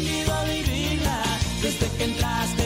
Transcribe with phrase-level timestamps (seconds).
[0.00, 0.28] Eres
[2.20, 2.57] la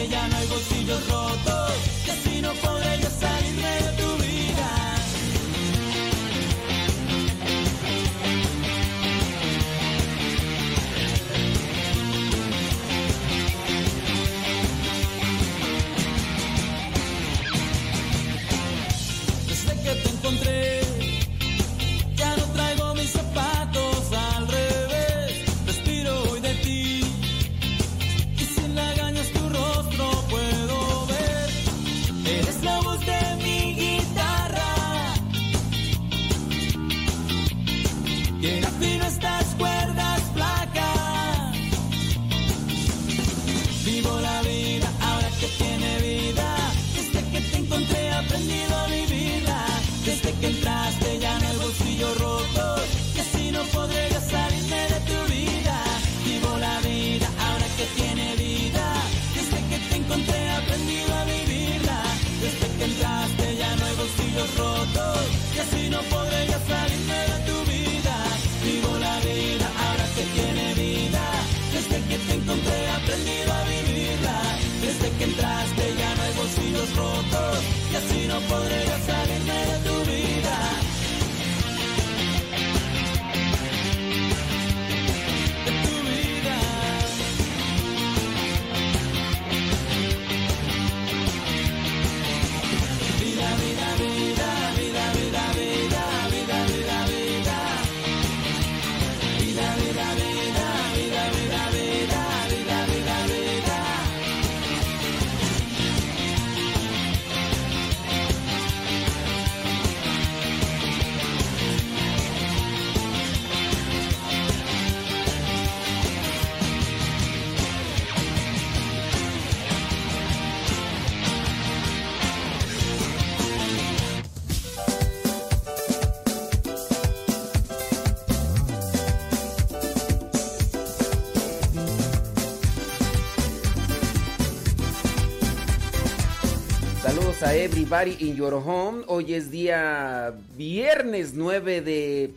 [138.01, 139.05] in your home.
[139.07, 142.35] Hoy es día viernes 9 de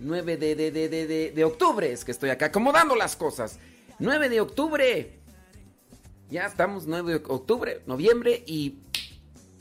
[0.00, 1.92] 9 de, de, de, de, de octubre.
[1.92, 3.58] Es que estoy acá acomodando las cosas.
[3.98, 5.12] 9 de octubre.
[6.30, 8.78] Ya estamos 9 de octubre, noviembre y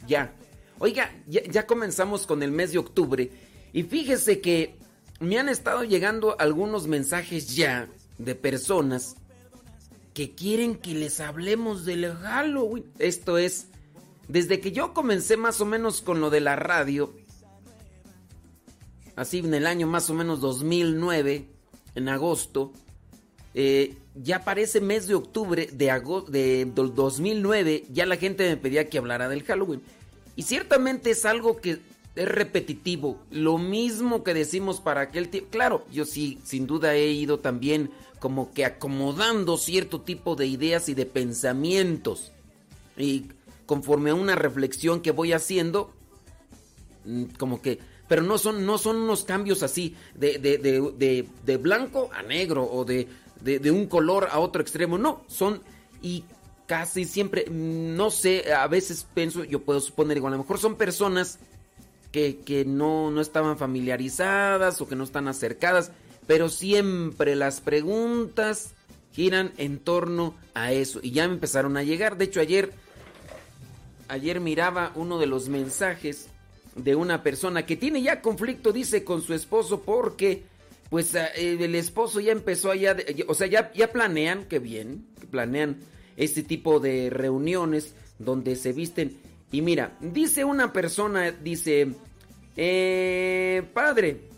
[0.07, 0.33] ya.
[0.79, 3.29] Oiga, ya, ya comenzamos con el mes de octubre.
[3.73, 4.75] Y fíjese que
[5.19, 9.17] me han estado llegando algunos mensajes ya de personas
[10.13, 12.85] que quieren que les hablemos del Halloween.
[12.97, 13.67] Esto es,
[14.27, 17.13] desde que yo comencé más o menos con lo de la radio,
[19.15, 21.47] así en el año más o menos 2009,
[21.95, 22.73] en agosto,
[23.53, 28.89] eh, ya para ese mes de octubre de, de 2009, ya la gente me pedía
[28.89, 29.81] que hablara del Halloween.
[30.35, 31.79] Y ciertamente es algo que
[32.15, 35.49] es repetitivo, lo mismo que decimos para aquel tiempo.
[35.51, 40.89] Claro, yo sí, sin duda he ido también como que acomodando cierto tipo de ideas
[40.89, 42.31] y de pensamientos.
[42.97, 43.25] Y
[43.65, 45.91] conforme a una reflexión que voy haciendo,
[47.05, 47.79] mm, como que...
[48.07, 52.63] Pero no son, no son unos cambios así, de, de, de, de blanco a negro
[52.71, 53.07] o de,
[53.71, 54.97] un color a otro extremo.
[54.97, 55.61] No, son...
[56.01, 56.23] Y
[56.67, 60.59] casi siempre, mm, no sé, a veces pienso, yo puedo suponer, igual a lo mejor
[60.59, 61.39] son personas
[62.11, 65.91] que, que no, no estaban familiarizadas o que no están acercadas
[66.27, 68.73] pero siempre las preguntas
[69.13, 70.99] giran en torno a eso.
[71.01, 72.17] Y ya me empezaron a llegar.
[72.17, 72.71] De hecho, ayer,
[74.07, 76.29] ayer miraba uno de los mensajes
[76.75, 80.43] de una persona que tiene ya conflicto, dice, con su esposo porque,
[80.89, 82.95] pues, eh, el esposo ya empezó allá,
[83.27, 85.77] o sea, ya, planean, qué bien, planean
[86.17, 89.17] este tipo de reuniones donde se visten.
[89.51, 91.87] Y mira, dice una persona, dice,
[92.57, 94.35] eh, padre,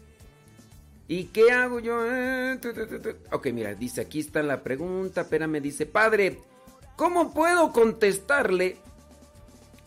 [1.10, 2.06] ¿Y qué hago yo?
[2.06, 2.60] Eh,
[3.32, 6.42] ok, mira, dice, aquí está la pregunta, espérame, dice, padre,
[6.98, 8.78] ¿cómo puedo contestarle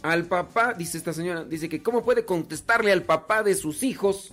[0.02, 0.74] al papá?
[0.74, 4.32] Dice esta señora, dice que ¿cómo puede contestarle al papá de sus hijos?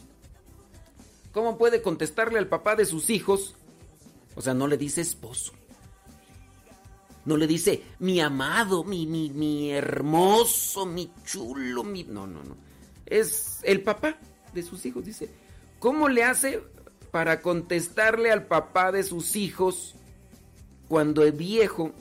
[1.32, 3.56] ¿Cómo puede contestarle al papá de sus hijos?
[4.36, 5.54] O sea, no le dice esposo.
[7.26, 12.04] No le dice mi amado, mi, mi, mi hermoso, mi chulo, mi...
[12.06, 12.56] No, no, no.
[13.06, 14.18] Es el papá
[14.54, 15.30] de sus hijos, dice.
[15.80, 16.64] ¿Cómo le hace
[17.12, 19.96] para contestarle al papá de sus hijos
[20.88, 21.92] cuando el viejo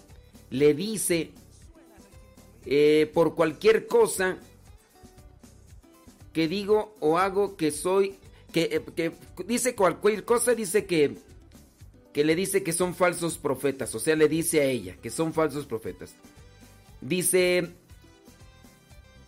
[0.50, 1.32] le dice
[2.66, 4.38] eh, por cualquier cosa
[6.32, 8.16] que digo o hago que soy,
[8.52, 9.12] que, eh,
[9.46, 11.16] dice cualquier cosa, dice que,
[12.12, 15.32] que le dice que son falsos profetas, o sea, le dice a ella que son
[15.32, 16.14] falsos profetas.
[17.00, 17.70] Dice,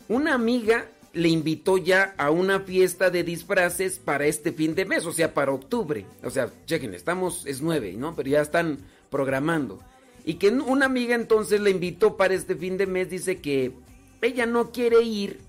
[0.08, 5.06] una amiga le invitó ya a una fiesta de disfraces para este fin de mes,
[5.06, 6.06] o sea, para octubre.
[6.22, 8.16] O sea, chequen, estamos, es nueve, ¿no?
[8.16, 8.78] Pero ya están
[9.10, 9.80] programando.
[10.28, 13.72] Y que una amiga entonces le invitó para este fin de mes, dice que
[14.20, 15.40] ella no quiere ir,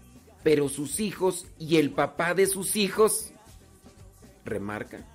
[0.41, 3.33] pero sus hijos y el papá de sus hijos,
[4.45, 5.05] remarca,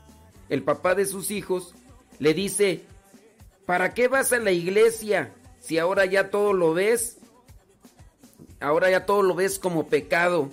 [0.51, 1.75] el papá de sus hijos
[2.19, 2.83] le dice,
[3.65, 7.17] ¿para qué vas a la iglesia si ahora ya todo lo ves?
[8.61, 10.51] ahora ya todo lo ves como pecado.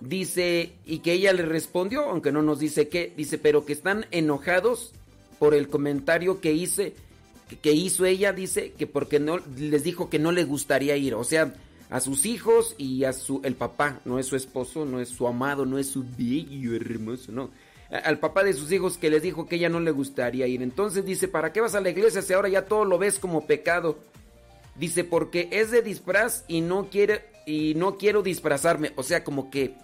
[0.00, 4.04] Dice, y que ella le respondió, aunque no nos dice qué, dice, pero que están
[4.10, 4.92] enojados
[5.38, 6.94] por el comentario que hice,
[7.62, 11.24] que, hizo ella, dice, que porque no les dijo que no le gustaría ir, o
[11.24, 11.54] sea,
[11.90, 15.26] a sus hijos y a su el papá, no es su esposo, no es su
[15.26, 17.50] amado, no es su bello hermoso, no.
[17.88, 20.60] Al papá de sus hijos que les dijo que ella no le gustaría ir.
[20.60, 23.46] Entonces dice, ¿para qué vas a la iglesia si ahora ya todo lo ves como
[23.46, 24.00] pecado?
[24.74, 28.92] Dice, porque es de disfraz y no quiere y no quiero disfrazarme.
[28.96, 29.76] O sea, como que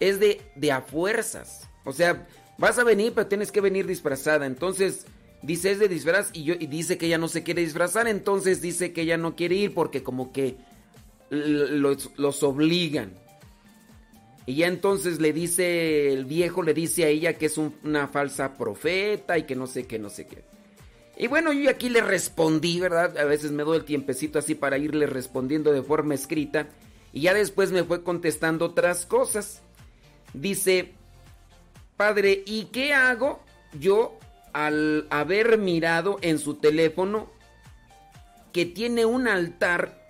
[0.00, 1.68] es de, de a fuerzas.
[1.84, 2.26] O sea,
[2.58, 4.44] vas a venir, pero tienes que venir disfrazada.
[4.46, 5.06] Entonces,
[5.42, 8.08] dice es de disfraz y, yo, y dice que ella no se quiere disfrazar.
[8.08, 10.56] Entonces dice que ella no quiere ir porque como que
[11.30, 13.12] los, los obligan.
[14.44, 18.56] Y ya entonces le dice, el viejo le dice a ella que es una falsa
[18.56, 20.42] profeta y que no sé qué, no sé qué.
[21.16, 23.16] Y bueno, yo aquí le respondí, ¿verdad?
[23.18, 26.68] A veces me doy el tiempecito así para irle respondiendo de forma escrita.
[27.12, 29.62] Y ya después me fue contestando otras cosas.
[30.34, 30.92] Dice,
[31.96, 33.40] padre, ¿y qué hago
[33.78, 34.18] yo
[34.52, 37.30] al haber mirado en su teléfono
[38.52, 40.08] que tiene un altar?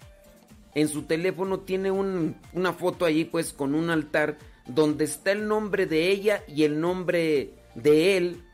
[0.75, 5.87] En su teléfono tiene una foto allí pues con un altar donde está el nombre
[5.87, 8.45] de ella y el nombre de él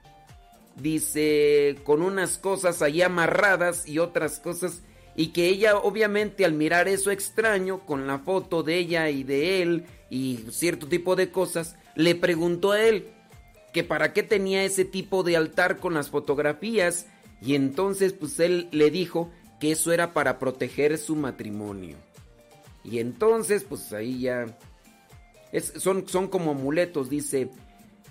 [0.80, 4.82] dice, con unas cosas ahí amarradas y otras cosas,
[5.16, 9.62] y que ella obviamente al mirar eso extraño, con la foto de ella y de
[9.62, 13.08] él y cierto tipo de cosas, le preguntó a él
[13.78, 17.06] que para qué tenía ese tipo de altar con las fotografías,
[17.40, 19.30] y entonces pues él le dijo
[19.60, 21.96] que eso era para proteger su matrimonio.
[22.82, 24.46] Y entonces, pues ahí ya...
[25.76, 27.50] son, son como amuletos, dice.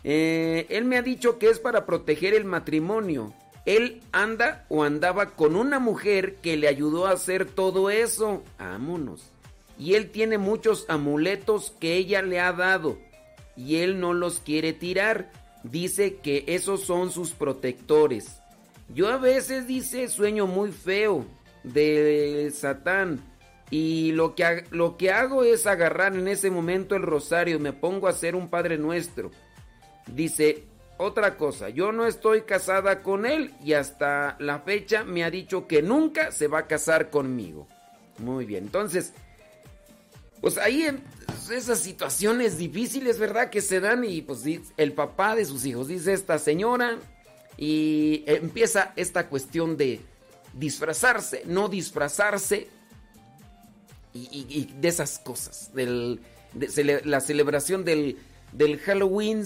[0.06, 3.34] Eh, él me ha dicho que es para proteger el matrimonio.
[3.66, 8.42] Él anda o andaba con una mujer que le ayudó a hacer todo eso.
[8.58, 9.22] Vámonos.
[9.78, 12.98] Y él tiene muchos amuletos que ella le ha dado.
[13.58, 15.30] Y él no los quiere tirar.
[15.64, 18.42] Dice que esos son sus protectores.
[18.94, 21.26] Yo a veces, dice, sueño muy feo
[21.64, 23.22] de Satán.
[23.70, 28.08] Y lo que, lo que hago es agarrar en ese momento el rosario, me pongo
[28.08, 29.32] a hacer un Padre Nuestro.
[30.08, 30.64] Dice,
[30.98, 35.68] otra cosa, yo no estoy casada con él y hasta la fecha me ha dicho
[35.68, 37.68] que nunca se va a casar conmigo.
[38.20, 39.14] Muy bien, entonces,
[40.41, 41.01] pues ahí en
[41.51, 43.50] esas situaciones difíciles, ¿verdad?
[43.50, 44.44] Que se dan y pues
[44.77, 46.98] el papá de sus hijos, dice esta señora,
[47.58, 50.01] y empieza esta cuestión de
[50.53, 52.67] disfrazarse, no disfrazarse
[54.13, 56.20] y, de esas cosas, de
[57.03, 58.17] la celebración del,
[58.51, 59.46] del Halloween,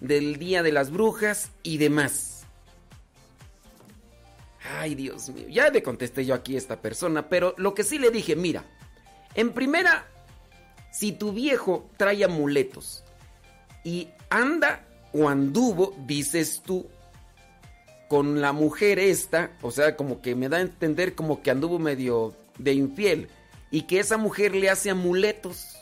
[0.00, 2.44] del Día de las Brujas y demás.
[4.76, 7.98] Ay, Dios mío, ya le contesté yo aquí a esta persona, pero lo que sí
[7.98, 8.64] le dije, mira,
[9.34, 10.06] en primera,
[10.90, 13.04] si tu viejo trae amuletos
[13.84, 16.86] y anda o anduvo, dices tú,
[18.08, 21.78] con la mujer esta, o sea, como que me da a entender como que anduvo
[21.78, 23.28] medio de infiel
[23.70, 25.76] y que esa mujer le hace amuletos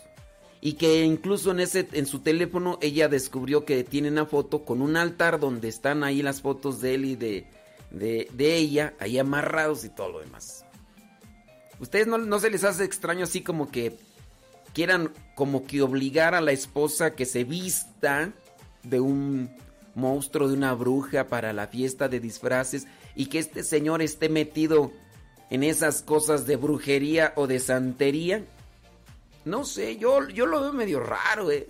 [0.61, 4.83] y que incluso en ese en su teléfono ella descubrió que tiene una foto con
[4.83, 7.47] un altar donde están ahí las fotos de él y de,
[7.91, 10.65] de, ella ahí amarrados y todo lo demás.
[11.79, 13.97] ¿Ustedes no, no se les hace extraño así como que
[14.77, 18.35] quieran como que obligar a la esposa que se vista
[18.83, 19.49] de un
[19.95, 24.93] monstruo, de una bruja para la fiesta de disfraces y que este señor esté metido
[25.49, 28.45] en esas cosas de brujería o de santería.
[29.47, 31.69] No sé, yo, yo lo veo medio raro, ¿eh?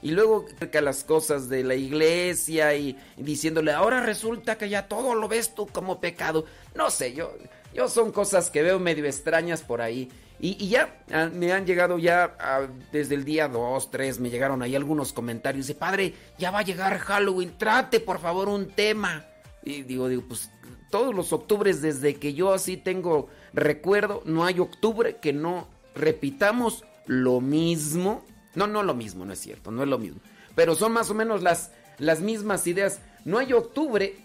[0.00, 5.14] Y luego acerca las cosas de la iglesia y, diciéndole, ahora resulta que ya todo
[5.14, 6.46] lo ves tú como pecado.
[6.74, 7.36] No sé, yo,
[7.74, 10.10] yo son cosas que veo medio extrañas por ahí.
[10.44, 14.60] Y, ya ah, me han llegado ya ah, desde el día 2, 3, me llegaron
[14.60, 19.24] ahí algunos comentarios de, padre, ya va a llegar Halloween, trate por favor un tema.
[19.62, 20.50] Y digo, digo, pues
[20.90, 26.84] todos los octubres desde que yo así tengo recuerdo, no hay octubre que no repitamos
[27.06, 28.24] lo mismo.
[28.56, 30.20] No, no lo mismo, no es cierto, no es lo mismo.
[30.56, 33.00] Pero son más o menos las, las mismas ideas.
[33.24, 34.16] No hay octubre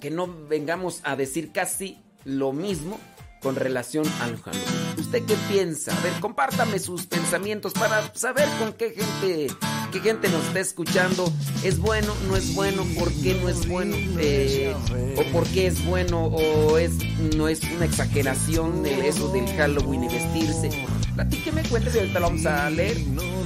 [0.00, 3.00] que no vengamos a decir casi lo mismo
[3.44, 4.64] con relación al Halloween.
[4.98, 5.96] ¿Usted qué piensa?
[5.96, 9.48] A ver, compártame sus pensamientos para saber con qué gente,
[9.92, 11.30] qué gente nos está escuchando.
[11.62, 12.14] ¿Es bueno?
[12.26, 12.84] ¿No es bueno?
[12.98, 13.96] ¿Por qué no es bueno?
[14.18, 14.74] Eh,
[15.18, 16.24] ¿O por qué es bueno?
[16.24, 16.92] ¿O es,
[17.36, 20.70] no es una exageración de eso del Halloween y vestirse?
[21.14, 22.98] Platíqueme, cuéntese, ahorita lo vamos a leer.
[23.06, 23.44] No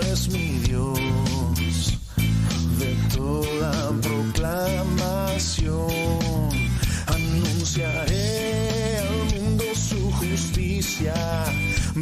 [0.00, 0.98] es mi Dios
[2.78, 5.88] de toda proclamación.
[7.08, 8.53] Anunciaré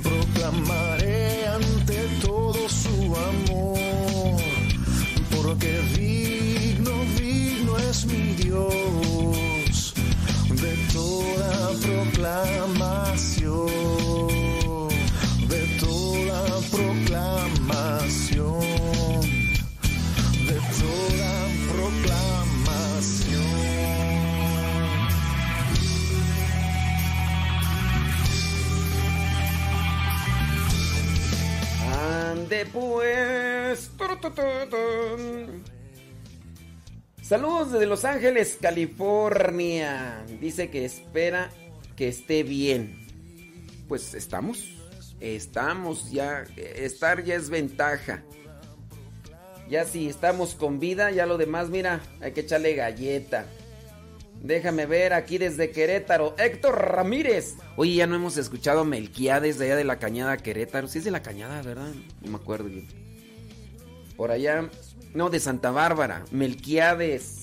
[0.03, 4.41] proclamaré ante todo su amor,
[5.31, 9.95] porque digno, digno es mi Dios
[10.49, 13.69] de toda proclamación,
[15.49, 16.41] de toda
[21.71, 23.32] proclamación.
[32.73, 33.91] Pues.
[37.23, 40.25] Saludos desde Los Ángeles, California.
[40.41, 41.51] Dice que espera
[41.97, 42.99] que esté bien.
[43.89, 44.69] Pues estamos.
[45.21, 46.45] Estamos ya.
[46.57, 48.23] Estar ya es ventaja.
[49.69, 53.47] Ya si estamos con vida, ya lo demás, mira, hay que echarle galleta.
[54.43, 56.35] Déjame ver aquí desde Querétaro.
[56.37, 57.55] Héctor Ramírez.
[57.77, 60.89] Oye, ya no hemos escuchado Melquiades de allá de la Cañada Querétaro.
[60.89, 61.93] Sí es de la Cañada, ¿verdad?
[62.23, 62.89] No me acuerdo bien.
[64.17, 64.69] Por allá.
[65.15, 66.25] No, de Santa Bárbara.
[66.33, 67.43] Melquiades.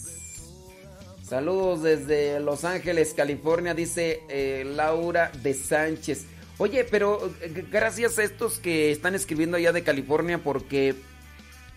[1.23, 6.25] Saludos desde Los Ángeles, California, dice eh, Laura de Sánchez.
[6.57, 10.95] Oye, pero eh, gracias a estos que están escribiendo allá de California porque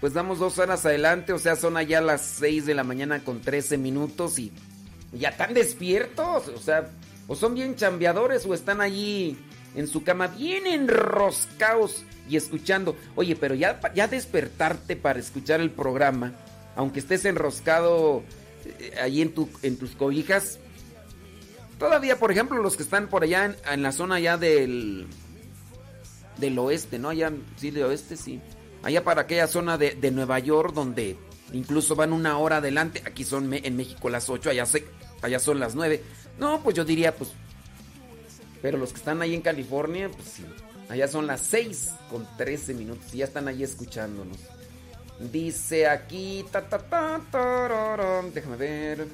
[0.01, 3.43] pues damos dos horas adelante, o sea, son allá las 6 de la mañana con
[3.43, 4.53] 13 minutos y
[5.12, 6.90] ya están despiertos, o sea,
[7.27, 9.37] o son bien chambeadores o están allí
[9.75, 12.96] en su cama bien enroscados y escuchando.
[13.14, 16.33] Oye, pero ya, ya despertarte para escuchar el programa,
[16.77, 18.22] aunque estés enroscado
[18.64, 20.59] eh, allí en, tu, en tus cobijas.
[21.79, 25.07] Todavía, por ejemplo, los que están por allá en, la zona ya del...
[26.38, 27.09] del oeste, ¿no?
[27.09, 28.40] Allá, sí, del oeste, sí.
[28.83, 31.16] Allá para aquella zona de, de Nueva York donde
[31.53, 33.03] incluso van una hora adelante.
[33.05, 34.85] Aquí son en México las 8, allá, se,
[35.23, 36.03] allá son las 9.
[36.39, 37.31] No, pues yo diría, pues...
[38.61, 40.45] Pero los que están ahí en California, pues sí.
[40.89, 44.39] Allá son las 6 con 13 minutos y ya están ahí escuchándonos.
[45.19, 46.45] Dice aquí...
[48.35, 49.07] Déjame ver.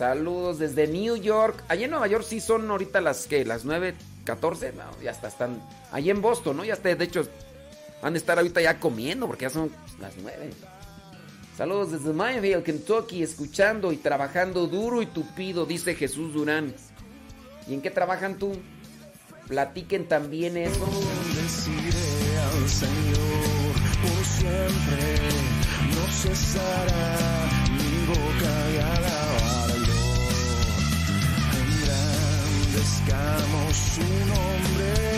[0.00, 1.62] Saludos desde New York.
[1.68, 4.72] Allí en Nueva York sí son ahorita las que, las 9, 14.
[4.72, 5.62] No, ya está, están.
[5.92, 6.64] Allí en Boston, ¿no?
[6.64, 7.28] Ya está, de hecho,
[8.02, 10.52] van a estar ahorita ya comiendo porque ya son las 9.
[11.60, 16.74] Saludos desde Mayville, Kentucky, escuchando y trabajando duro y tupido, dice Jesús Durán.
[17.68, 18.52] ¿Y en qué trabajan tú?
[19.46, 20.80] Platiquen también eso.
[20.80, 25.18] Bendeciré al Señor por siempre,
[25.94, 29.98] no cesará mi boca y alabarlo.
[31.60, 35.09] Engrandezcamos su nombre.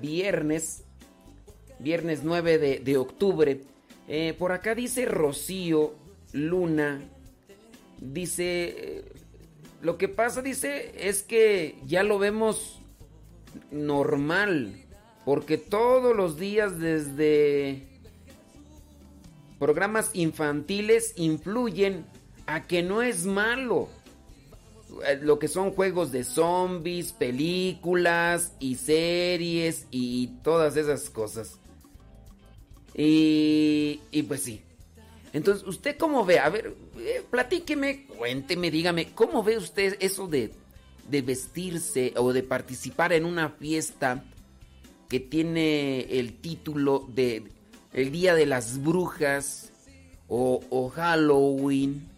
[0.00, 0.84] Viernes,
[1.78, 3.60] viernes 9 de, de octubre.
[4.08, 5.94] Eh, por acá dice Rocío
[6.32, 7.00] Luna,
[8.00, 9.04] dice, eh,
[9.82, 12.80] lo que pasa, dice, es que ya lo vemos
[13.70, 14.84] normal,
[15.24, 17.86] porque todos los días desde
[19.58, 22.06] programas infantiles influyen
[22.46, 23.88] a que no es malo
[25.22, 31.58] lo que son juegos de zombies, películas y series y todas esas cosas.
[32.94, 34.62] Y, y pues sí.
[35.32, 36.38] Entonces, ¿usted cómo ve?
[36.38, 40.52] A ver, eh, platíqueme, cuénteme, dígame, ¿cómo ve usted eso de,
[41.08, 44.24] de vestirse o de participar en una fiesta
[45.08, 47.44] que tiene el título de
[47.92, 49.70] El Día de las Brujas
[50.28, 52.08] o Halloween?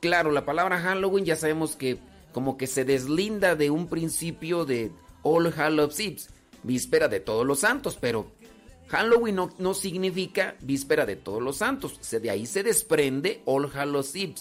[0.00, 1.98] Claro, la palabra Halloween ya sabemos que
[2.34, 4.90] como que se deslinda de un principio de
[5.22, 6.16] All Hallows Eve,
[6.64, 8.26] víspera de todos los santos, pero
[8.88, 13.70] Halloween no, no significa víspera de todos los santos, se, de ahí se desprende All
[13.72, 14.34] Hallows Eve.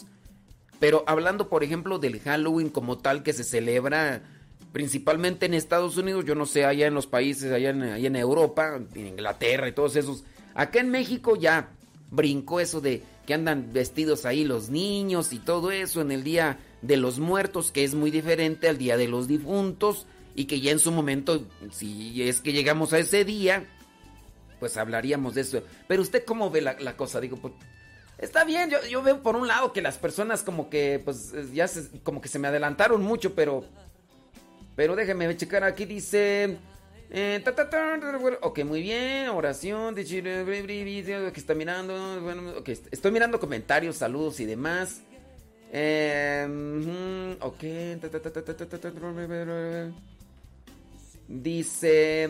[0.80, 4.24] Pero hablando, por ejemplo, del Halloween como tal que se celebra
[4.72, 8.16] principalmente en Estados Unidos, yo no sé, allá en los países, allá en, allá en
[8.16, 10.24] Europa, en Inglaterra y todos esos.
[10.56, 11.70] Acá en México ya
[12.10, 16.58] brincó eso de que andan vestidos ahí los niños y todo eso en el Día
[16.84, 20.72] de los Muertos, que es muy diferente al Día de los Difuntos y que ya
[20.72, 23.66] en su momento, si es que llegamos a ese día,
[24.60, 25.64] pues hablaríamos de eso.
[25.88, 27.54] Pero usted cómo ve la, cosa, digo, pues,
[28.18, 31.68] está bien, yo, yo, veo por un lado que las personas como que, pues ya
[31.68, 33.64] se, como que se me adelantaron mucho, pero,
[34.76, 36.58] pero déjeme checar, aquí dice...
[37.16, 37.44] Eh,
[38.42, 39.30] ok, muy bien.
[39.30, 39.94] Oración.
[39.94, 42.20] Que está mirando.
[42.22, 42.54] Bueno,
[42.90, 45.04] estoy mirando comentarios, saludos y demás.
[45.76, 47.64] Eh, ok.
[51.28, 52.30] Dice.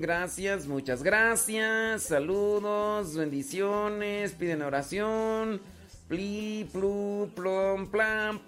[0.00, 2.02] Gracias, muchas gracias.
[2.02, 4.32] Saludos, bendiciones.
[4.32, 5.60] Piden oración.
[6.08, 8.40] Pli, plu, plom, plan.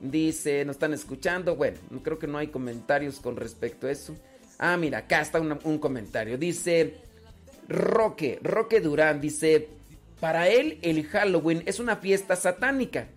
[0.00, 1.54] Dice, nos están escuchando.
[1.54, 4.16] Bueno, creo que no hay comentarios con respecto a eso.
[4.58, 6.38] Ah, mira, acá está un comentario.
[6.38, 6.96] Dice
[7.68, 9.75] Roque, Roque Durán, dice,
[10.20, 13.08] para él el Halloween es una fiesta satánica.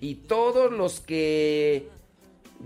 [0.00, 1.88] Y todos los que,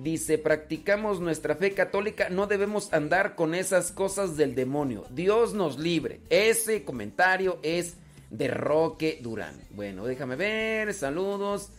[0.03, 5.05] dice, practicamos nuestra fe católica, no debemos andar con esas cosas del demonio.
[5.11, 6.21] Dios nos libre.
[6.31, 7.97] Ese comentario es
[8.31, 9.55] de Roque Durán.
[9.71, 11.71] Bueno, déjame ver, saludos.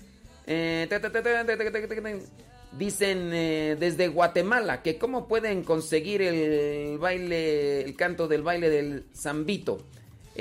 [2.77, 9.85] Dicen desde Guatemala que cómo pueden conseguir el baile, el canto del baile del zambito.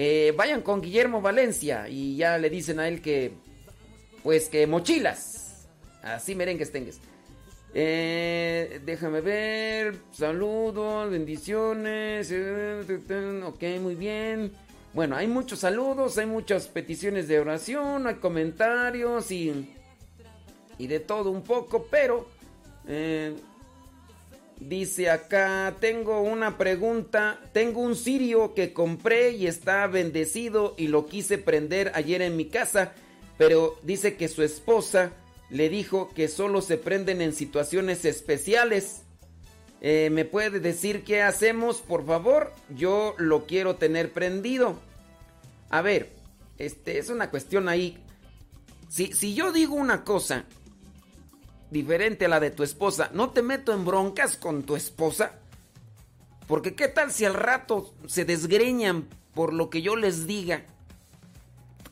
[0.01, 3.33] Eh, vayan con Guillermo Valencia y ya le dicen a él que,
[4.23, 5.67] pues que mochilas.
[6.05, 7.01] Así merengues tengues.
[7.75, 9.97] Eh, déjame ver.
[10.13, 12.33] Saludos, bendiciones.
[13.45, 14.53] Ok, muy bien.
[14.95, 19.75] Bueno, hay muchos saludos, hay muchas peticiones de oración, hay comentarios y,
[20.79, 22.29] y de todo un poco, pero
[22.87, 23.35] eh,
[24.61, 31.07] dice acá, tengo una pregunta, tengo un cirio que compré y está bendecido y lo
[31.07, 32.93] quise prender ayer en mi casa,
[33.37, 35.13] pero dice que su esposa
[35.51, 39.03] le dijo que solo se prenden en situaciones especiales.
[39.81, 42.53] Eh, ¿Me puede decir qué hacemos, por favor?
[42.75, 44.79] Yo lo quiero tener prendido.
[45.71, 46.13] A ver,
[46.59, 47.99] este es una cuestión ahí.
[48.89, 50.47] Si, si yo digo una cosa
[51.71, 55.33] diferente a la de tu esposa, no te meto en broncas con tu esposa.
[56.47, 60.65] Porque qué tal si al rato se desgreñan por lo que yo les diga.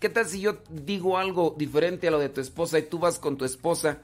[0.00, 3.18] ¿Qué tal si yo digo algo diferente a lo de tu esposa y tú vas
[3.18, 3.98] con tu esposa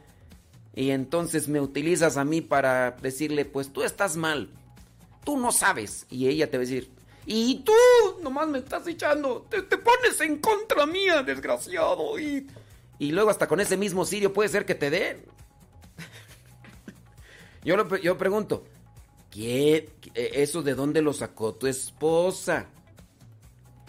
[0.74, 4.50] y entonces me utilizas a mí para decirle, pues tú estás mal,
[5.24, 6.06] tú no sabes.
[6.10, 6.90] Y ella te va a decir,
[7.26, 7.72] y tú
[8.22, 12.18] nomás me estás echando, te, pones en contra mía, desgraciado.
[12.18, 12.46] Y,
[12.98, 15.24] y luego hasta con ese mismo sirio puede ser que te den.
[17.64, 18.64] Yo, yo pregunto,
[19.30, 22.66] ¿qué, ¿eso de dónde lo sacó tu esposa?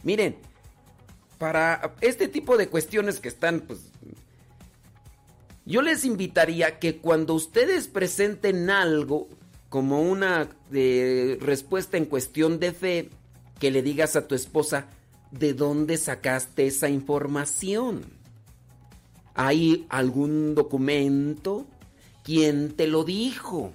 [0.04, 0.38] Miren,
[1.38, 3.80] para este tipo de cuestiones que están, pues,
[5.66, 9.30] yo les invitaría que cuando ustedes presenten algo
[9.70, 13.10] como una de respuesta en cuestión de fe,
[13.60, 14.88] que le digas a tu esposa
[15.32, 18.04] de dónde sacaste esa información.
[19.34, 21.66] ¿Hay algún documento?
[22.24, 23.74] ¿Quién te lo dijo?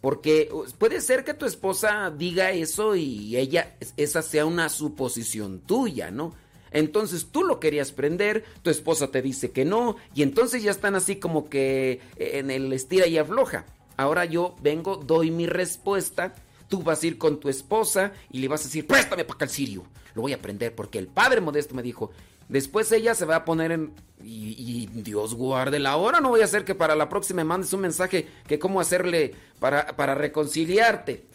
[0.00, 6.10] Porque puede ser que tu esposa diga eso y ella, esa sea una suposición tuya,
[6.10, 6.34] ¿no?
[6.70, 10.94] Entonces tú lo querías prender, tu esposa te dice que no, y entonces ya están
[10.94, 13.64] así como que en el estira y afloja.
[13.96, 16.34] Ahora yo vengo, doy mi respuesta,
[16.68, 19.44] tú vas a ir con tu esposa y le vas a decir, préstame para acá
[19.44, 22.10] el sirio, lo voy a prender porque el padre modesto me dijo,
[22.48, 23.94] después ella se va a poner en...
[24.22, 27.72] Y, Dios guarde la hora, no voy a hacer que para la próxima me mandes
[27.72, 31.26] un mensaje que cómo hacerle para, para reconciliarte.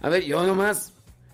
[0.00, 0.92] A ver, yo nomás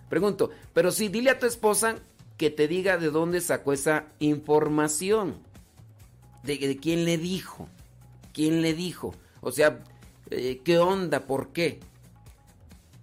[0.09, 1.97] pregunto, pero sí, dile a tu esposa
[2.41, 5.37] que te diga de dónde sacó esa información.
[6.43, 7.69] De, quién le dijo.
[8.33, 9.15] ¿Quién le dijo?
[9.43, 9.81] O sea,
[10.31, 11.27] eh, ¿qué onda?
[11.27, 11.81] ¿Por qué?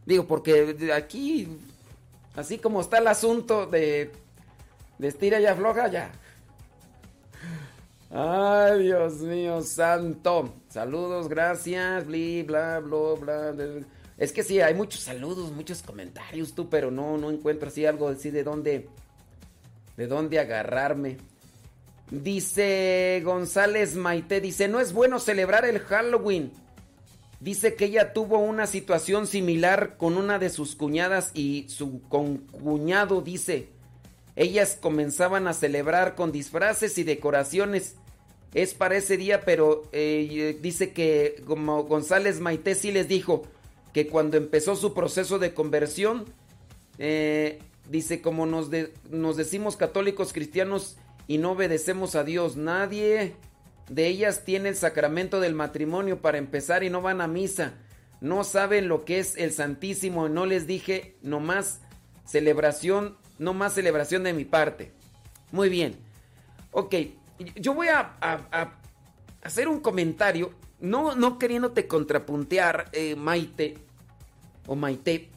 [0.08, 1.50] Digo, porque aquí,
[2.36, 4.12] así como está el asunto de,
[4.98, 6.12] de estira y afloja, ya.
[8.10, 10.54] Ay, Dios mío, santo.
[10.70, 13.16] Saludos, gracias, bli, bla, bla,
[13.52, 13.54] bla.
[14.18, 18.08] Es que sí, hay muchos saludos, muchos comentarios, tú, pero no, no encuentro así algo
[18.08, 18.88] así de dónde
[19.98, 21.18] de dónde agarrarme.
[22.10, 26.54] Dice González Maite, dice, no es bueno celebrar el Halloween.
[27.40, 33.22] Dice que ella tuvo una situación similar con una de sus cuñadas y su concuñado
[33.22, 33.70] dice,
[34.38, 37.96] ellas comenzaban a celebrar con disfraces y decoraciones.
[38.54, 43.44] Es para ese día, pero eh, dice que como González Maite sí les dijo
[43.94, 46.26] que cuando empezó su proceso de conversión,
[46.98, 48.70] eh, Dice, como nos,
[49.10, 50.98] nos decimos católicos cristianos
[51.28, 53.36] y no obedecemos a Dios, nadie
[53.90, 57.76] de ellas tiene el sacramento del matrimonio para empezar y no van a misa.
[58.20, 60.28] No saben lo que es el Santísimo.
[60.28, 61.80] No les dije, no más
[62.26, 64.92] celebración, no más celebración de mi parte.
[65.52, 65.98] Muy bien.
[66.72, 66.96] Ok,
[67.56, 68.18] yo voy a,
[69.42, 73.78] hacer un comentario, no, no queriéndote contrapuntear, eh, Maite,
[74.66, 75.30] o Maite,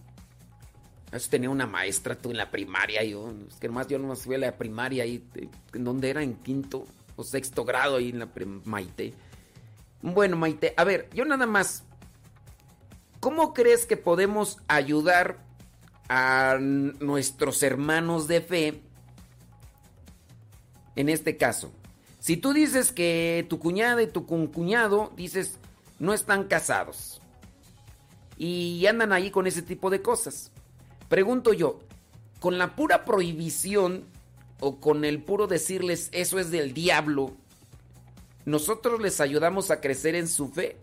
[1.28, 3.02] tenía una maestra tú en la primaria.
[3.04, 5.24] Yo, es que nomás yo no fui a la primaria ahí.
[5.72, 6.22] ¿En dónde era?
[6.22, 6.86] En quinto
[7.16, 8.28] o sexto grado ahí en la
[8.64, 9.12] Maite.
[10.02, 11.84] Bueno, Maite, a ver, yo nada más.
[13.18, 15.44] ¿Cómo crees que podemos ayudar
[16.12, 18.82] a nuestros hermanos de fe
[20.96, 21.72] en este caso?
[22.18, 25.58] Si tú dices que tu cuñada y tu cuñado, dices,
[26.00, 27.22] no están casados.
[28.36, 30.50] Y andan ahí con ese tipo de cosas.
[31.08, 31.80] Pregunto yo,
[32.40, 34.04] con la pura prohibición
[34.58, 37.36] o con el puro decirles eso es del diablo,
[38.44, 40.76] nosotros les ayudamos a crecer en su fe.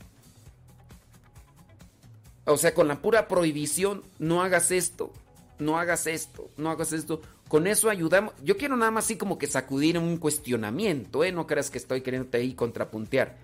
[2.48, 5.12] O sea, con la pura prohibición, no hagas esto,
[5.60, 7.22] no hagas esto, no hagas esto.
[7.50, 8.34] Con eso ayudamos.
[8.44, 11.32] Yo quiero nada más así como que sacudir un cuestionamiento, ¿eh?
[11.32, 13.38] No creas que estoy queriendo ahí contrapuntear.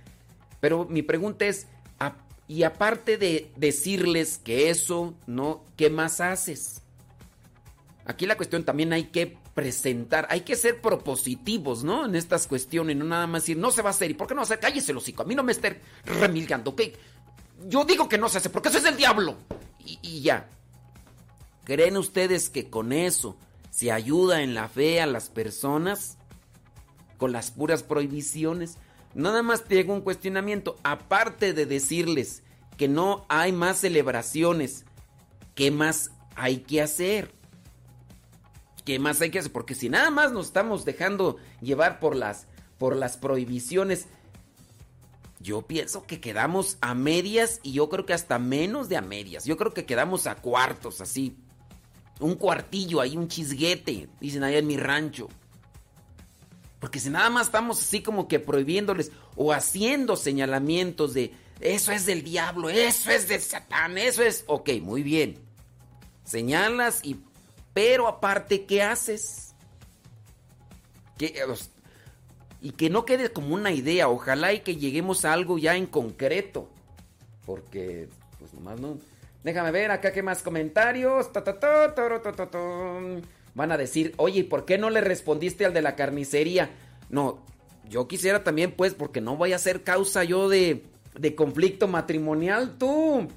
[0.61, 1.67] Pero mi pregunta es,
[2.47, 5.63] y aparte de decirles que eso, ¿no?
[5.75, 6.81] ¿Qué más haces?
[8.05, 12.05] Aquí la cuestión también hay que presentar, hay que ser propositivos, ¿no?
[12.05, 14.33] En estas cuestiones, no nada más decir, no se va a hacer, ¿y por qué
[14.33, 14.59] no va a hacer?
[14.59, 16.81] Cállese hocico, a mí no me esté remilgando, ¿ok?
[17.65, 19.37] Yo digo que no se hace, porque eso es del diablo.
[19.79, 20.49] Y, ya.
[21.65, 23.37] ¿Creen ustedes que con eso
[23.69, 26.17] se ayuda en la fe a las personas
[27.23, 28.75] con las puras prohibiciones.
[29.13, 32.43] Nada más te llega un cuestionamiento, aparte de decirles
[32.75, 34.83] que no hay más celebraciones,
[35.55, 37.31] ¿qué más hay que hacer?
[38.83, 39.53] ¿Qué más hay que hacer?
[39.53, 42.47] Porque si nada más nos estamos dejando llevar por las,
[42.77, 44.07] por las prohibiciones,
[45.43, 49.43] yo pienso que quedamos a medias y yo creo que hasta menos de a medias.
[49.45, 51.37] Yo creo que quedamos a cuartos, así.
[52.19, 55.27] Un cuartillo ahí, un chisguete, dicen allá en mi rancho.
[56.79, 62.05] Porque si nada más estamos así como que prohibiéndoles o haciendo señalamientos de eso es
[62.05, 64.43] del diablo, eso es de Satán, eso es...
[64.47, 65.39] Ok, muy bien.
[66.23, 67.17] Señalas y...
[67.73, 69.55] Pero aparte, ¿qué haces?
[71.17, 71.41] ¿Qué,
[72.63, 74.07] y que no quede como una idea.
[74.07, 76.69] Ojalá y que lleguemos a algo ya en concreto.
[77.45, 78.07] Porque,
[78.39, 78.97] pues nomás no...
[79.43, 81.29] Déjame ver acá qué más comentarios.
[83.53, 86.69] Van a decir, oye, ¿por qué no le respondiste al de la carnicería?
[87.09, 87.43] No,
[87.89, 90.85] yo quisiera también, pues, porque no voy a ser causa yo de,
[91.19, 93.27] de conflicto matrimonial, tú.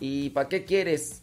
[0.00, 1.22] ¿Y para qué quieres?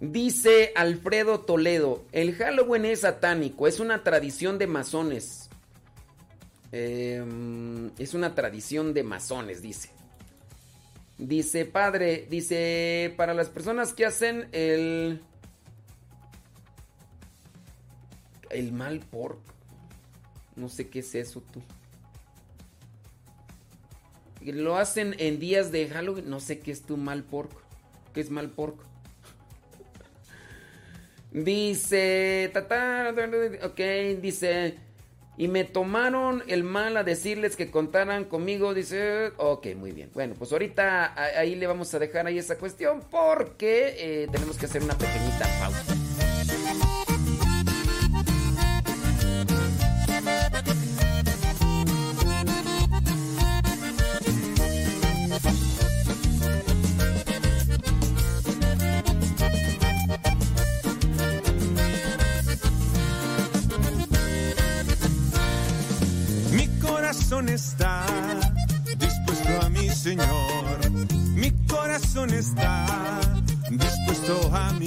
[0.00, 5.41] Dice Alfredo Toledo, el Halloween es satánico, es una tradición de masones.
[6.72, 9.90] Em, es una tradición de masones, dice.
[11.18, 15.22] Dice, padre, dice, para las personas que hacen el...
[18.48, 19.52] El mal porco.
[20.56, 21.62] No sé qué es eso tú.
[24.44, 26.28] Lo hacen en días de Halloween.
[26.28, 27.62] No sé qué es tu mal porco.
[28.12, 28.84] ¿Qué es mal porco?
[31.32, 32.52] Dice.
[33.62, 34.78] ok, dice.
[35.36, 38.74] Y me tomaron el mal a decirles que contaran conmigo.
[38.74, 39.32] Dice.
[39.38, 40.10] Ok, muy bien.
[40.12, 43.02] Bueno, pues ahorita ahí le vamos a dejar ahí esa cuestión.
[43.10, 47.01] Porque eh, tenemos que hacer una pequeñita pausa.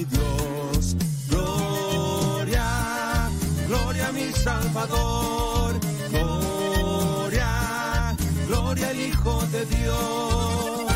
[0.06, 0.96] Dios.
[1.30, 3.30] Gloria,
[3.68, 5.80] gloria a mi Salvador.
[6.10, 8.16] Gloria,
[8.48, 10.92] gloria al Hijo de Dios.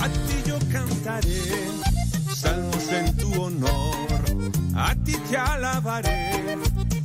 [0.00, 1.42] A ti yo cantaré
[2.34, 4.06] salmos en tu honor
[4.76, 6.52] a ti te alabaré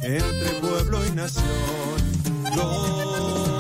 [0.02, 1.46] entre pueblo y nación.
[2.54, 3.51] Gloria,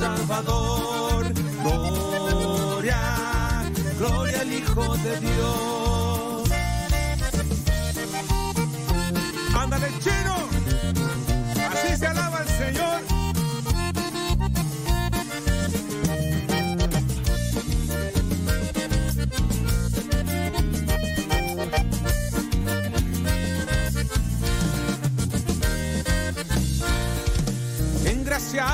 [0.00, 1.30] Salvador,
[1.62, 3.00] gloria,
[3.98, 6.50] gloria al Hijo de Dios.
[9.54, 10.36] Ándale, chino,
[11.70, 13.09] así se alaba el Señor.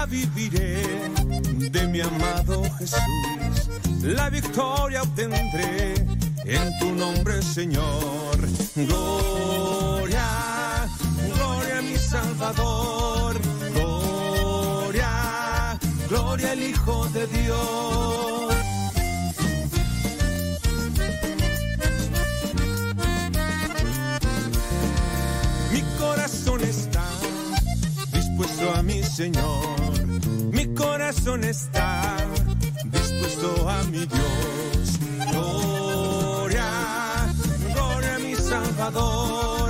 [0.09, 0.83] Viviré
[1.71, 3.69] de mi amado Jesús.
[4.03, 5.95] La victoria obtendré
[6.45, 8.37] en tu nombre, Señor.
[8.75, 10.89] Gloria,
[11.35, 13.37] gloria a mi Salvador.
[13.75, 18.36] Gloria, gloria al Hijo de Dios.
[29.17, 30.05] Señor.
[30.53, 32.17] Mi corazón está
[32.85, 34.99] dispuesto a mi Dios.
[35.33, 36.69] Gloria,
[37.73, 39.66] gloria a mi Salvador.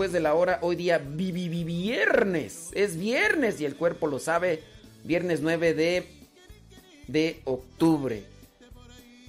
[0.00, 2.70] Después de la hora, hoy día vi- vi- vi- viernes.
[2.72, 4.62] Es viernes y el cuerpo lo sabe.
[5.04, 6.06] Viernes 9 de,
[7.06, 8.22] de octubre.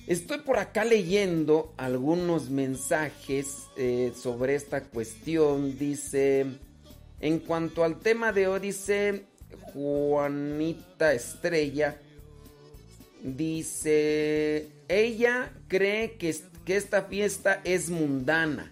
[0.08, 5.78] Estoy por acá leyendo algunos mensajes eh, sobre esta cuestión.
[5.78, 6.46] Dice,
[7.20, 9.26] en cuanto al tema de hoy, dice
[9.74, 11.98] Juanita Estrella.
[13.22, 18.72] Dice, ella cree que, que esta fiesta es mundana.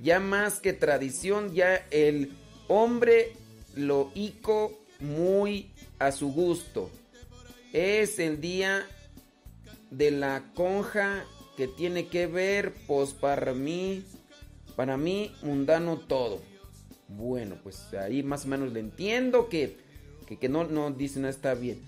[0.00, 2.32] Ya más que tradición, ya el
[2.68, 3.32] hombre
[3.74, 6.90] lo hico muy a su gusto.
[7.72, 8.86] Es el día
[9.90, 11.24] de la conja
[11.56, 14.04] que tiene que ver, pues para mí,
[14.76, 16.40] para mí, mundano todo.
[17.08, 19.76] Bueno, pues ahí más o menos le entiendo que,
[20.26, 21.80] que, que no, no dice, no está bien.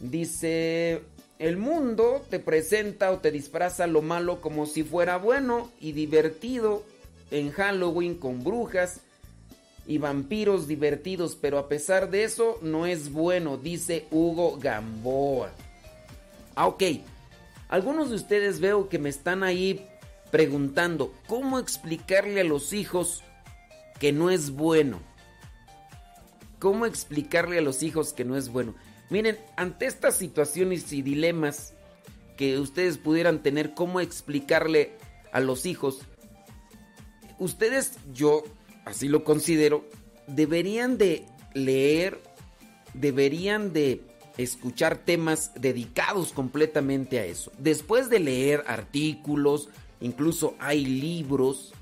[0.00, 1.02] Dice,
[1.38, 6.84] el mundo te presenta o te disfraza lo malo como si fuera bueno y divertido
[7.30, 9.00] en Halloween con brujas
[9.86, 15.50] y vampiros divertidos, pero a pesar de eso no es bueno, dice Hugo Gamboa.
[16.54, 16.82] Ah, ok.
[17.68, 19.86] Algunos de ustedes veo que me están ahí
[20.30, 23.22] preguntando, ¿cómo explicarle a los hijos
[23.98, 25.00] que no es bueno?
[26.58, 28.74] ¿Cómo explicarle a los hijos que no es bueno?
[29.10, 31.72] Miren, ante estas situaciones y dilemas
[32.36, 34.92] que ustedes pudieran tener, ¿cómo explicarle
[35.32, 36.00] a los hijos?
[37.38, 38.42] Ustedes, yo
[38.84, 39.84] así lo considero,
[40.26, 42.20] deberían de leer,
[42.94, 44.02] deberían de
[44.36, 47.52] escuchar temas dedicados completamente a eso.
[47.58, 49.68] Después de leer artículos,
[50.00, 51.72] incluso hay libros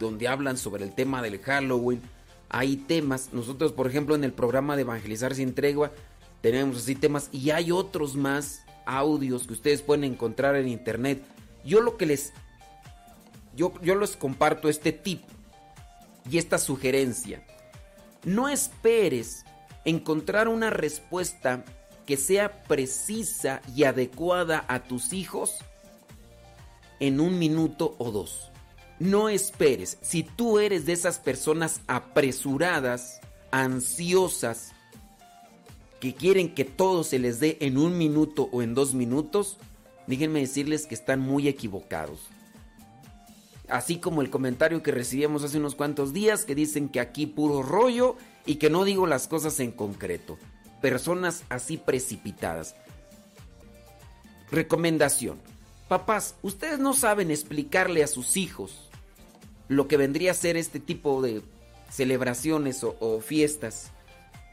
[0.00, 2.00] donde hablan sobre el tema del Halloween,
[2.48, 5.92] hay temas, nosotros por ejemplo en el programa de Evangelizar sin tregua
[6.40, 11.22] tenemos así temas y hay otros más audios que ustedes pueden encontrar en internet.
[11.64, 12.32] Yo lo que les
[13.58, 15.20] yo, yo les comparto este tip
[16.30, 17.44] y esta sugerencia.
[18.24, 19.44] No esperes
[19.84, 21.64] encontrar una respuesta
[22.06, 25.56] que sea precisa y adecuada a tus hijos
[27.00, 28.52] en un minuto o dos.
[29.00, 29.98] No esperes.
[30.02, 34.72] Si tú eres de esas personas apresuradas, ansiosas,
[36.00, 39.58] que quieren que todo se les dé en un minuto o en dos minutos,
[40.06, 42.20] déjenme decirles que están muy equivocados.
[43.68, 47.62] Así como el comentario que recibimos hace unos cuantos días que dicen que aquí puro
[47.62, 48.16] rollo
[48.46, 50.38] y que no digo las cosas en concreto.
[50.80, 52.76] Personas así precipitadas.
[54.50, 55.38] Recomendación.
[55.88, 58.88] Papás, ustedes no saben explicarle a sus hijos
[59.68, 61.42] lo que vendría a ser este tipo de
[61.90, 63.90] celebraciones o, o fiestas,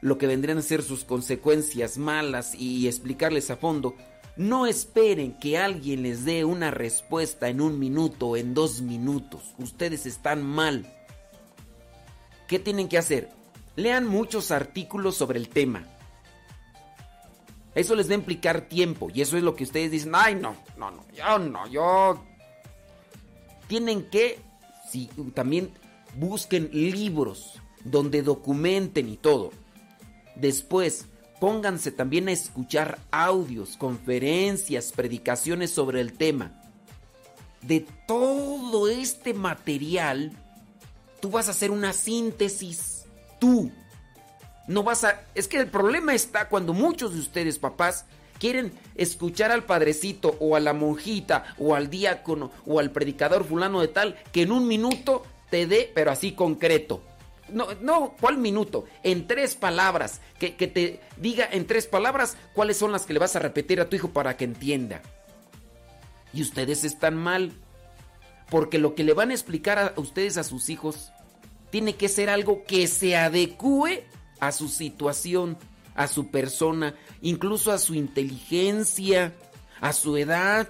[0.02, 3.96] lo que vendrían a ser sus consecuencias malas y explicarles a fondo.
[4.38, 9.54] No esperen que alguien les dé una respuesta en un minuto o en dos minutos.
[9.58, 10.94] Ustedes están mal.
[12.48, 13.30] ¿Qué tienen que hacer?
[13.76, 15.86] Lean muchos artículos sobre el tema.
[17.76, 20.56] Eso les va a implicar tiempo y eso es lo que ustedes dicen, ay no,
[20.78, 22.24] no, no, yo no, yo...
[23.68, 24.40] Tienen que,
[24.90, 25.72] si también
[26.16, 29.52] busquen libros donde documenten y todo.
[30.36, 31.08] Después,
[31.46, 36.60] pónganse también a escuchar audios, conferencias, predicaciones sobre el tema.
[37.62, 40.32] De todo este material,
[41.20, 43.06] tú vas a hacer una síntesis.
[43.40, 43.72] Tú.
[44.68, 45.22] No vas a...
[45.36, 48.06] Es que el problema está cuando muchos de ustedes, papás,
[48.40, 53.82] quieren escuchar al padrecito o a la monjita o al diácono o al predicador fulano
[53.82, 55.22] de tal que en un minuto
[55.52, 57.04] te dé, pero así concreto.
[57.50, 58.86] No, no, ¿cuál minuto?
[59.04, 60.22] En tres palabras.
[60.40, 63.80] Que, que, te diga en tres palabras cuáles son las que le vas a repetir
[63.80, 65.02] a tu hijo para que entienda.
[66.34, 67.52] Y ustedes están mal.
[68.50, 71.12] Porque lo que le van a explicar a ustedes a sus hijos
[71.72, 74.06] tiene que ser algo que se adecue
[74.40, 75.58] a su situación,
[75.96, 79.34] a su persona, incluso a su inteligencia,
[79.82, 80.70] a su edad,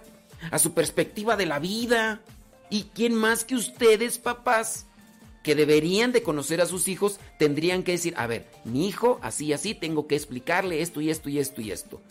[0.51, 2.21] a su perspectiva de la vida.
[2.69, 4.87] ¿Y quién más que ustedes, papás?
[5.45, 9.53] Que deberían de conocer a sus hijos, tendrían que decir, a ver, mi hijo, así,
[9.53, 12.01] así, tengo que explicarle esto y esto y esto y esto.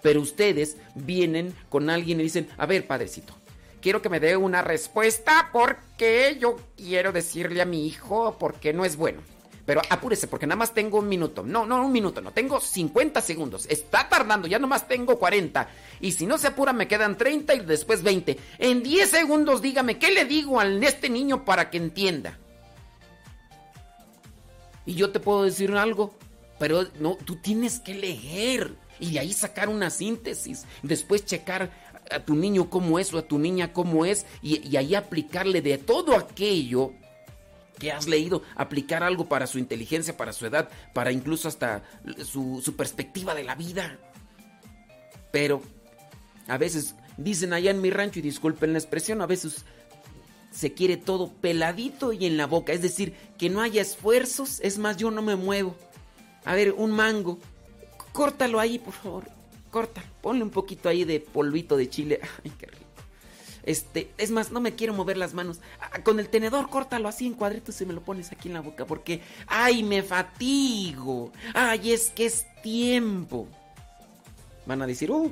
[0.00, 3.34] Pero ustedes vienen con alguien y dicen, a ver, padrecito,
[3.82, 8.86] quiero que me dé una respuesta porque yo quiero decirle a mi hijo porque no
[8.86, 9.20] es bueno.
[9.66, 11.42] Pero apúrese porque nada más tengo un minuto.
[11.42, 12.30] No, no, un minuto, no.
[12.30, 13.66] Tengo 50 segundos.
[13.68, 15.68] Está tardando, ya nomás tengo 40.
[16.00, 18.38] Y si no se apura me quedan 30 y después 20.
[18.56, 22.38] En 10 segundos dígame, ¿qué le digo a este niño para que entienda?
[24.88, 26.14] Y yo te puedo decir algo,
[26.58, 30.64] pero no, tú tienes que leer y de ahí sacar una síntesis.
[30.82, 31.70] Después checar
[32.10, 35.76] a tu niño cómo es o a tu niña cómo es y, ahí aplicarle de
[35.76, 36.94] todo aquello
[37.78, 41.82] que has leído, aplicar algo para su inteligencia, para su edad, para incluso hasta
[42.24, 43.98] su, su perspectiva de la vida.
[45.30, 45.60] Pero
[46.46, 49.66] a veces dicen allá en mi rancho, y disculpen la expresión, a veces
[50.50, 52.72] se quiere todo peladito y en la boca.
[52.72, 54.60] Es decir, que no haya esfuerzos.
[54.60, 55.74] Es más, yo no me muevo.
[56.44, 57.38] A ver, un mango.
[58.12, 59.24] Córtalo ahí, por favor.
[59.70, 60.02] Corta.
[60.22, 62.20] Ponle un poquito ahí de polvito de chile.
[62.44, 62.84] Ay, qué rico.
[63.64, 65.60] Este, es más, no me quiero mover las manos.
[65.78, 68.62] Ah, con el tenedor, córtalo así en cuadritos y me lo pones aquí en la
[68.62, 68.86] boca.
[68.86, 71.32] Porque, ay, me fatigo.
[71.52, 73.46] Ay, es que es tiempo.
[74.64, 75.30] Van a decir, uh,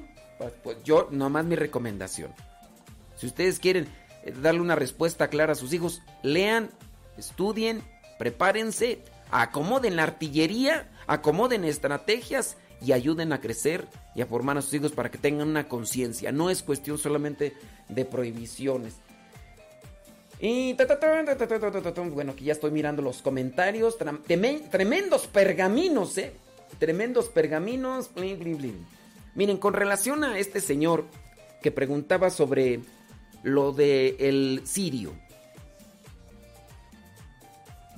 [0.63, 2.31] pues yo, nomás mi recomendación.
[3.17, 3.89] Si ustedes quieren
[4.43, 6.71] darle una respuesta clara a sus hijos, lean,
[7.17, 7.83] estudien,
[8.19, 14.75] prepárense, acomoden la artillería, acomoden estrategias y ayuden a crecer y a formar a sus
[14.75, 16.33] hijos para que tengan una conciencia.
[16.33, 17.55] No es cuestión solamente
[17.89, 18.95] de prohibiciones.
[20.39, 23.97] Y bueno, aquí ya estoy mirando los comentarios.
[24.71, 26.33] Tremendos pergaminos, ¿eh?
[26.79, 28.11] Tremendos pergaminos.
[29.35, 31.05] Miren, con relación a este señor
[31.63, 32.81] que preguntaba sobre
[33.43, 35.13] lo de el sirio.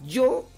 [0.07, 0.49] Yo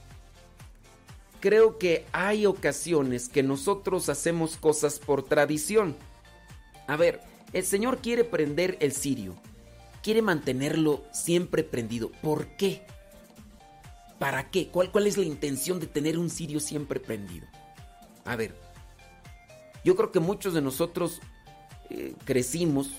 [1.41, 5.97] creo que hay ocasiones que nosotros hacemos cosas por tradición.
[6.87, 7.21] A ver,
[7.53, 9.35] el Señor quiere prender el sirio.
[10.03, 12.11] Quiere mantenerlo siempre prendido.
[12.23, 12.83] ¿Por qué?
[14.19, 14.69] ¿Para qué?
[14.69, 17.47] ¿Cuál, cuál es la intención de tener un sirio siempre prendido?
[18.25, 18.55] A ver,
[19.85, 21.21] yo creo que muchos de nosotros
[21.89, 22.93] eh, crecimos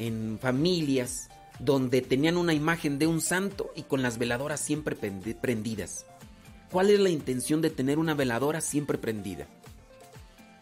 [0.00, 1.28] en familias
[1.58, 6.06] donde tenían una imagen de un santo y con las veladoras siempre prendidas.
[6.72, 9.46] ¿Cuál es la intención de tener una veladora siempre prendida?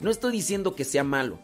[0.01, 1.39] No estoy diciendo que sea malo.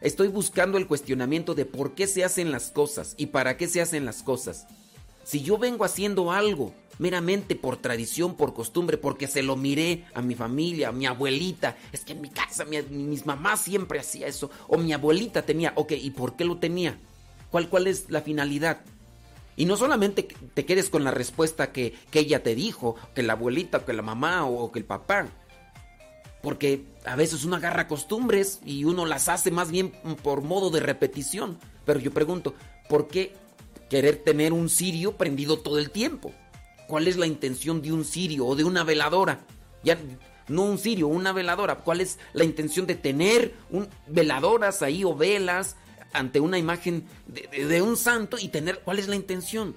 [0.00, 3.82] Estoy buscando el cuestionamiento de por qué se hacen las cosas y para qué se
[3.82, 4.66] hacen las cosas.
[5.22, 10.22] Si yo vengo haciendo algo meramente por tradición, por costumbre, porque se lo miré a
[10.22, 14.50] mi familia, a mi abuelita, es que en mi casa mis mamás siempre hacía eso,
[14.68, 16.98] o mi abuelita tenía, ok, ¿y por qué lo tenía?
[17.70, 18.80] ¿Cuál, es la finalidad?
[19.54, 23.84] Y no solamente te quedes con la respuesta que, ella te dijo, que la abuelita,
[23.84, 25.28] que la mamá o, que el papá.
[26.42, 29.92] Porque a veces uno agarra costumbres y uno las hace más bien
[30.24, 31.56] por modo de repetición.
[31.86, 32.54] Pero yo pregunto,
[32.88, 33.34] ¿por qué
[33.88, 36.32] querer tener un cirio prendido todo el tiempo?
[36.88, 39.46] ¿Cuál es la intención de un cirio o de una veladora?
[39.84, 39.96] Ya
[40.48, 41.76] no un cirio, una veladora.
[41.76, 45.76] ¿Cuál es la intención de tener un, veladoras ahí o velas
[46.14, 49.76] ante una imagen de, un santo y tener cuál es la intención.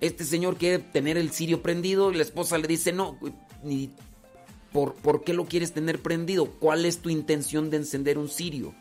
[0.00, 3.18] Este señor quiere tener el cirio prendido y la esposa le dice, no,
[3.64, 3.90] ni,
[4.72, 6.46] ¿por, ¿por qué lo quieres tener prendido?
[6.46, 8.74] ¿Cuál es tu intención de encender un cirio?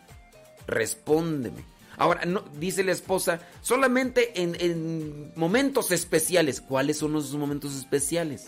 [0.67, 1.63] Respóndeme.
[1.97, 6.61] Ahora, no, dice la esposa, solamente en, momentos especiales.
[6.61, 8.47] ¿Cuáles son esos momentos especiales?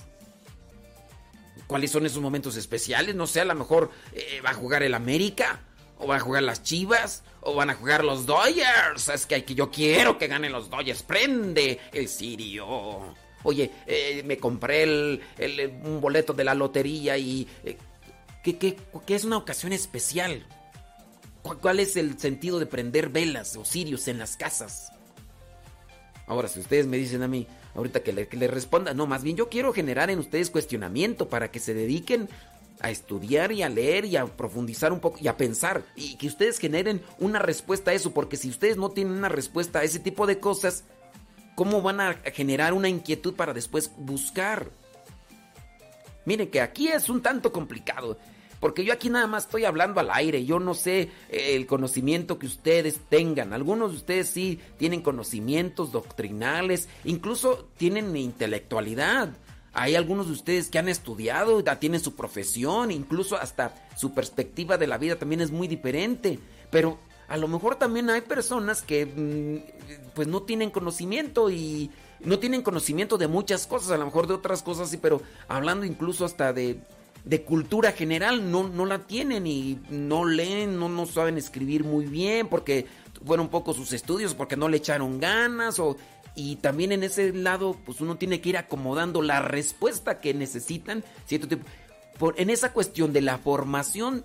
[1.67, 3.15] ¿Cuáles son esos momentos especiales?
[3.15, 5.61] No sé, a lo mejor eh, va a jugar el América
[5.99, 9.09] o van a jugar las Chivas, o van a jugar los Dodgers.
[9.09, 11.03] Es que, yo quiero que ganen los Dodgers.
[11.03, 13.15] Prende el Sirio.
[13.43, 15.21] Oye, eh, me compré el,
[15.83, 17.47] un boleto de la lotería y...
[17.63, 17.77] Eh,
[18.43, 18.77] ¿Qué,
[19.07, 20.45] es una ocasión especial?
[21.41, 24.93] ¿Cuál es el sentido de prender velas o cirios en las casas?
[26.27, 27.45] Ahora, si ustedes me dicen a mí,
[27.75, 31.27] ahorita que le, que le, responda, no, más bien yo quiero generar en ustedes cuestionamiento
[31.27, 32.29] para que se dediquen
[32.79, 36.27] a estudiar y a leer y a profundizar un poco y a pensar y que
[36.27, 39.99] ustedes generen una respuesta a eso, porque si ustedes no tienen una respuesta a ese
[39.99, 40.83] tipo de cosas,
[41.55, 44.69] ¿cómo van a generar una inquietud para después buscar?
[46.25, 48.17] Miren que aquí es un tanto complicado.
[48.59, 52.39] Porque yo aquí nada más estoy hablando al aire, yo no sé eh, el conocimiento
[52.39, 53.53] que ustedes tengan.
[53.53, 59.29] Algunos de ustedes sí tienen conocimientos doctrinales, incluso tienen intelectualidad.
[59.79, 64.87] Hay algunos de ustedes que han estudiado, tienen su profesión, incluso hasta su perspectiva de
[64.87, 66.39] la vida también es muy diferente.
[66.71, 66.97] Pero
[67.27, 72.63] a lo mejor también hay personas que mm, pues no tienen conocimiento y no tienen
[72.63, 76.53] conocimiento de muchas cosas, a lo mejor de otras cosas sí, pero hablando incluso hasta
[76.53, 76.79] de,
[77.23, 82.07] de cultura general, no, no la tienen y no leen, no, no saben escribir muy
[82.07, 82.87] bien porque
[83.25, 85.97] fueron poco sus estudios, porque no le echaron ganas o
[86.37, 91.03] y también en ese lado, pues uno tiene que ir acomodando la respuesta que necesitan.
[91.25, 91.65] Cierto tipo.
[92.19, 94.23] Por, en esa cuestión de la formación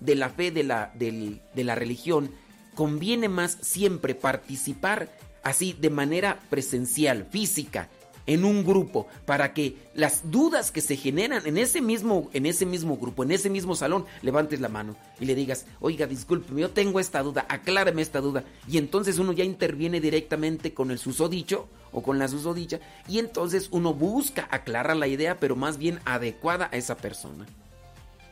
[0.00, 2.30] de la fe, de la, de la religión,
[2.74, 5.08] conviene más siempre participar
[5.42, 7.88] así de manera presencial, física,
[8.26, 12.66] en un grupo para que las dudas que se generan en ese mismo en ese
[12.66, 16.70] mismo grupo, en ese mismo salón, levantes la mano y le digas, "Oiga, disculpe, yo
[16.70, 21.68] tengo esta duda, acláreme esta duda." Y entonces uno ya interviene directamente con el susodicho
[21.92, 26.68] o con la susodicha y entonces uno busca aclarar la idea, pero más bien adecuada
[26.72, 27.46] a esa persona.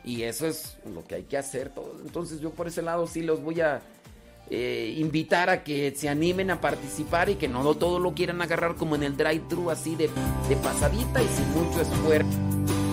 [0.03, 1.99] Y eso es lo que hay que hacer todo.
[2.05, 3.81] Entonces yo por ese lado sí los voy a
[4.49, 8.75] eh, invitar a que se animen a participar y que no todo lo quieran agarrar
[8.75, 10.09] como en el drive-thru así de,
[10.49, 12.84] de pasadita y sin mucho esfuerzo.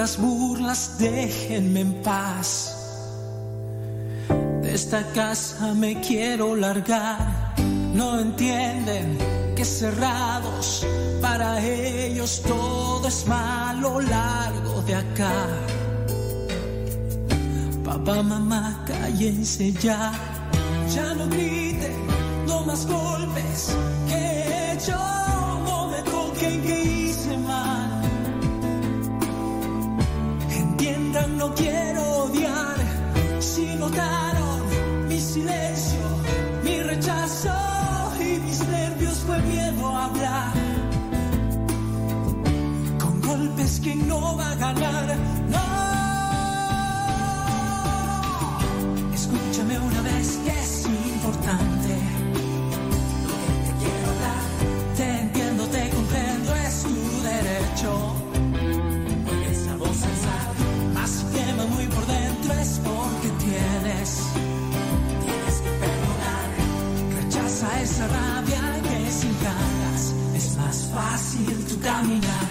[0.00, 2.74] Las burlas, déjenme en paz.
[4.62, 7.54] De esta casa me quiero largar,
[7.92, 9.18] no entienden
[9.54, 10.86] que cerrados
[11.20, 15.38] para ellos todo es malo largo de acá.
[17.84, 20.12] Papá, mamá, cállense ya,
[20.94, 21.96] ya no griten,
[22.46, 23.76] no más golpes
[24.08, 24.96] que he hecho,
[44.74, 45.64] no.
[49.14, 51.98] Escúchame una vez que es importante.
[53.26, 54.44] Lo que te quiero dar,
[54.96, 58.20] te entiendo, te comprendo, es tu derecho.
[61.66, 64.22] muy por dentro es porque tienes,
[65.24, 66.48] tienes que perdonar.
[67.22, 72.49] Rechaza esa rabia que sin ganas es más fácil tu caminar.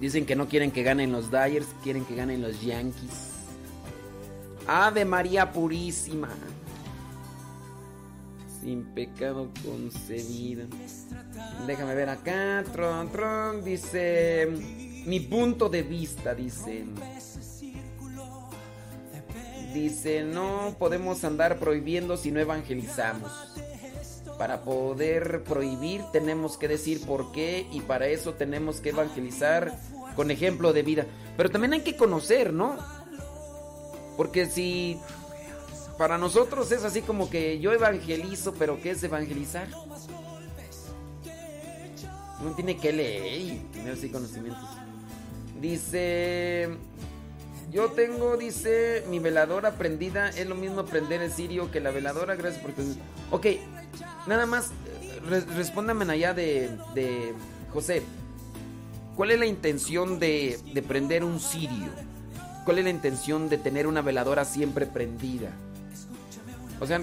[0.00, 3.30] Dicen que no quieren que ganen los Dyers, quieren que ganen los Yankees.
[4.66, 6.28] Ave María Purísima.
[8.60, 10.64] Sin pecado concebida.
[11.66, 12.64] Déjame ver acá.
[12.72, 13.64] Tron, tron.
[13.64, 14.48] Dice.
[15.06, 16.84] Mi punto de vista, dice.
[19.72, 23.30] Dice, no podemos andar prohibiendo si no evangelizamos.
[24.38, 29.78] Para poder prohibir tenemos que decir por qué y para eso tenemos que evangelizar
[30.14, 31.06] con ejemplo de vida.
[31.36, 32.76] Pero también hay que conocer, ¿no?
[34.16, 34.98] Porque si
[35.98, 39.68] para nosotros es así como que yo evangelizo, pero ¿qué es evangelizar?
[42.40, 43.60] Uno tiene que leer
[44.02, 44.68] y conocimientos.
[45.60, 46.68] Dice,
[47.70, 50.28] yo tengo, dice, mi veladora prendida.
[50.30, 52.36] Es lo mismo prender el sirio que la veladora.
[52.36, 52.72] Gracias por...
[53.30, 53.46] Ok,
[54.26, 54.70] nada más,
[55.56, 57.34] respóndame allá de, de
[57.72, 58.02] José.
[59.16, 61.90] ¿Cuál es la intención de, de prender un sirio?
[62.64, 65.50] ¿Cuál es la intención de tener una veladora siempre prendida?
[66.80, 67.00] O sea,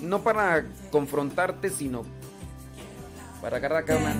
[0.00, 2.02] no para confrontarte, sino
[3.40, 4.14] para agarrar cada una.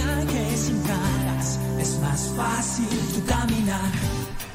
[0.00, 3.90] Que sin caras es más fácil tu caminar.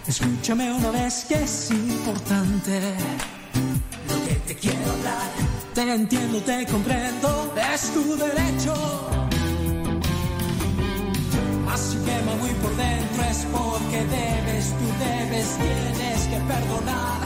[0.08, 2.82] Escúchame una vez que es importante
[4.10, 5.30] lo que te quiero hablar.
[5.74, 8.74] Te entiendo, te comprendo, es tu derecho.
[11.78, 17.22] Si quema muy por dentro es porque debes, tú debes, tienes que perdonar.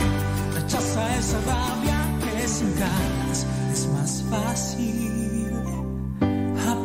[0.53, 5.30] Rechaza esa rabia que sin ganas es más fácil.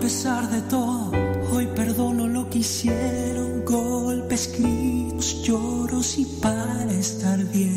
[0.07, 1.11] A pesar de todo,
[1.53, 3.65] hoy perdono lo que hicieron.
[3.65, 7.77] Golpes, gritos, lloros y para estar bien.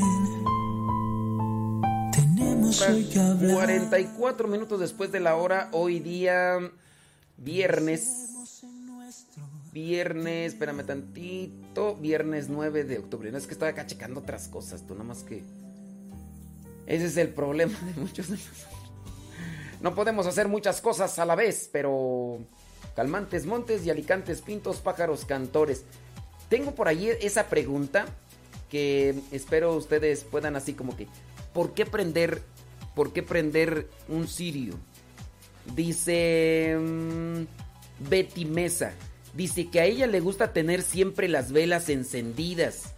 [2.13, 3.55] Tenemos hoy que hablar.
[3.55, 6.59] 44 minutos después de la hora, hoy día
[7.35, 8.29] viernes.
[9.73, 11.95] Viernes, espérame tantito.
[11.95, 13.31] Viernes 9 de octubre.
[13.31, 15.41] No es que estaba acá checando otras cosas, tú, nada más que.
[16.85, 18.78] Ese es el problema de muchos de nosotros.
[19.81, 22.39] No podemos hacer muchas cosas a la vez, pero.
[22.95, 25.85] Calmantes, montes y alicantes, pintos, pájaros, cantores.
[26.49, 28.05] Tengo por ahí esa pregunta
[28.69, 31.07] que espero ustedes puedan así como que.
[31.53, 32.41] ¿Por qué prender,
[32.95, 34.75] por qué prender un cirio?
[35.75, 37.43] Dice mm,
[38.09, 38.93] Betty Mesa.
[39.33, 42.95] Dice que a ella le gusta tener siempre las velas encendidas.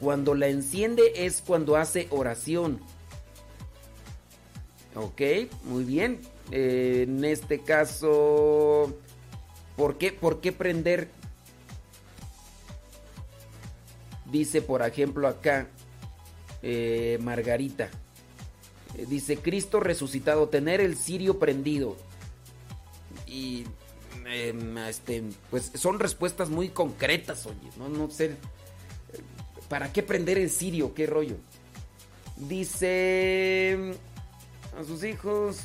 [0.00, 2.80] Cuando la enciende es cuando hace oración.
[4.96, 5.20] Ok,
[5.64, 6.22] muy bien.
[6.50, 8.96] Eh, en este caso,
[9.76, 11.10] ¿por qué, ¿por qué prender?
[14.24, 15.68] Dice, por ejemplo, acá,
[16.62, 17.90] eh, Margarita.
[18.96, 21.98] Eh, dice, Cristo resucitado, tener el cirio prendido.
[23.26, 23.66] Y,
[24.24, 27.70] em, este, pues son respuestas muy concretas, oye.
[27.76, 28.34] No, no sé.
[29.68, 30.94] ¿Para qué prender el cirio?
[30.94, 31.36] ¿Qué rollo?
[32.36, 33.94] Dice
[34.78, 35.58] a sus hijos.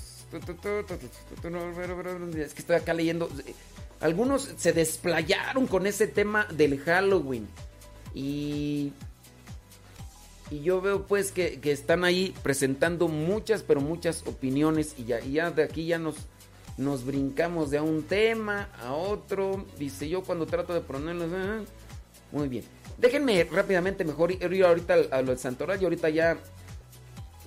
[2.33, 3.29] Es que estoy acá leyendo.
[3.99, 7.47] Algunos se desplayaron con ese tema del Halloween.
[8.13, 8.93] Y.
[10.49, 14.95] Y yo veo pues que, que están ahí presentando muchas, pero muchas opiniones.
[14.97, 16.15] Y ya, y ya de aquí ya nos,
[16.77, 19.65] nos brincamos de un tema a otro.
[19.79, 21.31] Dice yo cuando trato de ponerlos.
[21.33, 21.61] ah,
[22.33, 22.65] Muy bien.
[22.97, 26.37] Déjenme rápidamente mejor ir ahorita a lo del santoral y ahorita ya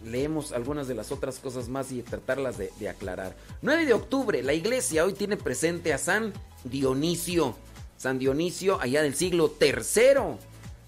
[0.05, 3.37] leemos algunas de las otras cosas más y tratarlas de, aclarar.
[3.63, 6.33] 9 de octubre, la iglesia hoy tiene presente a San
[6.65, 7.55] Dionisio.
[7.97, 10.39] San Dionisio allá del siglo III.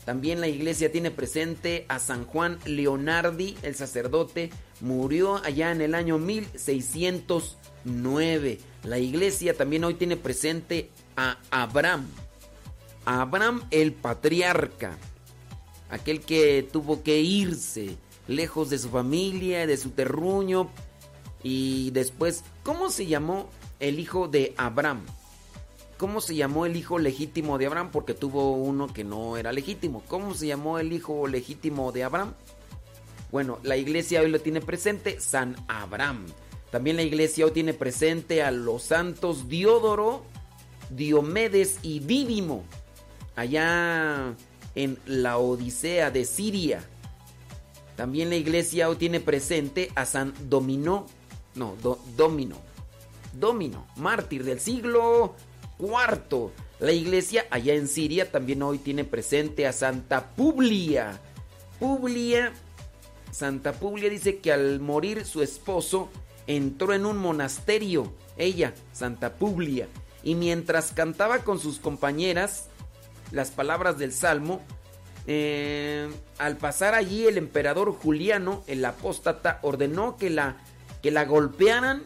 [0.04, 4.50] También la iglesia tiene presente a San Juan Leonardi, el sacerdote.
[4.80, 8.58] Murió allá en el año 1609.
[8.84, 12.06] La iglesia también hoy tiene presente a Abraham.
[13.04, 14.98] Abraham el patriarca.
[15.88, 17.96] Aquel que tuvo que irse
[18.28, 20.70] lejos de su familia, de su terruño.
[21.42, 23.48] Y después, ¿cómo se llamó
[23.80, 25.04] el hijo de Abraham?
[25.96, 27.90] ¿Cómo se llamó el hijo legítimo de Abraham?
[27.90, 30.02] Porque tuvo uno que no era legítimo.
[30.08, 32.34] ¿Cómo se llamó el hijo legítimo de Abraham?
[33.32, 36.26] Bueno, la iglesia hoy lo tiene presente, San Abraham.
[36.70, 40.24] También la iglesia hoy tiene presente a los santos Diodoro,
[40.90, 42.64] Diomedes y Dídimo,
[43.34, 44.34] allá
[44.74, 46.86] en la Odisea de Siria.
[47.96, 51.06] También la iglesia hoy tiene presente a San Dominó,
[51.54, 52.56] no, Do- Domino,
[53.32, 55.34] Domino, mártir del siglo
[55.78, 56.50] IV.
[56.78, 61.20] La iglesia allá en Siria también hoy tiene presente a Santa Publia.
[61.78, 62.52] Publia,
[63.32, 66.10] Santa Publia dice que al morir su esposo
[66.46, 69.88] entró en un monasterio, ella, Santa Publia,
[70.22, 72.68] y mientras cantaba con sus compañeras
[73.32, 74.60] las palabras del Salmo,
[75.26, 76.08] eh,
[76.38, 80.56] al pasar allí el emperador Juliano, el apóstata, ordenó que la,
[81.02, 82.04] que la golpearan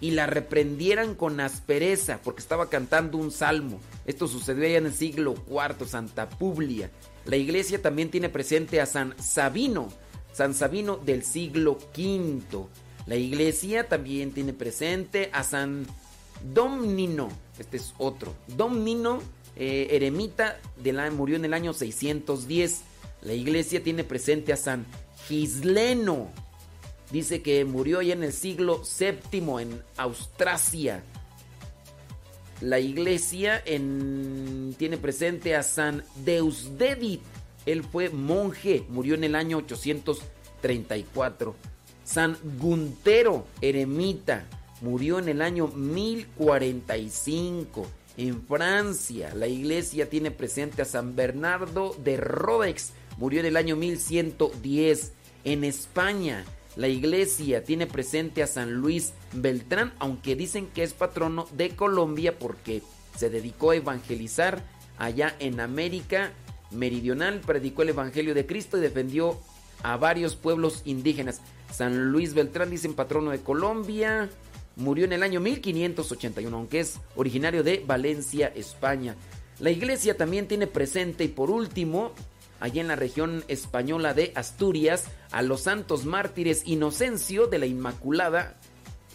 [0.00, 3.80] y la reprendieran con aspereza porque estaba cantando un salmo.
[4.04, 6.90] Esto sucedió allá en el siglo IV, Santa Publia.
[7.24, 9.88] La iglesia también tiene presente a San Sabino,
[10.32, 12.66] San Sabino del siglo V.
[13.06, 15.86] La iglesia también tiene presente a San
[16.42, 17.28] Domnino,
[17.58, 19.20] este es otro, Domnino,
[19.56, 22.82] eh, eremita, de la, murió en el año 610.
[23.22, 24.86] La iglesia tiene presente a San
[25.26, 26.30] Gisleno,
[27.10, 31.02] dice que murió ya en el siglo VII en Austrasia.
[32.60, 37.20] La iglesia en- tiene presente a San Deusdedit,
[37.66, 41.54] él fue monje, murió en el año 834.
[42.04, 44.46] San Guntero, eremita,
[44.80, 47.86] murió en el año 1045.
[48.16, 53.76] En Francia, la iglesia tiene presente a San Bernardo de Rodex, murió en el año
[53.76, 55.12] 1110.
[55.44, 56.44] En España,
[56.76, 62.38] la iglesia tiene presente a San Luis Beltrán, aunque dicen que es patrono de Colombia
[62.38, 62.82] porque
[63.16, 64.64] se dedicó a evangelizar
[64.96, 66.32] allá en América
[66.70, 69.38] Meridional, predicó el Evangelio de Cristo y defendió
[69.82, 71.42] a varios pueblos indígenas.
[71.72, 74.30] San Luis Beltrán, dicen patrono de Colombia.
[74.76, 79.16] Murió en el año 1581, aunque es originario de Valencia, España.
[79.58, 82.12] La iglesia también tiene presente y por último,
[82.60, 88.56] allá en la región española de Asturias, a los santos mártires Inocencio de la Inmaculada,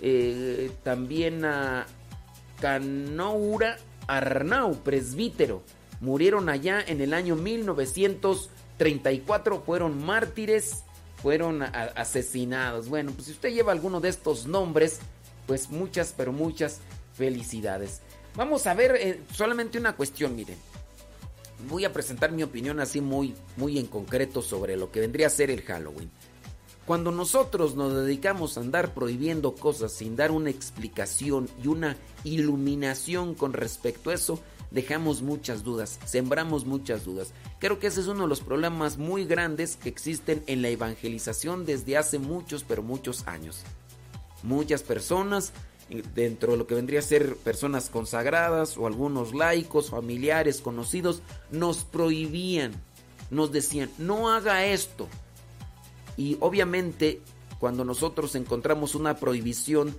[0.01, 1.85] eh, también a
[2.59, 5.61] Canoura Arnau, presbítero.
[5.99, 10.85] Murieron allá en el año 1934, fueron mártires,
[11.21, 12.89] fueron asesinados.
[12.89, 15.01] Bueno, pues si usted lleva alguno de estos nombres,
[15.51, 16.79] pues muchas, pero muchas
[17.13, 17.99] felicidades.
[18.37, 20.55] Vamos a ver eh, solamente una cuestión, miren.
[21.67, 25.29] Voy a presentar mi opinión así muy, muy en concreto sobre lo que vendría a
[25.29, 26.09] ser el Halloween.
[26.85, 33.35] Cuando nosotros nos dedicamos a andar prohibiendo cosas sin dar una explicación y una iluminación
[33.35, 34.39] con respecto a eso,
[34.71, 37.33] dejamos muchas dudas, sembramos muchas dudas.
[37.59, 41.65] Creo que ese es uno de los problemas muy grandes que existen en la evangelización
[41.65, 43.65] desde hace muchos, pero muchos años.
[44.43, 45.53] Muchas personas,
[46.15, 51.21] dentro de lo que vendría a ser personas consagradas o algunos laicos, familiares, conocidos,
[51.51, 52.73] nos prohibían,
[53.29, 55.07] nos decían, no haga esto.
[56.17, 57.21] Y obviamente
[57.61, 59.95] cuando nosotros encontramos una prohibición,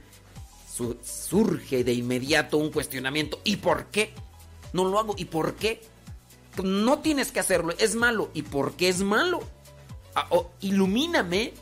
[1.04, 3.40] surge de inmediato un cuestionamiento.
[3.44, 4.12] ¿Y por qué?
[4.72, 5.14] No lo hago.
[5.16, 5.80] ¿Y por qué?
[6.60, 7.72] No tienes que hacerlo.
[7.78, 8.30] Es malo.
[8.34, 9.44] ¿Y por qué es malo?
[10.16, 10.28] Ah,
[10.60, 11.54] ilumíname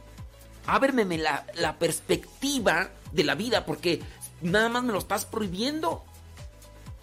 [0.75, 4.01] ábreme la, la perspectiva de la vida, porque
[4.43, 6.05] nada más me lo estás prohibiendo.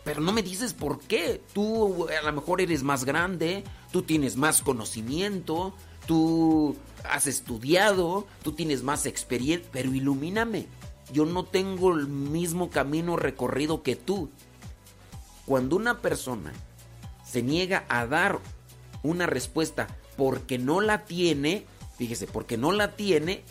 [0.03, 1.41] Pero no me dices por qué.
[1.53, 5.74] Tú a lo mejor eres más grande, tú tienes más conocimiento,
[6.05, 10.68] tú has estudiado, tú tienes más experiencia, pero ilumíname.
[11.11, 14.30] Yo no tengo el mismo camino recorrido que tú.
[15.45, 16.53] Cuando una persona
[17.26, 18.39] se niega a dar
[19.03, 19.88] una respuesta
[20.18, 21.65] porque no la tiene,
[21.97, 23.43] fíjese, porque no la tiene,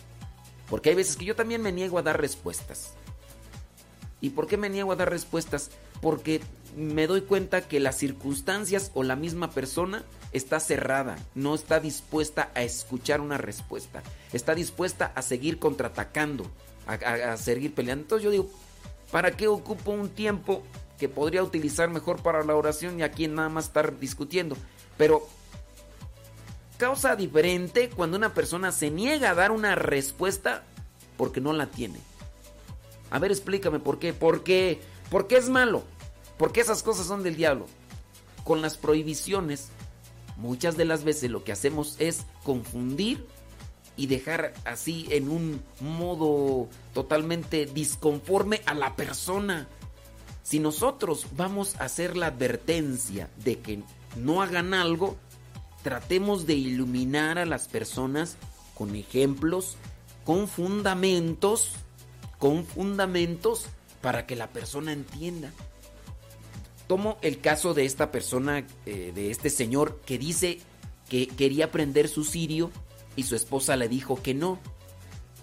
[0.69, 2.93] porque hay veces que yo también me niego a dar respuestas.
[4.19, 5.69] ¿Y por qué me niego a dar respuestas?
[6.01, 6.41] Porque
[6.75, 12.51] me doy cuenta que las circunstancias o la misma persona está cerrada, no está dispuesta
[12.55, 14.03] a escuchar una respuesta,
[14.33, 16.45] está dispuesta a seguir contraatacando,
[16.85, 18.03] a, seguir peleando.
[18.03, 18.49] Entonces yo digo,
[19.11, 20.63] ¿para qué ocupo un tiempo
[20.99, 24.57] que podría utilizar mejor para la oración y aquí nada más estar discutiendo?
[24.97, 25.27] Pero
[26.77, 30.63] causa diferente cuando una persona se niega a dar una respuesta
[31.17, 31.99] porque no la tiene.
[33.09, 34.13] A ver, explícame por qué.
[34.13, 34.81] ¿Por qué?
[35.09, 35.83] ¿Por qué es malo?
[36.37, 37.65] ¿Por qué esas cosas son del diablo?
[38.43, 39.69] Con las prohibiciones,
[40.37, 43.25] muchas de las veces lo que hacemos es confundir
[43.95, 49.67] y dejar así en un modo totalmente disconforme a la persona.
[50.43, 53.81] Si nosotros vamos a hacer la advertencia de que
[54.15, 55.17] no hagan algo,
[55.83, 58.37] tratemos de iluminar a las personas
[58.75, 59.77] con ejemplos,
[60.25, 61.71] con fundamentos,
[62.37, 63.65] con fundamentos
[64.01, 65.51] para que la persona entienda.
[66.87, 70.59] Tomo el caso de esta persona, eh, de este señor que dice
[71.09, 72.71] que quería aprender su sirio
[73.15, 74.59] y su esposa le dijo que no,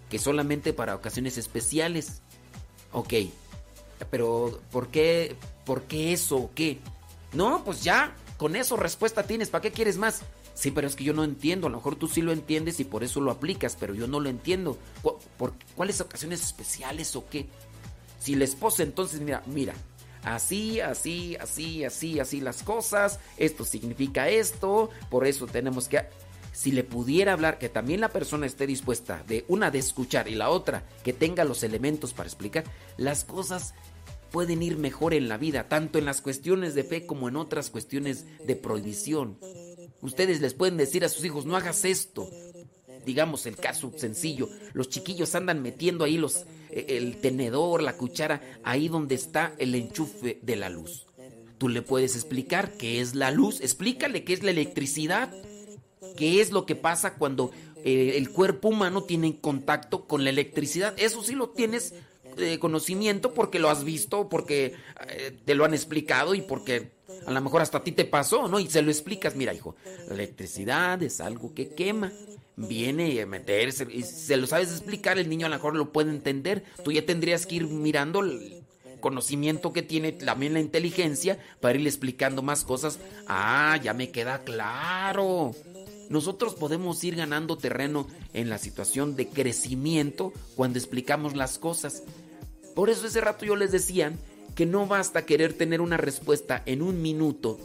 [0.08, 2.22] que solamente para ocasiones especiales.
[2.92, 3.14] Ok,
[4.10, 6.78] pero ¿por qué, por qué eso qué?
[7.32, 10.22] No, pues ya, con eso respuesta tienes, ¿para qué quieres más?
[10.54, 12.84] Sí, pero es que yo no entiendo, a lo mejor tú sí lo entiendes y
[12.84, 14.78] por eso lo aplicas, pero yo no lo entiendo.
[15.36, 17.48] ¿Por cuáles ocasiones especiales o qué?
[18.18, 19.74] Si la esposa entonces, mira, mira,
[20.22, 26.02] así, así, así, así, así las cosas, esto significa esto, por eso tenemos que...
[26.52, 30.36] Si le pudiera hablar, que también la persona esté dispuesta de una de escuchar y
[30.36, 32.62] la otra que tenga los elementos para explicar,
[32.96, 33.74] las cosas
[34.34, 37.70] pueden ir mejor en la vida, tanto en las cuestiones de fe como en otras
[37.70, 39.38] cuestiones de prohibición.
[40.00, 42.28] Ustedes les pueden decir a sus hijos, no hagas esto.
[43.06, 48.42] Digamos el caso sencillo, los chiquillos andan metiendo ahí los, eh, el tenedor, la cuchara,
[48.64, 51.06] ahí donde está el enchufe de la luz.
[51.56, 55.32] Tú le puedes explicar qué es la luz, explícale qué es la electricidad,
[56.16, 57.52] qué es lo que pasa cuando
[57.84, 60.92] eh, el cuerpo humano tiene contacto con la electricidad.
[60.96, 61.94] Eso sí lo tienes
[62.36, 64.74] de conocimiento porque lo has visto, porque
[65.08, 66.92] eh, te lo han explicado y porque
[67.26, 68.58] a lo mejor hasta a ti te pasó, ¿no?
[68.58, 69.76] Y se lo explicas, mira, hijo,
[70.08, 72.12] la electricidad es algo que quema,
[72.56, 76.10] viene a meterse, y se lo sabes explicar, el niño a lo mejor lo puede
[76.10, 78.22] entender, tú ya tendrías que ir mirando
[79.04, 82.98] conocimiento que tiene, también la inteligencia para irle explicando más cosas.
[83.26, 85.52] Ah, ya me queda claro.
[86.08, 92.02] Nosotros podemos ir ganando terreno en la situación de crecimiento cuando explicamos las cosas.
[92.74, 94.12] Por eso ese rato yo les decía
[94.54, 97.58] que no basta querer tener una respuesta en un minuto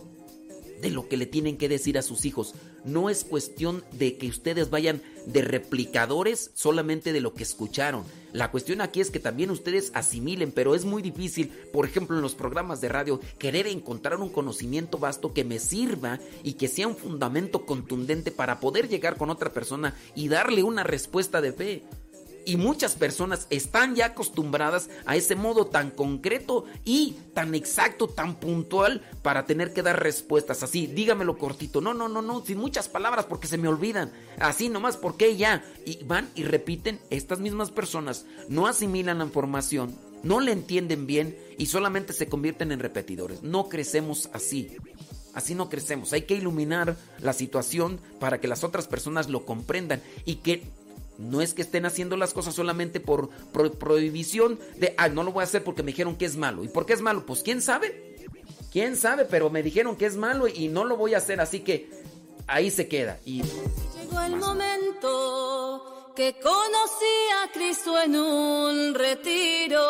[0.81, 2.55] de lo que le tienen que decir a sus hijos.
[2.85, 8.03] No es cuestión de que ustedes vayan de replicadores solamente de lo que escucharon.
[8.31, 12.21] La cuestión aquí es que también ustedes asimilen, pero es muy difícil, por ejemplo, en
[12.21, 16.87] los programas de radio, querer encontrar un conocimiento vasto que me sirva y que sea
[16.87, 21.83] un fundamento contundente para poder llegar con otra persona y darle una respuesta de fe.
[22.49, 28.39] Y muchas personas están ya acostumbradas a ese modo tan concreto y tan exacto, tan
[28.39, 30.87] puntual para tener que dar respuestas así.
[30.87, 31.79] Dígamelo cortito.
[31.79, 34.11] No, no, no, no, sin muchas palabras porque se me olvidan.
[34.39, 35.63] Así nomás porque ya.
[35.85, 38.25] Y van y repiten estas mismas personas.
[38.47, 43.43] No asimilan la información, no le entienden bien y solamente se convierten en repetidores.
[43.43, 44.75] No crecemos así.
[45.35, 46.13] Así no crecemos.
[46.13, 50.63] Hay que iluminar la situación para que las otras personas lo comprendan y que
[51.19, 53.29] no es que estén haciendo las cosas solamente por
[53.77, 56.63] prohibición de, ah, no lo voy a hacer porque me dijeron que es malo.
[56.63, 57.25] ¿Y por qué es malo?
[57.25, 58.15] Pues quién sabe.
[58.71, 59.25] ¿Quién sabe?
[59.25, 61.89] Pero me dijeron que es malo y no lo voy a hacer, así que
[62.47, 63.19] ahí se queda.
[63.25, 69.81] Y llegó el momento que conocí a Cristo en un retiro.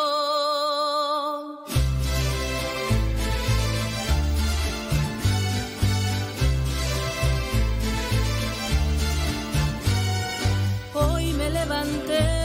[11.70, 12.39] Levanté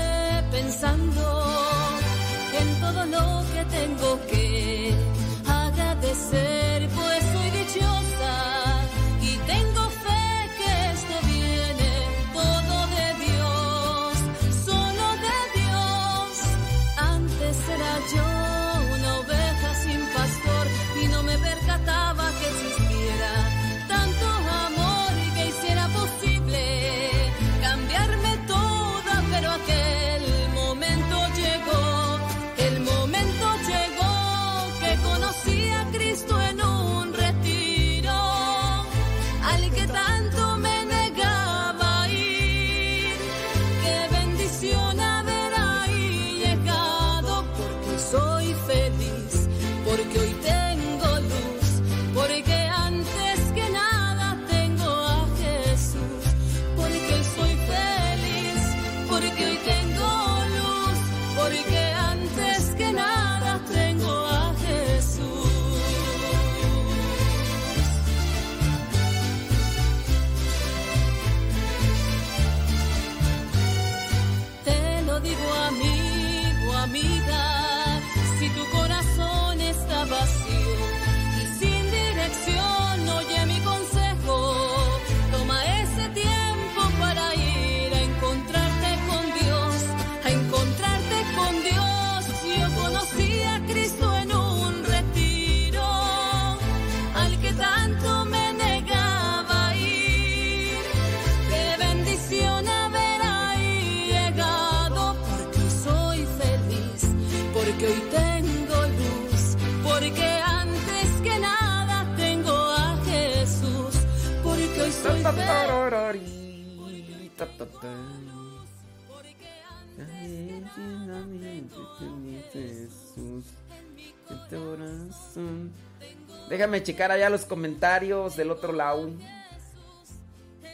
[126.49, 129.11] Déjame checar allá los comentarios del otro lado.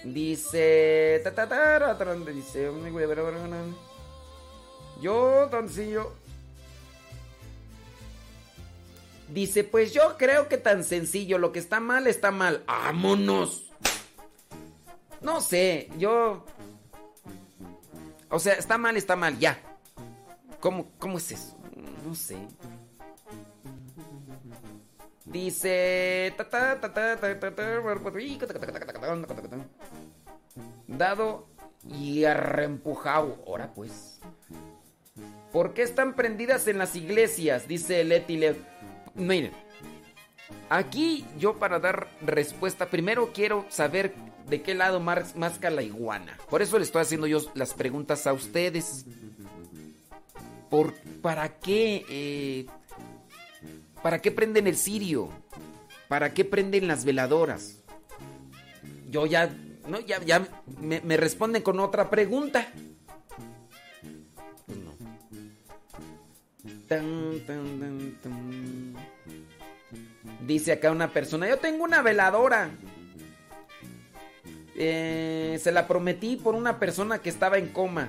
[0.05, 1.21] Dice.
[2.33, 2.71] Dice.
[5.01, 6.13] Yo, Toncillo.
[9.29, 11.39] Dice, pues yo creo que tan sencillo.
[11.39, 12.65] Lo que está mal, está mal.
[12.67, 13.71] ¡Vámonos!
[15.21, 16.45] No sé, yo.
[18.31, 19.59] O sea, está mal, está mal, ya.
[20.61, 21.57] ¿Cómo, cómo es eso?
[22.07, 22.37] No sé.
[25.25, 26.35] Dice.
[30.87, 31.47] Dado
[31.89, 33.43] y arrempujado.
[33.47, 34.21] Ahora pues.
[35.53, 37.67] ¿Por qué están prendidas en las iglesias?
[37.69, 38.57] Dice Leti Le-
[39.15, 39.53] Miren.
[40.69, 44.15] Aquí yo para dar respuesta, primero quiero saber
[44.51, 46.37] de qué lado mar- masca la iguana.
[46.51, 49.07] Por eso le estoy haciendo yo las preguntas a ustedes.
[50.69, 50.93] ¿Por,
[51.23, 52.05] ¿Para qué?
[52.09, 52.67] eh,
[54.03, 55.29] ¿Para qué prenden el cirio?
[56.09, 57.77] ¿Para qué prenden las veladoras?
[59.11, 59.55] Yo ya,
[59.89, 60.47] no, ya, ya
[60.81, 62.69] me, me responden con otra pregunta.
[64.67, 64.93] Pues no.
[70.47, 72.71] Dice acá una persona, yo tengo una veladora.
[74.83, 78.09] Eh, se la prometí por una persona que estaba en coma.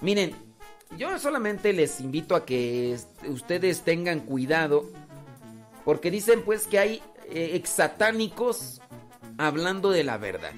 [0.00, 0.34] Miren,
[0.96, 2.96] yo solamente les invito a que
[3.28, 4.88] ustedes tengan cuidado.
[5.84, 8.80] Porque dicen pues que hay eh, exatánicos
[9.36, 10.54] hablando de la verdad.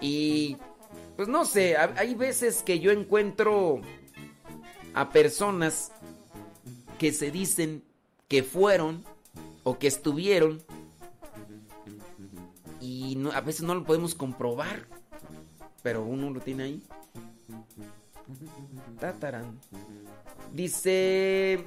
[0.00, 0.56] Y
[1.14, 3.82] pues no sé, hay veces que yo encuentro
[4.94, 5.92] a personas
[6.98, 7.84] que se dicen
[8.28, 9.04] que fueron
[9.64, 10.62] o que estuvieron
[12.80, 14.86] y a veces no lo podemos comprobar,
[15.82, 16.82] pero uno lo tiene ahí.
[19.00, 19.58] Tatarán.
[20.52, 21.64] Dice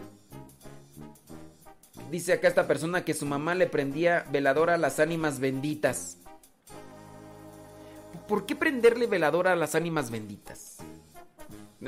[2.11, 6.17] Dice acá esta persona que su mamá le prendía veladora a las ánimas benditas.
[8.27, 10.77] ¿Por qué prenderle veladora a las ánimas benditas?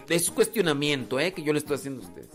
[0.10, 1.34] Es cuestionamiento, ¿eh?
[1.34, 2.30] Que yo le estoy haciendo a ustedes.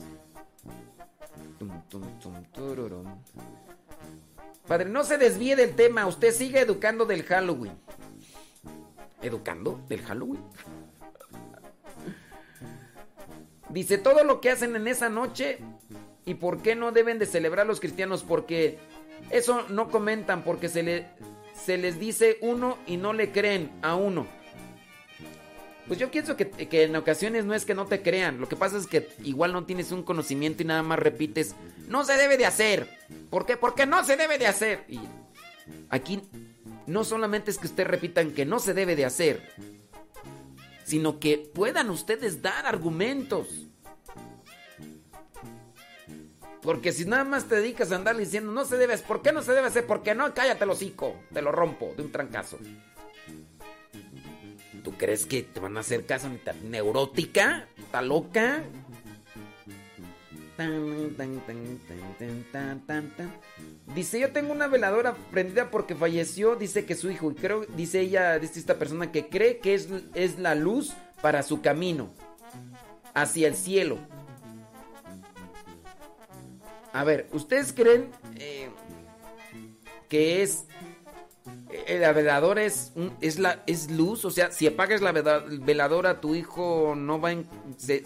[4.66, 6.06] Padre, no se desvíe del tema.
[6.06, 7.72] Usted sigue educando del Halloween.
[9.22, 10.42] ¿Educando del Halloween?
[13.70, 15.58] Dice, todo lo que hacen en esa noche
[16.28, 18.22] ¿Y por qué no deben de celebrar los cristianos?
[18.22, 18.78] Porque
[19.30, 21.06] eso no comentan, porque se, le,
[21.54, 24.26] se les dice uno y no le creen a uno.
[25.88, 28.56] Pues yo pienso que, que, en ocasiones no es que no te crean, lo que
[28.56, 31.54] pasa es que igual no tienes un conocimiento y nada más repites,
[31.88, 32.86] no se debe de hacer.
[33.30, 33.56] ¿Por qué?
[33.56, 34.84] Porque no se debe de hacer.
[34.86, 35.00] Y
[35.88, 36.20] aquí
[36.86, 39.50] no solamente es que ustedes repitan que no se debe de hacer,
[40.84, 43.48] sino que puedan ustedes dar argumentos.
[46.60, 49.40] Porque si nada más te dedicas a andar diciendo no se debe, ¿por qué no
[49.40, 49.86] se debe hacer?
[49.86, 52.58] Porque no, cállate el hocico, te lo rompo de un trancazo.
[54.82, 56.28] ¿Tú crees que te van a hacer caso
[56.64, 57.68] neurótica?
[57.76, 58.62] ¿Está loca?
[63.94, 68.00] Dice, yo tengo una veladora prendida porque falleció, dice que su hijo, y creo, dice
[68.00, 72.10] ella, dice esta persona que cree que es, es la luz para su camino
[73.14, 73.98] hacia el cielo.
[76.92, 78.70] A ver, ¿ustedes creen eh,
[80.08, 80.64] que es
[81.88, 84.24] la veladora es, es, la, es luz?
[84.24, 87.34] O sea, si apagas la veladora, tu hijo no va
[87.76, 88.02] se,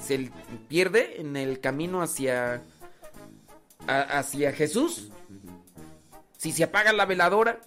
[0.69, 2.63] pierde en el camino hacia,
[3.87, 5.11] hacia Jesús.
[6.37, 7.61] Si se apaga la veladora,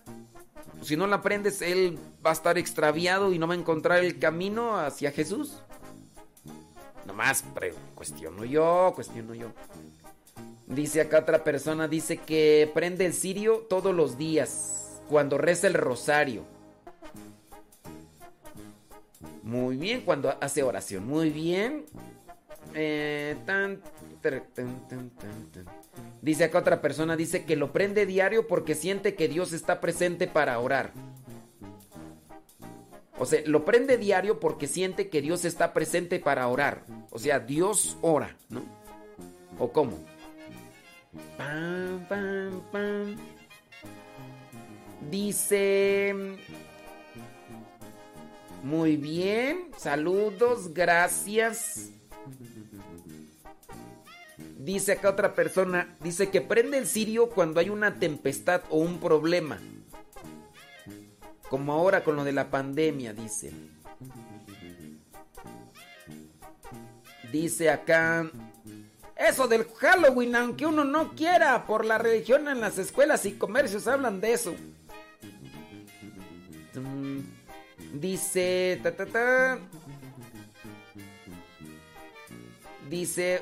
[0.82, 4.20] si no la prendes, él va a estar extraviado y no va a encontrar el
[4.20, 5.64] camino hacia Jesús.
[7.08, 7.44] Nomás
[7.94, 9.52] cuestiono yo, cuestiono yo.
[10.68, 15.74] Dice acá otra persona, dice que prende el cirio todos los días, cuando reza el
[15.74, 16.44] rosario.
[19.44, 21.06] Muy bien, cuando hace oración.
[21.06, 21.86] Muy bien.
[22.74, 23.36] Eh,
[26.22, 30.28] dice acá otra persona, dice que lo prende diario porque siente que Dios está presente
[30.28, 30.92] para orar.
[33.18, 36.84] O sea, lo prende diario porque siente que Dios está presente para orar.
[37.12, 38.64] O sea, Dios ora, ¿no?
[39.58, 39.98] ¿O cómo?
[41.38, 43.16] Pam, pam, pam.
[45.10, 46.16] Dice...
[48.64, 51.92] Muy bien, saludos, gracias.
[54.58, 59.00] Dice acá otra persona, dice que prende el cirio cuando hay una tempestad o un
[59.00, 59.60] problema.
[61.48, 63.52] Como ahora con lo de la pandemia, dice.
[67.32, 68.32] Dice acá,
[69.16, 73.88] eso del Halloween, aunque uno no quiera, por la religión en las escuelas y comercios
[73.88, 74.56] hablan de eso.
[76.80, 77.20] Mm,
[77.94, 79.60] dice, ta, ta, ta.
[82.90, 83.42] Dice,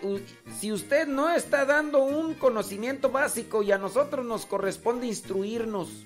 [0.57, 6.05] si usted no está dando un conocimiento básico y a nosotros nos corresponde instruirnos.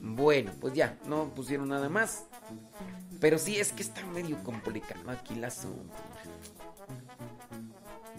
[0.00, 2.26] Bueno, pues ya, no pusieron nada más.
[3.18, 5.94] Pero sí, es que está medio complicado aquí el asunto.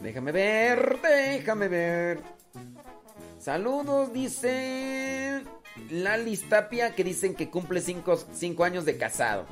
[0.02, 2.22] Déjame ver, déjame ver.
[3.40, 5.44] Saludos, dice
[5.90, 9.46] Lali Tapia, que dicen que cumple 5 años de casado.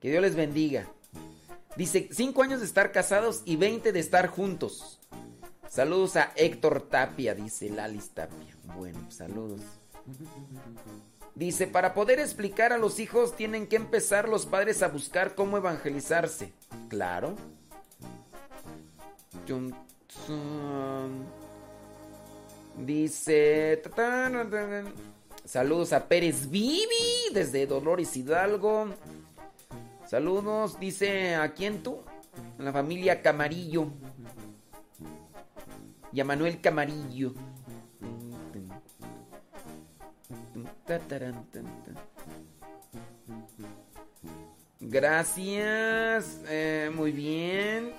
[0.00, 0.86] Que Dios les bendiga.
[1.76, 5.00] Dice 5 años de estar casados y 20 de estar juntos.
[5.68, 8.56] Saludos a Héctor Tapia, dice Lali Tapia.
[8.76, 9.60] Bueno, saludos.
[11.34, 15.56] Dice, para poder explicar a los hijos tienen que empezar los padres a buscar cómo
[15.56, 16.52] evangelizarse.
[16.88, 17.36] Claro.
[22.78, 23.82] Dice.
[25.48, 28.88] Saludos a Pérez Vivi desde Dolores Hidalgo.
[30.06, 32.02] Saludos, dice, ¿a quién tú?
[32.58, 33.86] A la familia Camarillo.
[36.12, 37.32] Y a Manuel Camarillo.
[44.80, 46.42] Gracias.
[46.46, 47.94] Eh, muy bien.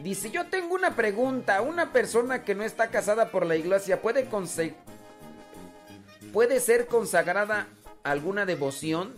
[0.00, 1.60] Dice, yo tengo una pregunta.
[1.60, 4.26] Una persona que no está casada por la iglesia puede,
[6.34, 7.68] puede ser consagrada
[8.02, 9.14] alguna devoción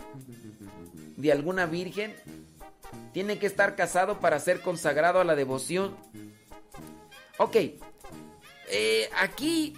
[1.16, 2.14] de alguna virgen.
[3.14, 5.96] Tiene que estar casado para ser consagrado a la devoción.
[7.38, 7.56] Ok.
[8.68, 9.74] Eh, aquí,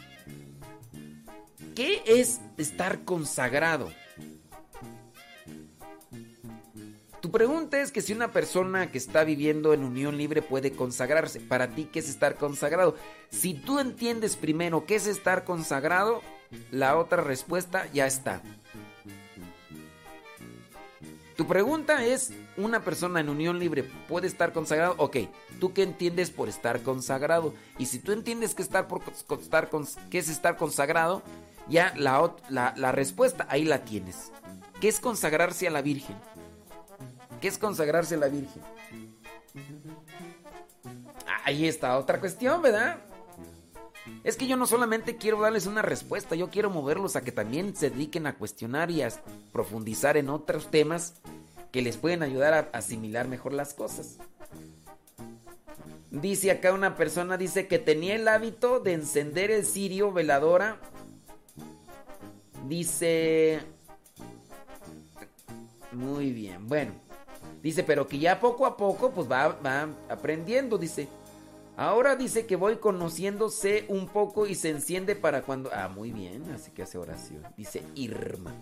[1.76, 3.88] ¿qué es estar consagrado?
[7.20, 11.38] Tu pregunta es que si una persona que está viviendo en unión libre puede consagrarse,
[11.38, 12.96] para ti, ¿qué es estar consagrado?
[13.30, 16.20] Si tú entiendes primero qué es estar consagrado,
[16.70, 18.42] la otra respuesta ya está.
[21.36, 24.96] Tu pregunta es, ¿una persona en unión libre puede estar consagrado?
[24.98, 25.18] Ok,
[25.60, 27.54] ¿tú qué entiendes por estar consagrado?
[27.78, 29.02] Y si tú entiendes que, estar por,
[30.10, 31.22] es estar consagrado,
[31.68, 34.32] ya la, la, la respuesta ahí la tienes.
[34.80, 36.16] ¿Qué es consagrarse a la Virgen?
[37.40, 38.62] ¿Qué es consagrarse a la Virgen?
[41.44, 42.98] Ahí está otra cuestión, ¿verdad?
[44.24, 47.74] Es que yo no solamente quiero darles una respuesta, yo quiero moverlos a que también
[47.74, 49.10] se dediquen a cuestionar y a
[49.52, 51.14] profundizar en otros temas
[51.72, 54.18] que les pueden ayudar a asimilar mejor las cosas.
[56.10, 60.78] Dice acá una persona, dice que tenía el hábito de encender el cirio veladora.
[62.66, 63.60] Dice...
[65.92, 66.92] Muy bien, bueno.
[67.62, 71.08] Dice, pero que ya poco a poco pues va, va aprendiendo, dice.
[71.78, 75.70] Ahora dice que voy conociéndose un poco y se enciende para cuando...
[75.72, 77.40] Ah, muy bien, así que hace oración.
[77.56, 78.52] Dice Irma.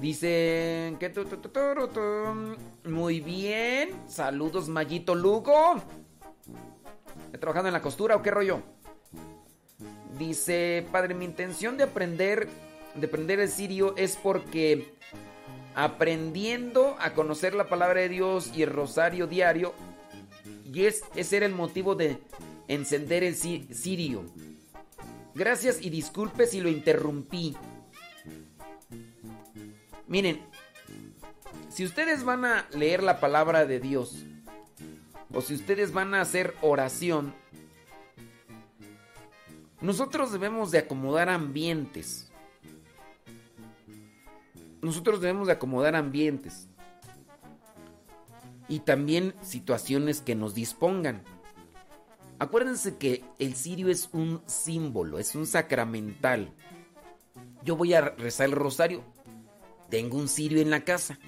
[0.00, 0.96] Dice
[2.84, 3.90] muy bien.
[4.08, 5.74] Saludos, Mayito Lugo.
[7.26, 8.62] ¿Está trabajando en la costura o qué rollo?
[10.18, 12.48] Dice, padre, mi intención de aprender
[12.94, 14.94] de aprender el sirio es porque
[15.74, 19.74] aprendiendo a conocer la palabra de Dios y el rosario diario,
[20.64, 22.18] y es, ese era el motivo de
[22.68, 24.24] encender el sirio.
[25.34, 27.56] Gracias y disculpe si lo interrumpí.
[30.06, 30.42] Miren,
[31.68, 34.24] si ustedes van a leer la palabra de Dios,
[35.32, 37.34] o si ustedes van a hacer oración,
[39.80, 42.31] nosotros debemos de acomodar ambientes
[44.82, 46.68] nosotros debemos de acomodar ambientes
[48.68, 51.22] y también situaciones que nos dispongan.
[52.38, 56.52] Acuérdense que el cirio es un símbolo, es un sacramental.
[57.64, 59.02] Yo voy a rezar el rosario.
[59.88, 61.18] Tengo un cirio en la casa.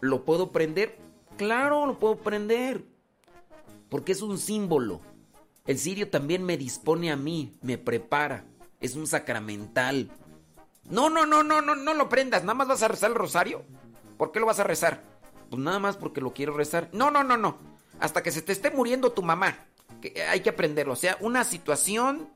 [0.00, 0.98] ¿Lo puedo prender?
[1.36, 2.84] Claro, lo puedo prender.
[3.90, 5.00] Porque es un símbolo.
[5.66, 8.46] El cirio también me dispone a mí, me prepara.
[8.80, 10.10] Es un sacramental.
[10.90, 12.42] No, no, no, no, no, no lo prendas.
[12.42, 13.64] Nada más vas a rezar el rosario.
[14.16, 15.02] ¿Por qué lo vas a rezar?
[15.50, 16.88] Pues nada más porque lo quiero rezar.
[16.92, 17.58] No, no, no, no.
[18.00, 19.66] Hasta que se te esté muriendo tu mamá.
[20.28, 20.94] Hay que aprenderlo.
[20.94, 22.28] O sea, una situación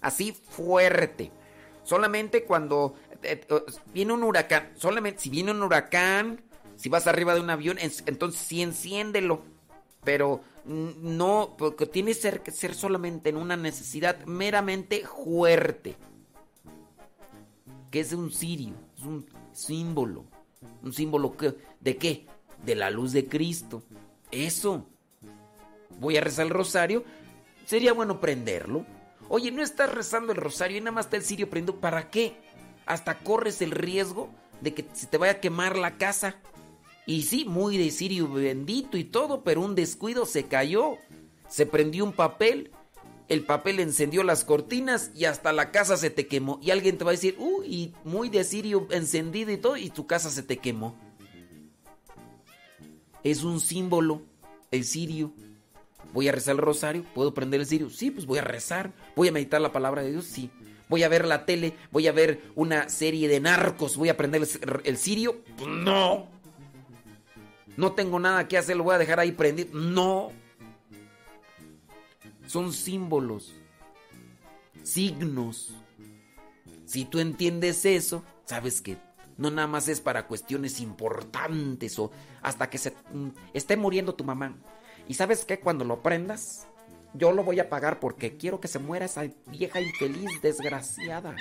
[0.00, 1.30] así fuerte.
[1.84, 3.62] Solamente cuando eh, eh,
[3.92, 4.72] viene un huracán.
[4.76, 6.42] Solamente si viene un huracán,
[6.76, 9.42] si vas arriba de un avión, entonces sí enciéndelo.
[10.04, 15.96] Pero no, porque tiene que ser solamente en una necesidad meramente fuerte
[17.96, 20.26] que es un cirio, es un símbolo.
[20.82, 21.34] ¿Un símbolo
[21.80, 22.26] de qué?
[22.62, 23.84] De la luz de Cristo.
[24.30, 24.84] Eso.
[25.98, 27.04] Voy a rezar el rosario.
[27.64, 28.84] Sería bueno prenderlo.
[29.30, 31.80] Oye, no estás rezando el rosario y nada más está el cirio prendido.
[31.80, 32.36] ¿Para qué?
[32.84, 34.28] Hasta corres el riesgo
[34.60, 36.36] de que se te vaya a quemar la casa.
[37.06, 40.98] Y sí, muy de cirio bendito y todo, pero un descuido se cayó.
[41.48, 42.72] Se prendió un papel
[43.28, 46.60] el papel encendió las cortinas y hasta la casa se te quemó.
[46.62, 50.06] Y alguien te va a decir, uy, muy de cirio encendido y todo, y tu
[50.06, 50.96] casa se te quemó.
[53.24, 54.22] Es un símbolo,
[54.70, 55.32] el cirio.
[56.12, 57.90] Voy a rezar el rosario, ¿puedo prender el cirio?
[57.90, 58.92] Sí, pues voy a rezar.
[59.16, 60.50] Voy a meditar la palabra de Dios, sí.
[60.88, 64.46] Voy a ver la tele, voy a ver una serie de narcos, voy a prender
[64.84, 65.38] el, cirio.
[65.66, 66.28] No.
[67.76, 69.76] No tengo nada que hacer, lo voy a dejar ahí prendido.
[69.76, 70.30] No
[72.46, 73.54] son símbolos,
[74.82, 75.74] signos.
[76.84, 78.96] Si tú entiendes eso, sabes que
[79.36, 82.10] no nada más es para cuestiones importantes o
[82.42, 84.54] hasta que se mm, esté muriendo tu mamá.
[85.08, 86.66] Y sabes que cuando lo prendas,
[87.14, 91.34] yo lo voy a pagar porque quiero que se muera esa vieja infeliz, desgraciada.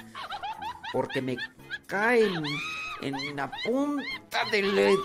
[0.91, 1.37] Porque me
[1.87, 2.43] caen
[3.01, 4.97] en la punta del...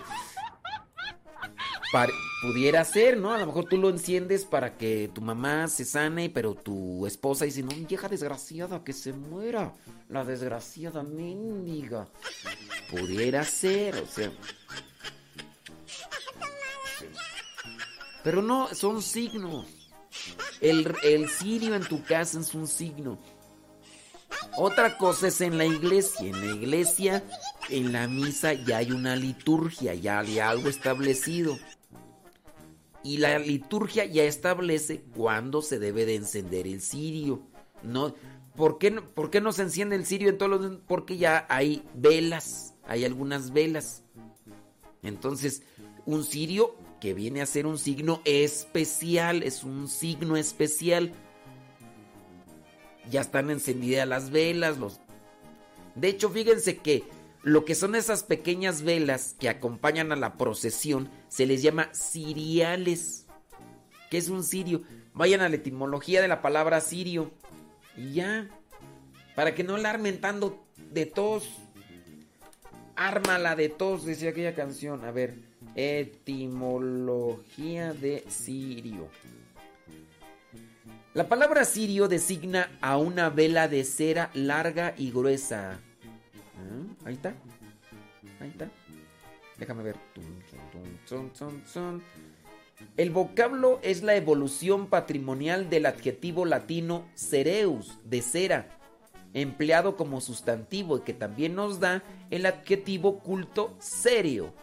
[2.40, 3.32] pudiera ser, ¿no?
[3.32, 7.44] A lo mejor tú lo enciendes para que tu mamá se sane, pero tu esposa
[7.44, 9.72] dice, no, vieja desgraciada, que se muera.
[10.08, 12.08] La desgraciada mendiga.
[12.90, 14.32] Pudiera ser, o sea...
[18.22, 19.66] Pero no, son signos.
[20.60, 23.18] El, el cirio en tu casa es un signo.
[24.56, 26.28] Otra cosa es en la iglesia.
[26.28, 27.24] En la iglesia,
[27.70, 31.58] en la misa ya hay una liturgia, ya hay algo establecido.
[33.02, 37.42] Y la liturgia ya establece cuándo se debe de encender el cirio.
[37.82, 38.14] No,
[38.56, 40.76] ¿por, qué, ¿Por qué no se enciende el cirio en todos los.?
[40.86, 44.02] Porque ya hay velas, hay algunas velas.
[45.02, 45.62] Entonces,
[46.04, 51.12] un cirio que viene a ser un signo especial, es un signo especial.
[53.10, 55.00] Ya están encendidas las velas, los...
[55.94, 57.04] De hecho, fíjense que
[57.42, 63.26] lo que son esas pequeñas velas que acompañan a la procesión se les llama ciriales.
[64.10, 64.82] ¿Qué es un cirio?
[65.14, 67.30] Vayan a la etimología de la palabra sirio.
[67.96, 68.48] Y ya.
[69.34, 71.48] Para que no la armen tanto de tos.
[72.96, 75.04] Ármala de tos, decía aquella canción.
[75.04, 75.34] A ver.
[75.76, 79.08] Etimología de sirio.
[81.14, 85.80] La palabra sirio designa a una vela de cera larga y gruesa.
[86.60, 87.34] Ah, ahí está.
[88.40, 88.70] Ahí está.
[89.58, 89.96] Déjame ver.
[92.96, 98.68] El vocablo es la evolución patrimonial del adjetivo latino cereus, de cera,
[99.34, 104.54] empleado como sustantivo y que también nos da el adjetivo culto serio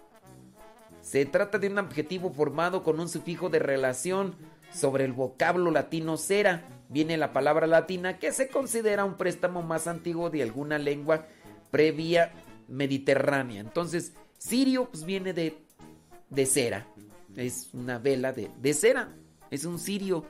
[1.08, 4.36] se trata de un adjetivo formado con un sufijo de relación
[4.74, 6.66] sobre el vocablo latino cera.
[6.90, 11.26] Viene la palabra latina que se considera un préstamo más antiguo de alguna lengua
[11.72, 12.32] previa
[12.68, 13.62] mediterránea.
[13.62, 15.58] Entonces, sirio pues, viene de,
[16.30, 16.88] de cera.
[17.36, 19.14] Es una vela de, de cera.
[19.52, 20.26] Es un sirio.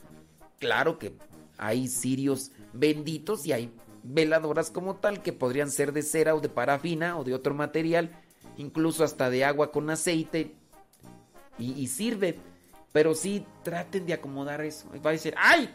[0.59, 1.13] Claro que
[1.57, 3.71] hay sirios benditos y hay
[4.03, 8.11] veladoras como tal que podrían ser de cera o de parafina o de otro material,
[8.57, 10.55] incluso hasta de agua con aceite
[11.57, 12.39] y, sirve.
[12.93, 14.89] Pero sí traten de acomodar eso.
[15.05, 15.69] Va a decir, ¡ay!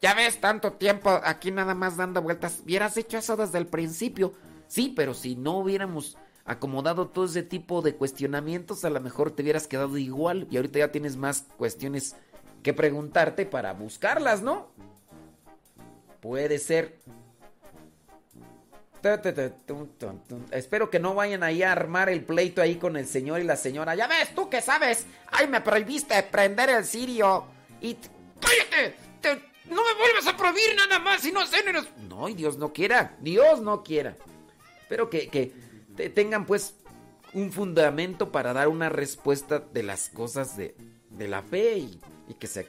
[0.00, 2.60] Ya ves tanto tiempo aquí nada más dando vueltas.
[2.64, 4.32] Hubieras hecho eso desde el principio.
[4.72, 6.16] Sí, pero si no hubiéramos
[6.46, 10.46] acomodado todo ese tipo de cuestionamientos, a lo mejor te hubieras quedado igual.
[10.50, 12.16] Y ahorita ya tienes más cuestiones
[12.62, 14.70] que preguntarte para buscarlas, ¿no?
[16.22, 16.96] Puede ser.
[20.52, 23.56] Espero que no vayan ahí a armar el pleito ahí con el señor y la
[23.56, 23.94] señora.
[23.94, 25.04] Ya ves, tú que sabes.
[25.30, 27.44] Ay, me prohibiste prender el sirio.
[27.82, 27.98] Y.
[28.40, 28.96] ¡Cállate!
[29.68, 31.58] no me vuelvas a prohibir nada más si no sé.
[32.08, 33.18] No, Dios no quiera.
[33.20, 34.16] Dios no quiera.
[34.92, 36.74] Espero que, que tengan pues
[37.32, 40.76] un fundamento para dar una respuesta de las cosas de,
[41.08, 42.00] de la fe y,
[42.38, 42.68] que se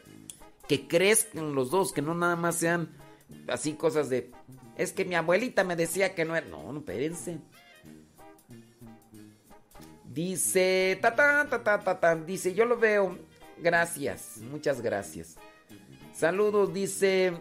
[0.69, 2.95] que crezcan los dos, que no nada más sean
[3.49, 4.31] así cosas de
[4.77, 6.47] es que mi abuelita me decía que no era.
[6.47, 7.39] No, no, espérense.
[10.05, 10.97] Dice.
[11.01, 13.17] Ta, ta, ta, ta, ta, Dice, yo lo veo.
[13.57, 14.37] Gracias.
[14.49, 15.35] Muchas gracias.
[16.15, 17.33] Saludos, dice.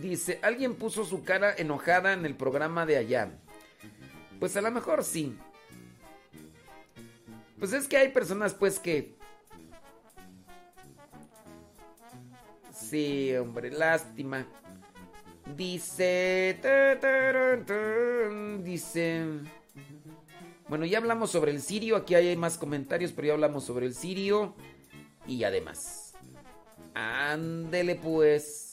[0.00, 3.30] Dice, alguien puso su cara enojada en el programa de allá.
[4.38, 5.36] Pues a lo mejor sí.
[7.58, 9.16] Pues es que hay personas pues que
[12.88, 14.46] Sí, hombre, lástima.
[15.56, 16.56] Dice...
[18.62, 19.24] Dice...
[20.68, 21.96] Bueno, ya hablamos sobre el sirio.
[21.96, 24.54] Aquí hay más comentarios, pero ya hablamos sobre el sirio.
[25.26, 26.14] Y además.
[26.94, 28.65] Ándele pues.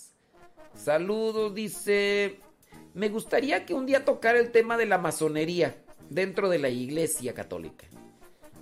[0.75, 2.39] Saludos, dice.
[2.93, 5.75] Me gustaría que un día tocara el tema de la masonería
[6.09, 7.87] dentro de la iglesia católica.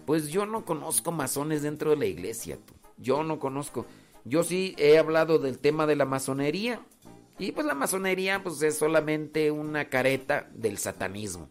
[0.05, 2.57] Pues yo no conozco masones dentro de la iglesia.
[2.97, 3.85] Yo no conozco.
[4.23, 6.81] Yo sí he hablado del tema de la masonería.
[7.39, 11.49] Y pues la masonería pues es solamente una careta del satanismo.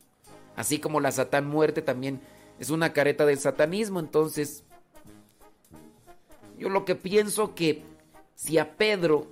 [0.57, 2.21] Así como la satán muerte también
[2.59, 3.99] es una careta del satanismo.
[4.01, 4.65] Entonces,
[6.59, 7.83] yo lo que pienso que
[8.35, 9.27] si a Pedro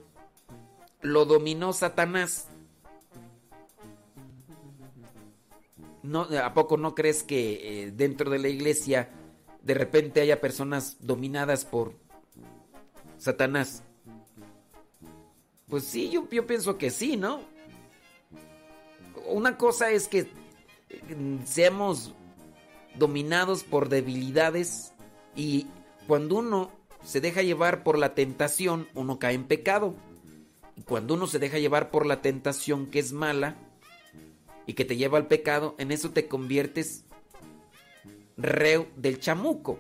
[1.00, 2.48] lo dominó Satanás,
[6.02, 9.10] ¿no, ¿a poco no crees que eh, dentro de la iglesia
[9.62, 11.94] de repente haya personas dominadas por
[13.18, 13.82] Satanás?
[15.68, 17.40] Pues sí, yo, yo pienso que sí, ¿no?
[19.26, 20.24] Una cosa es que
[21.14, 22.14] mm, seamos
[22.96, 24.92] dominados por debilidades
[25.36, 25.66] y
[26.06, 26.70] cuando uno
[27.04, 29.94] se deja llevar por la tentación, uno cae en pecado.
[30.88, 33.56] Cuando uno se deja llevar por la tentación que es mala
[34.66, 37.04] y que te lleva al pecado, en eso te conviertes
[38.38, 39.78] reo del chamuco.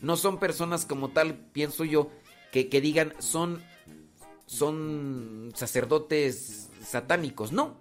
[0.00, 2.10] No son personas como tal, pienso yo,
[2.52, 3.62] que, que digan son,
[4.44, 7.78] son sacerdotes satánicos, no.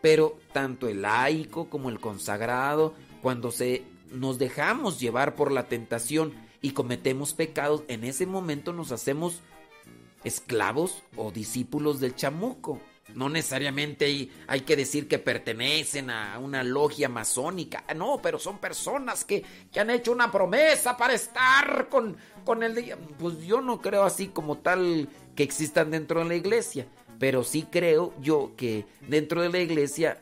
[0.00, 3.82] Pero tanto el laico como el consagrado, cuando se
[4.12, 9.42] nos dejamos llevar por la tentación y cometemos pecados, en ese momento nos hacemos
[10.26, 12.80] esclavos o discípulos del chamuco.
[13.14, 17.84] No necesariamente hay, que decir que pertenecen a una logia masónica.
[17.94, 22.96] No, pero son personas que, que han hecho una promesa para estar con, con el...
[23.18, 26.88] Pues yo no creo así como tal que existan dentro de la iglesia.
[27.18, 30.20] Pero sí creo yo que dentro de la iglesia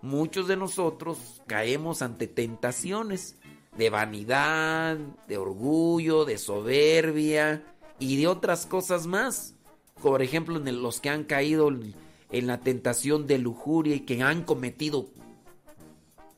[0.00, 3.36] muchos de nosotros caemos ante tentaciones
[3.76, 4.96] de vanidad,
[5.28, 7.62] de orgullo, de soberbia
[8.02, 9.54] y de otras cosas más.
[10.02, 14.42] Por ejemplo, en los que han caído en la tentación de lujuria y que han
[14.42, 15.06] cometido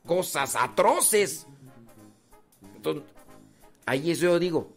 [0.06, 1.46] cosas atroces.
[2.76, 3.04] Entonces,
[3.86, 4.68] ahí eso yo digo,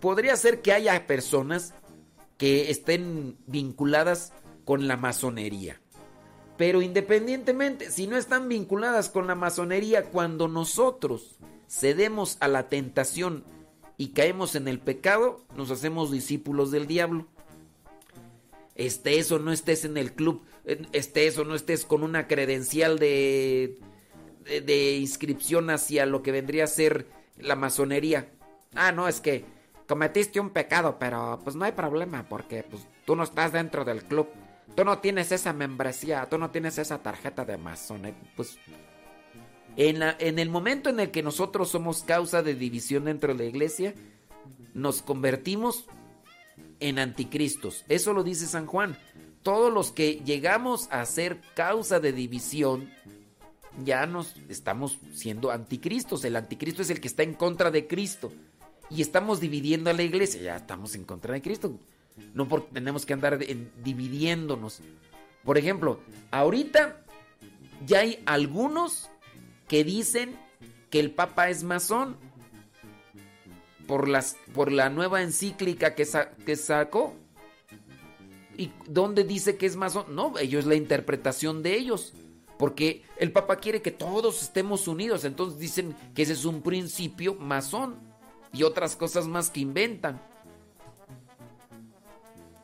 [0.00, 1.74] podría ser que haya personas
[2.38, 4.32] que estén vinculadas
[4.64, 5.80] con la masonería.
[6.56, 11.36] Pero independientemente, si no están vinculadas con la masonería, cuando nosotros
[11.68, 13.44] cedemos a la tentación
[14.02, 17.28] y caemos en el pecado, nos hacemos discípulos del diablo.
[18.74, 20.42] Estés o no estés en el club,
[20.90, 23.78] estés o no estés con una credencial de,
[24.44, 27.06] de, inscripción hacia lo que vendría a ser
[27.38, 28.28] la masonería.
[28.74, 29.44] Ah, no, es que
[29.86, 34.02] cometiste un pecado, pero pues no hay problema porque pues tú no estás dentro del
[34.02, 34.26] club.
[34.74, 38.18] Tú no tienes esa membresía, tú no tienes esa tarjeta de masonería.
[38.34, 38.58] Pues
[39.76, 43.44] en, la, en el momento en el que nosotros somos causa de división dentro de
[43.44, 43.94] la iglesia,
[44.74, 45.86] nos convertimos
[46.80, 47.84] en anticristos.
[47.88, 48.96] Eso lo dice San Juan.
[49.42, 52.90] Todos los que llegamos a ser causa de división,
[53.84, 56.24] ya nos estamos siendo anticristos.
[56.24, 58.32] El anticristo es el que está en contra de Cristo.
[58.90, 60.42] Y estamos dividiendo a la iglesia.
[60.42, 61.72] Ya estamos en contra de Cristo.
[62.34, 63.38] No tenemos que andar
[63.82, 64.80] dividiéndonos.
[65.44, 66.00] Por ejemplo,
[66.30, 67.02] ahorita
[67.86, 69.08] ya hay algunos
[69.72, 70.36] que dicen
[70.90, 72.18] que el Papa es masón
[73.86, 76.06] por, las, por la nueva encíclica que,
[76.44, 77.14] que sacó.
[78.58, 80.14] ¿Y dónde dice que es masón?
[80.14, 82.12] No, ellos la interpretación de ellos.
[82.58, 85.24] Porque el Papa quiere que todos estemos unidos.
[85.24, 87.96] Entonces dicen que ese es un principio masón.
[88.52, 90.20] Y otras cosas más que inventan.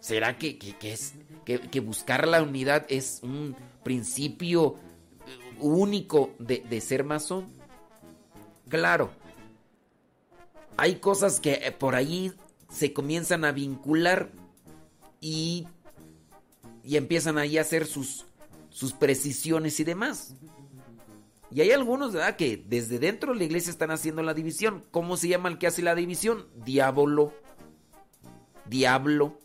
[0.01, 1.15] ¿Será que, es,
[1.47, 4.77] que buscar la unidad es un principio
[5.61, 7.49] único de, ser masón.
[8.69, 9.11] Claro,
[10.77, 12.33] hay cosas que eh, por ahí
[12.71, 14.31] se comienzan a vincular
[15.21, 15.67] y,
[16.85, 18.27] y empiezan ahí a hacer sus,
[18.71, 20.35] sus precisiones y demás.
[21.51, 22.37] Y hay algunos, ¿verdad?
[22.37, 24.85] Que desde dentro de la iglesia están haciendo la división.
[24.91, 26.47] ¿Cómo se llama el que hace la división?
[26.55, 27.33] Diablo.
[28.67, 29.39] Diablo.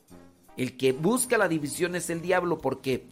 [0.57, 3.07] El que busca la división es el diablo porque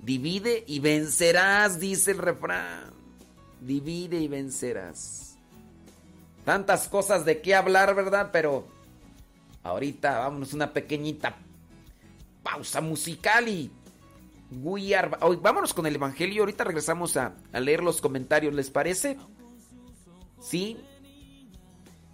[0.00, 2.92] Divide y vencerás, dice el refrán.
[3.60, 5.36] Divide y vencerás.
[6.44, 8.30] Tantas cosas de qué hablar, ¿verdad?
[8.32, 8.66] Pero
[9.62, 11.36] ahorita vámonos una pequeñita
[12.42, 13.70] pausa musical y
[14.50, 16.42] vámonos con el Evangelio.
[16.42, 19.18] Ahorita regresamos a, a leer los comentarios, ¿les parece?
[20.40, 20.78] ¿Sí?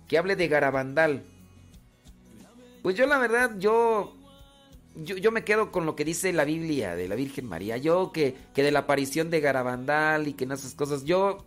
[0.09, 1.23] Que hable de Garabandal.
[2.83, 4.17] Pues yo la verdad, yo
[4.97, 7.77] yo, me quedo con lo que dice la Biblia de la Virgen María.
[7.77, 11.45] Yo que, que de la aparición de Garabandal y que en esas cosas, yo...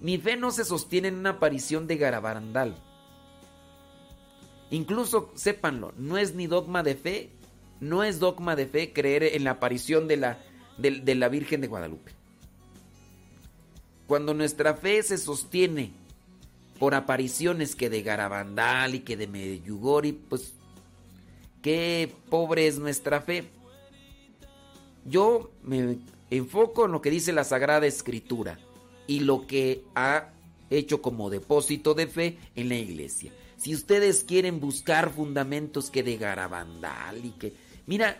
[0.00, 2.76] Mi fe no se sostiene en una aparición de Garabandal.
[4.70, 7.30] Incluso, sépanlo, no es ni dogma de fe,
[7.80, 10.38] no es dogma de fe creer en la aparición de la,
[10.78, 12.12] de, la Virgen de Guadalupe.
[14.06, 15.92] Cuando nuestra fe se sostiene
[16.78, 20.53] por apariciones que de Garabandal y que de Medjugorje, pues
[21.64, 23.44] qué pobre es nuestra fe.
[25.06, 25.96] Yo me
[26.28, 28.58] enfoco en lo que dice la Sagrada Escritura
[29.06, 30.28] y lo que ha
[30.68, 33.32] hecho como depósito de fe en la iglesia.
[33.56, 37.54] Si ustedes quieren buscar fundamentos que de Garabandal y que...
[37.86, 38.18] Mira,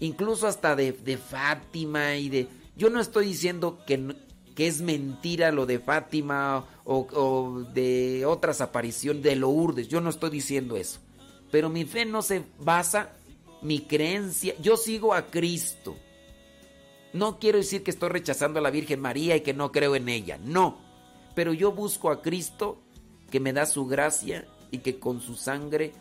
[0.00, 2.48] incluso hasta de, Fátima y de...
[2.76, 4.14] Yo no estoy diciendo que,
[4.54, 9.88] que es mentira lo de Fátima o, o de otras apariciones de Lourdes.
[9.88, 11.00] Yo no estoy diciendo eso.
[11.54, 13.12] Pero mi fe no se basa,
[13.62, 15.94] mi creencia, yo sigo a Cristo.
[17.12, 20.08] No quiero decir que estoy rechazando a la Virgen María y que no creo en
[20.08, 20.80] ella, no.
[21.36, 22.82] Pero yo busco a Cristo
[23.30, 25.92] que me da su gracia y que con su sangre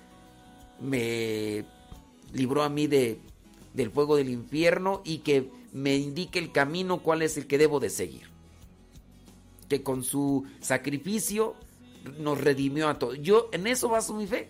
[0.80, 1.66] me
[2.34, 3.20] libró a mí de,
[3.76, 7.80] del fuego del infierno y que me indique el camino cuál es el que debo
[7.80, 8.28] de seguir.
[9.70, 11.54] Que con su sacrificio
[12.18, 13.20] nos redimió a todos.
[13.22, 14.50] Yo en eso baso mi fe.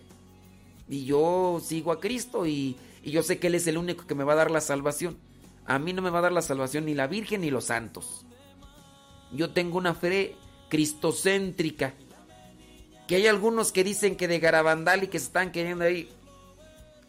[0.87, 4.15] Y yo sigo a Cristo y, y yo sé que Él es el único que
[4.15, 5.17] me va a dar la salvación.
[5.65, 8.25] A mí no me va a dar la salvación ni la Virgen ni los santos.
[9.31, 10.35] Yo tengo una fe
[10.69, 11.93] cristocéntrica.
[13.07, 16.09] Que hay algunos que dicen que de Garabandal y que se están queriendo ahí.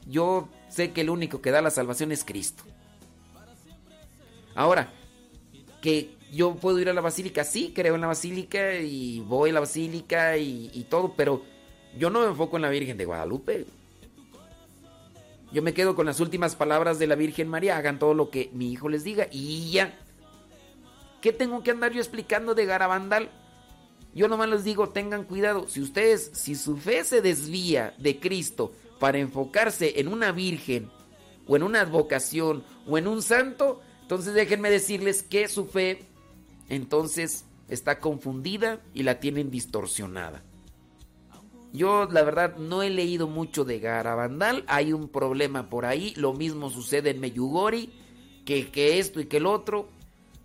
[0.07, 2.65] Yo sé que el único que da la salvación es Cristo.
[4.55, 4.93] Ahora,
[5.81, 9.55] que yo puedo ir a la basílica, sí, creo en la basílica y voy a
[9.55, 11.43] la basílica y, y todo, pero
[11.99, 13.67] yo no me enfoco en la Virgen de Guadalupe.
[15.53, 18.51] Yo me quedo con las últimas palabras de la Virgen María, hagan todo lo que
[18.53, 19.97] mi hijo les diga y ya.
[21.21, 23.31] ¿Qué tengo que andar yo explicando de Garabandal?
[24.15, 28.73] Yo nomás les digo, tengan cuidado, si ustedes, si su fe se desvía de Cristo
[28.99, 30.91] para enfocarse en una virgen
[31.47, 36.05] o en una advocación o en un santo, entonces déjenme decirles que su fe
[36.69, 40.43] entonces está confundida y la tienen distorsionada.
[41.75, 46.33] Yo la verdad no he leído mucho de Garabandal, hay un problema por ahí, lo
[46.33, 47.93] mismo sucede en Meyugori,
[48.45, 49.89] que, que esto y que el otro.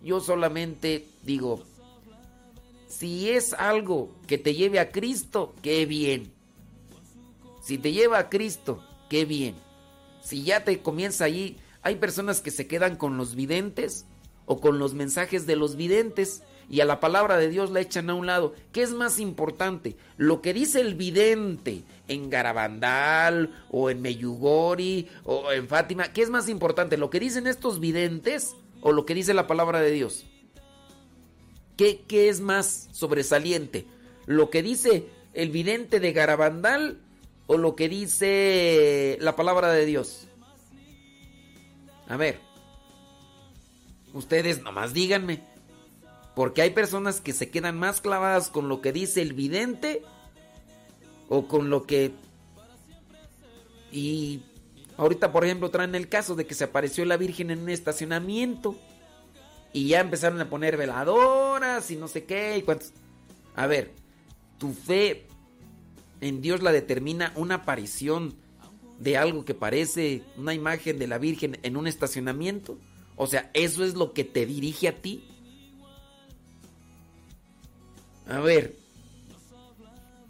[0.02, 1.62] Yo solamente digo,
[2.88, 6.32] si es algo que te lleve a Cristo, qué bien.
[7.62, 9.54] Si te lleva a Cristo, qué bien.
[10.24, 14.04] Si ya te comienza allí, hay personas que se quedan con los videntes
[14.46, 18.08] o con los mensajes de los videntes y a la palabra de Dios la echan
[18.10, 18.54] a un lado.
[18.70, 19.96] ¿Qué es más importante?
[20.16, 26.12] ¿Lo que dice el vidente en Garabandal o en Meyugori o en Fátima?
[26.12, 26.96] ¿Qué es más importante?
[26.96, 30.24] ¿Lo que dicen estos videntes o lo que dice la palabra de Dios?
[31.76, 33.86] ¿Qué, qué es más sobresaliente?
[34.26, 36.98] ¿Lo que dice el vidente de Garabandal
[37.48, 40.28] o lo que dice la palabra de Dios?
[42.06, 42.38] A ver,
[44.12, 45.49] ustedes nomás díganme.
[46.40, 50.00] Porque hay personas que se quedan más clavadas con lo que dice el vidente
[51.28, 52.12] o con lo que...
[53.92, 54.40] Y
[54.96, 58.74] ahorita, por ejemplo, traen el caso de que se apareció la Virgen en un estacionamiento
[59.74, 62.94] y ya empezaron a poner veladoras y no sé qué y cuántos...
[63.54, 63.92] A ver,
[64.56, 65.26] tu fe
[66.22, 68.34] en Dios la determina una aparición
[68.98, 72.78] de algo que parece una imagen de la Virgen en un estacionamiento.
[73.16, 75.29] O sea, eso es lo que te dirige a ti.
[78.30, 78.76] A ver.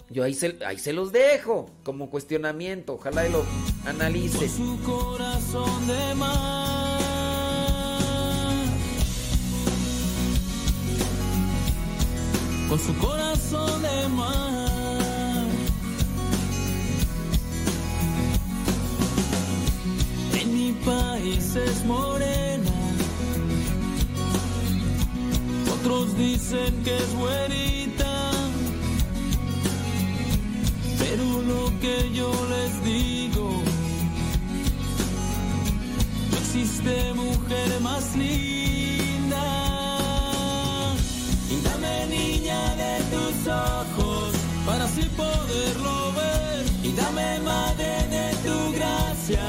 [0.08, 2.94] Yo ahí se, ahí se los dejo como cuestionamiento.
[2.94, 3.44] Ojalá y lo
[3.84, 4.48] analice.
[4.48, 7.00] su corazón de mar.
[12.68, 15.46] Con su corazón de mar.
[20.40, 22.70] En mi país es morena.
[25.80, 27.89] Otros dicen que es güerita.
[31.80, 33.62] Que yo les digo,
[36.30, 39.44] no existe mujer más linda.
[41.50, 44.34] Y dame niña de tus ojos
[44.66, 46.64] para así poderlo ver.
[46.82, 49.46] Y dame madre de tu gracia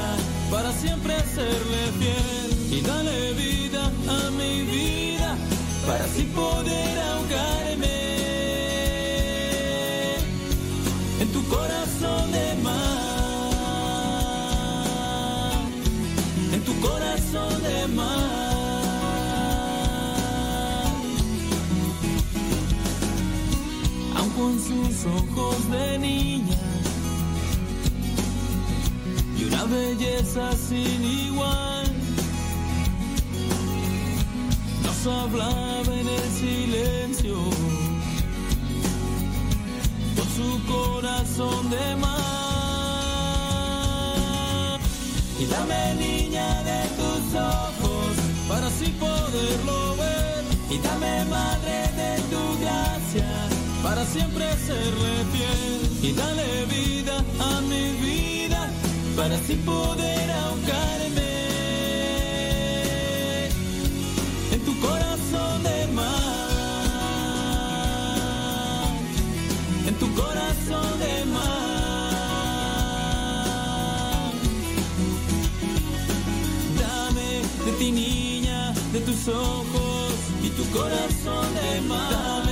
[0.50, 2.78] para siempre serle fiel.
[2.78, 5.36] Y dale vida a mi vida
[5.86, 6.91] para así poder
[25.06, 26.58] ojos de niña
[29.38, 31.92] y una belleza sin igual
[34.84, 37.36] nos hablaba en el silencio
[40.16, 42.12] con su corazón de mar.
[45.40, 48.14] Y dame niña de tus ojos
[48.48, 50.44] para así poderlo ver.
[50.70, 55.80] Y dame madre de tu gracia para siempre serle fiel.
[56.02, 58.70] Y dale vida a mi vida
[59.16, 61.32] para así poder ahogarme
[64.52, 66.48] en tu corazón de mar,
[69.86, 71.42] en tu corazón de mar.
[76.80, 82.51] Dame de ti niña, de tus ojos y tu corazón de mar.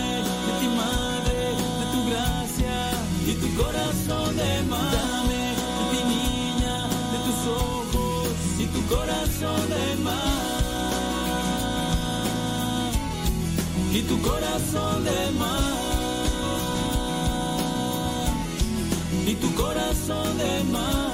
[3.63, 4.93] Corazón de mar.
[4.97, 5.43] Dame
[5.93, 6.77] mi niña
[7.13, 8.29] de tus ojos
[8.59, 10.21] y tu corazón de mar.
[13.93, 15.79] Y tu corazón de mar.
[19.27, 21.11] Y tu corazón de mar.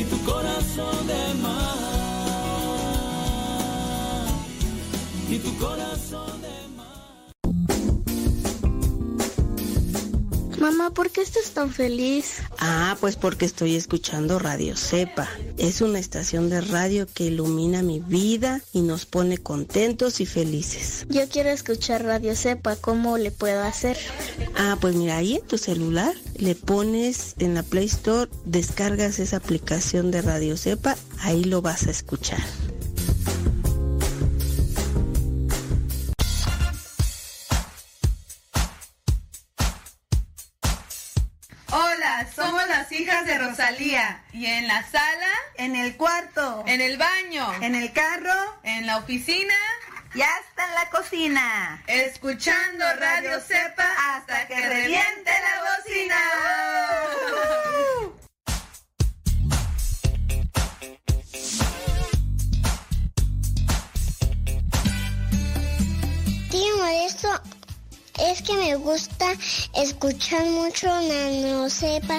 [0.00, 1.76] Y tu corazón de mar.
[5.28, 5.95] Y tu corazón
[10.66, 12.38] Mamá, ¿por qué estás tan feliz?
[12.58, 15.28] Ah, pues porque estoy escuchando Radio Cepa.
[15.58, 21.06] Es una estación de radio que ilumina mi vida y nos pone contentos y felices.
[21.08, 23.96] Yo quiero escuchar Radio Cepa, ¿cómo le puedo hacer?
[24.56, 29.36] Ah, pues mira, ahí en tu celular le pones en la Play Store, descargas esa
[29.36, 32.42] aplicación de Radio Cepa, ahí lo vas a escuchar.
[43.46, 44.22] Rosalía.
[44.32, 45.30] ¿Y en la sala?
[45.56, 46.64] En el cuarto.
[46.66, 47.46] ¿En el baño?
[47.60, 48.58] ¿En el carro?
[48.64, 49.54] ¿En la oficina?
[50.14, 51.82] Ya está en la cocina.
[51.86, 56.16] Escuchando Radio Cepa hasta que reviente la bocina.
[66.50, 67.42] Tío Modesto,
[68.18, 69.26] es que me gusta
[69.74, 72.18] escuchar mucho Nano Sepa.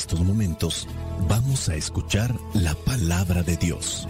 [0.00, 0.88] Estos momentos
[1.28, 4.08] vamos a escuchar la palabra de Dios.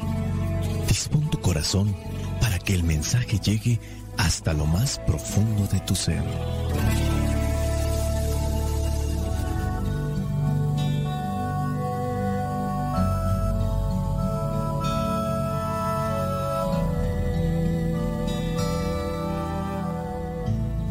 [0.87, 1.97] Dispón tu corazón
[2.41, 3.81] para que el mensaje llegue
[4.17, 6.23] hasta lo más profundo de tu ser.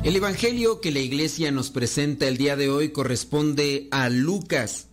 [0.04, 4.89] El Evangelio que la iglesia nos presenta el día de hoy corresponde a Lucas,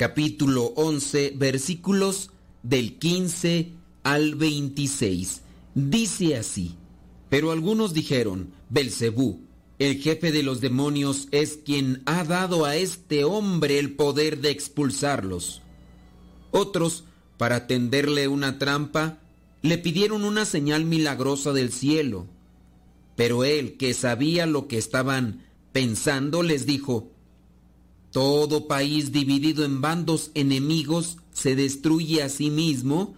[0.00, 2.30] capítulo 11, versículos
[2.62, 5.42] del 15 al 26.
[5.74, 6.76] Dice así,
[7.28, 9.42] pero algunos dijeron, Belcebú,
[9.78, 14.48] el jefe de los demonios, es quien ha dado a este hombre el poder de
[14.48, 15.60] expulsarlos.
[16.50, 17.04] Otros,
[17.36, 19.18] para tenderle una trampa,
[19.60, 22.26] le pidieron una señal milagrosa del cielo.
[23.16, 27.10] Pero él, que sabía lo que estaban pensando, les dijo,
[28.12, 33.14] Todo país dividido en bandos enemigos se destruye a sí mismo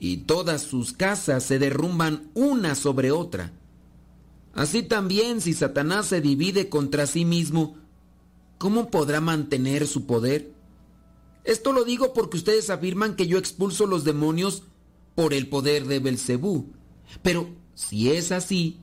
[0.00, 3.52] y todas sus casas se derrumban una sobre otra.
[4.52, 7.76] Así también si Satanás se divide contra sí mismo,
[8.58, 10.52] ¿cómo podrá mantener su poder?
[11.44, 14.64] Esto lo digo porque ustedes afirman que yo expulso los demonios
[15.14, 16.72] por el poder de Belcebú.
[17.22, 18.80] Pero si es así,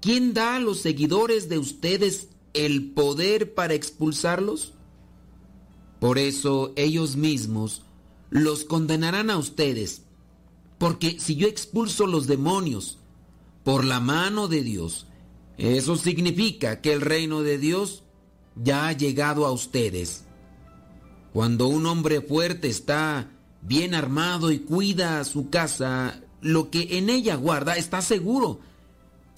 [0.00, 2.28] ¿quién da a los seguidores de ustedes
[2.66, 4.74] el poder para expulsarlos?
[6.00, 7.82] Por eso ellos mismos
[8.30, 10.02] los condenarán a ustedes,
[10.78, 12.98] porque si yo expulso los demonios
[13.64, 15.06] por la mano de Dios,
[15.56, 18.04] eso significa que el reino de Dios
[18.54, 20.24] ya ha llegado a ustedes.
[21.32, 23.30] Cuando un hombre fuerte está
[23.62, 28.60] bien armado y cuida su casa, lo que en ella guarda está seguro.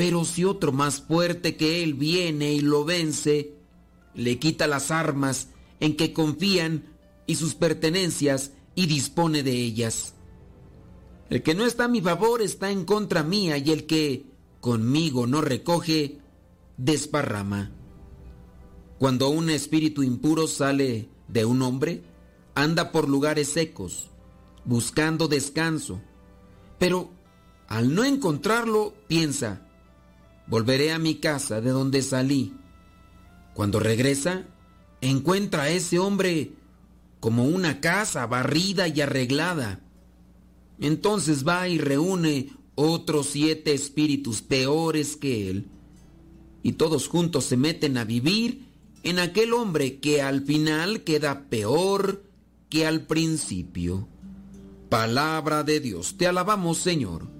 [0.00, 3.52] Pero si otro más fuerte que él viene y lo vence,
[4.14, 5.48] le quita las armas
[5.78, 6.96] en que confían
[7.26, 10.14] y sus pertenencias y dispone de ellas.
[11.28, 14.24] El que no está a mi favor está en contra mía y el que
[14.62, 16.16] conmigo no recoge,
[16.78, 17.70] desparrama.
[18.98, 22.02] Cuando un espíritu impuro sale de un hombre,
[22.54, 24.08] anda por lugares secos,
[24.64, 26.00] buscando descanso,
[26.78, 27.10] pero
[27.68, 29.66] al no encontrarlo, piensa,
[30.50, 32.52] volveré a mi casa de donde salí.
[33.54, 34.46] Cuando regresa,
[35.00, 36.52] encuentra a ese hombre
[37.20, 39.80] como una casa barrida y arreglada.
[40.80, 45.68] Entonces va y reúne otros siete espíritus peores que él,
[46.62, 48.64] y todos juntos se meten a vivir
[49.02, 52.22] en aquel hombre que al final queda peor
[52.68, 54.08] que al principio.
[54.88, 56.16] palabra de Dios.
[56.16, 57.39] Te alabamos, Señor.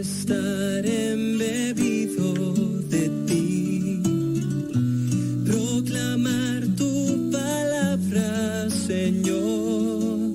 [0.00, 2.34] estar embebido
[2.88, 4.02] de ti.
[5.44, 10.32] Proclamar tu palabra, Señor,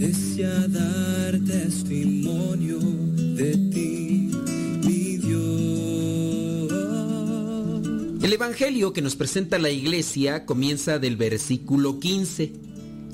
[0.00, 4.30] es ya dar testimonio de ti,
[4.84, 6.72] mi Dios.
[8.22, 12.52] El Evangelio que nos presenta la iglesia comienza del versículo 15,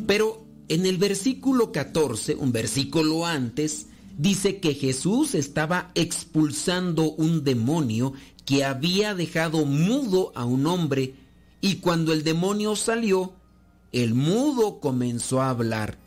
[0.06, 3.86] pero en el versículo 14, un versículo antes,
[4.16, 8.14] dice que Jesús estaba expulsando un demonio
[8.44, 11.14] que había dejado mudo a un hombre
[11.60, 13.32] y cuando el demonio salió,
[13.92, 15.98] el mudo comenzó a hablar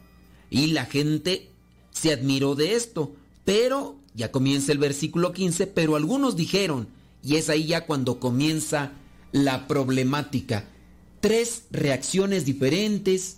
[0.49, 1.49] y la gente
[1.91, 3.13] se admiró de esto,
[3.45, 6.87] pero ya comienza el versículo 15, pero algunos dijeron,
[7.23, 8.93] y es ahí ya cuando comienza
[9.31, 10.65] la problemática,
[11.19, 13.37] tres reacciones diferentes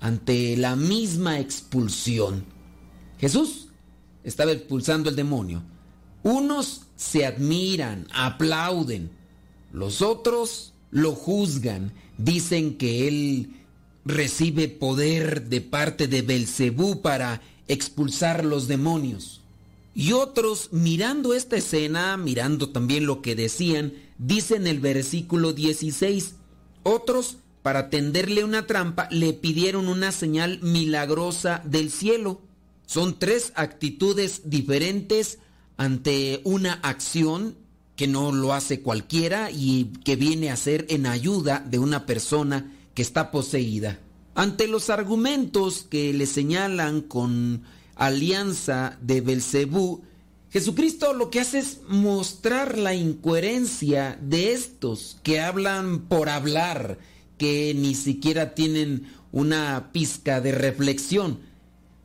[0.00, 2.44] ante la misma expulsión.
[3.18, 3.65] Jesús
[4.26, 5.62] estaba expulsando el demonio.
[6.22, 9.10] Unos se admiran, aplauden.
[9.72, 13.54] Los otros lo juzgan, dicen que él
[14.04, 19.42] recibe poder de parte de Belcebú para expulsar los demonios.
[19.94, 26.34] Y otros, mirando esta escena, mirando también lo que decían, dicen el versículo 16,
[26.82, 32.42] otros, para tenderle una trampa, le pidieron una señal milagrosa del cielo.
[32.86, 35.38] Son tres actitudes diferentes
[35.76, 37.56] ante una acción
[37.96, 42.72] que no lo hace cualquiera y que viene a ser en ayuda de una persona
[42.94, 43.98] que está poseída.
[44.34, 47.62] Ante los argumentos que le señalan con
[47.94, 50.02] alianza de Belcebú,
[50.50, 56.98] Jesucristo lo que hace es mostrar la incoherencia de estos que hablan por hablar,
[57.38, 61.40] que ni siquiera tienen una pizca de reflexión.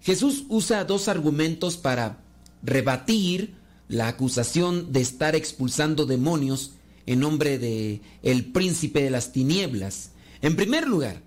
[0.02, 2.24] Jesús usa dos argumentos para
[2.64, 3.56] rebatir
[3.88, 6.72] la acusación de estar expulsando demonios
[7.06, 10.12] en nombre de el príncipe de las tinieblas.
[10.42, 11.22] En primer lugar,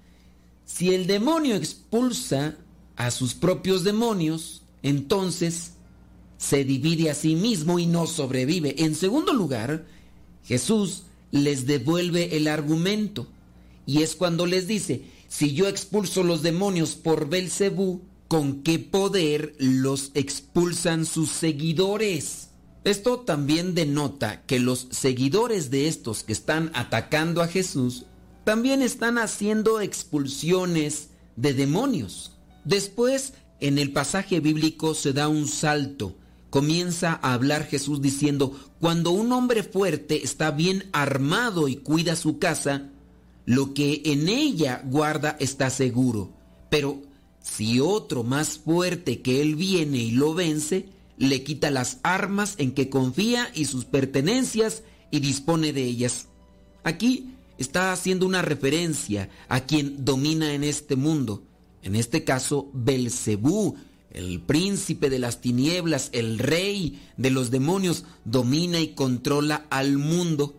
[0.64, 2.56] si el demonio expulsa
[2.96, 5.72] a sus propios demonios, entonces
[6.38, 8.74] se divide a sí mismo y no sobrevive.
[8.78, 9.86] En segundo lugar,
[10.44, 13.26] Jesús les devuelve el argumento
[13.86, 18.02] y es cuando les dice, si yo expulso los demonios por Belcebú,
[18.34, 22.48] ¿con qué poder los expulsan sus seguidores?
[22.82, 28.06] Esto también denota que los seguidores de estos que están atacando a Jesús
[28.42, 32.32] también están haciendo expulsiones de demonios.
[32.64, 36.16] Después, en el pasaje bíblico se da un salto.
[36.50, 42.40] Comienza a hablar Jesús diciendo, cuando un hombre fuerte está bien armado y cuida su
[42.40, 42.90] casa,
[43.46, 46.32] lo que en ella guarda está seguro.
[46.68, 47.13] Pero
[47.44, 50.88] si otro más fuerte que él viene y lo vence,
[51.18, 56.28] le quita las armas en que confía y sus pertenencias y dispone de ellas.
[56.84, 61.42] Aquí está haciendo una referencia a quien domina en este mundo,
[61.82, 63.76] en este caso Belcebú,
[64.10, 70.56] el príncipe de las tinieblas, el rey de los demonios, domina y controla al mundo.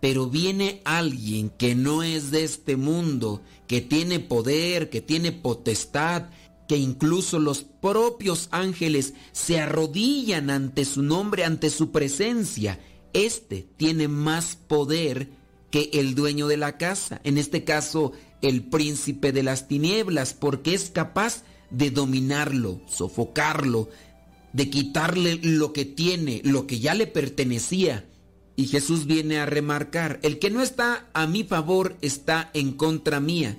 [0.00, 6.30] Pero viene alguien que no es de este mundo, que tiene poder, que tiene potestad,
[6.68, 12.80] que incluso los propios ángeles se arrodillan ante su nombre, ante su presencia.
[13.12, 15.28] Este tiene más poder
[15.70, 18.12] que el dueño de la casa, en este caso
[18.42, 23.88] el príncipe de las tinieblas, porque es capaz de dominarlo, sofocarlo,
[24.52, 28.06] de quitarle lo que tiene, lo que ya le pertenecía.
[28.56, 33.18] Y Jesús viene a remarcar, el que no está a mi favor está en contra
[33.18, 33.58] mía,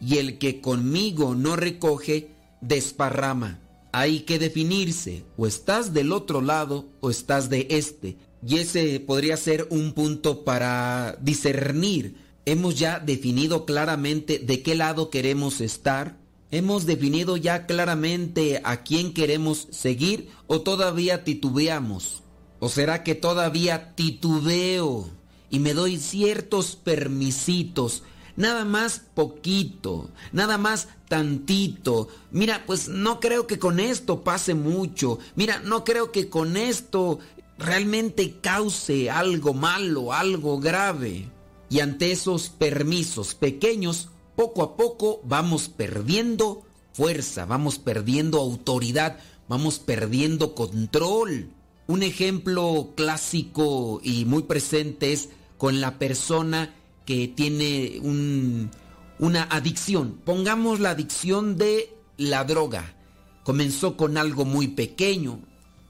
[0.00, 2.30] y el que conmigo no recoge,
[2.60, 3.58] desparrama.
[3.92, 8.16] Hay que definirse, o estás del otro lado o estás de este.
[8.46, 12.14] Y ese podría ser un punto para discernir.
[12.46, 16.18] Hemos ya definido claramente de qué lado queremos estar.
[16.52, 22.22] Hemos definido ya claramente a quién queremos seguir o todavía titubeamos.
[22.60, 25.10] ¿O será que todavía titubeo
[25.50, 28.04] y me doy ciertos permisitos,
[28.36, 32.08] nada más poquito, nada más tantito.
[32.30, 35.18] Mira, pues no creo que con esto pase mucho.
[35.34, 37.18] Mira, no creo que con esto
[37.58, 41.28] realmente cause algo malo, algo grave.
[41.68, 46.62] Y ante esos permisos pequeños, poco a poco vamos perdiendo
[46.92, 49.18] fuerza, vamos perdiendo autoridad,
[49.48, 51.50] vamos perdiendo control.
[51.90, 56.72] Un ejemplo clásico y muy presente es con la persona
[57.04, 58.70] que tiene un,
[59.18, 60.20] una adicción.
[60.24, 62.94] Pongamos la adicción de la droga.
[63.42, 65.40] Comenzó con algo muy pequeño,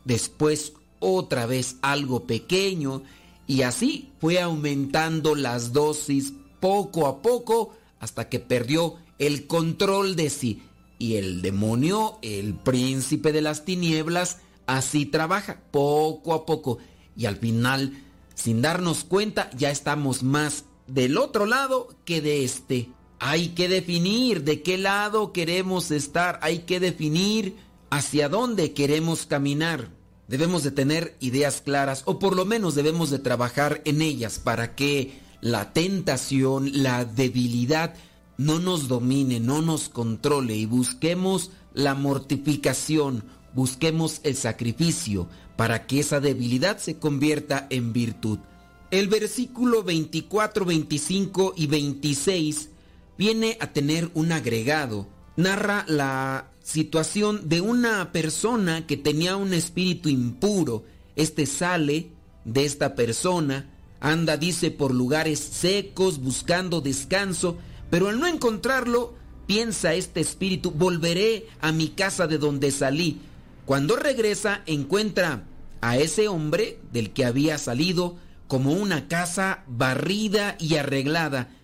[0.07, 3.03] después otra vez algo pequeño
[3.47, 10.31] y así fue aumentando las dosis poco a poco hasta que perdió el control de
[10.31, 10.63] sí.
[10.99, 16.79] Y el demonio, el príncipe de las tinieblas, así trabaja poco a poco.
[17.17, 18.03] Y al final,
[18.35, 22.91] sin darnos cuenta, ya estamos más del otro lado que de este.
[23.19, 27.57] Hay que definir de qué lado queremos estar, hay que definir
[27.91, 29.91] hacia dónde queremos caminar.
[30.29, 34.75] Debemos de tener ideas claras o por lo menos debemos de trabajar en ellas para
[34.77, 37.95] que la tentación, la debilidad
[38.37, 43.25] no nos domine, no nos controle y busquemos la mortificación,
[43.55, 48.39] busquemos el sacrificio para que esa debilidad se convierta en virtud.
[48.91, 52.71] El versículo 24, 25 y 26
[53.17, 55.07] viene a tener un agregado.
[55.37, 60.85] Narra la situación de una persona que tenía un espíritu impuro.
[61.17, 62.11] Este sale
[62.45, 63.71] de esta persona,
[64.01, 67.59] anda, dice, por lugares secos buscando descanso,
[67.91, 69.15] pero al no encontrarlo,
[69.47, 73.21] piensa este espíritu, volveré a mi casa de donde salí.
[73.71, 75.47] Cuando regresa, encuentra
[75.81, 78.17] a ese hombre del que había salido,
[78.49, 81.57] como una casa barrida y arreglada.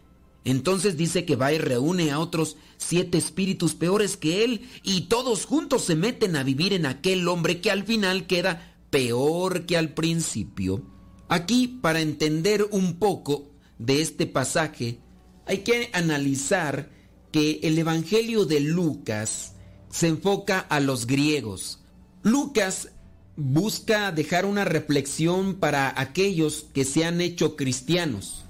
[0.44, 5.46] Entonces dice que va y reúne a otros siete espíritus peores que él y todos
[5.46, 9.92] juntos se meten a vivir en aquel hombre que al final queda peor que al
[9.92, 10.86] principio.
[11.28, 13.50] Aquí, para entender un poco
[13.80, 15.00] de este pasaje,
[15.44, 16.88] hay que analizar
[17.32, 19.56] que el Evangelio de Lucas
[19.90, 21.80] se enfoca a los griegos.
[22.26, 22.88] Lucas
[23.36, 28.42] busca dejar una reflexión para aquellos que se han hecho cristianos.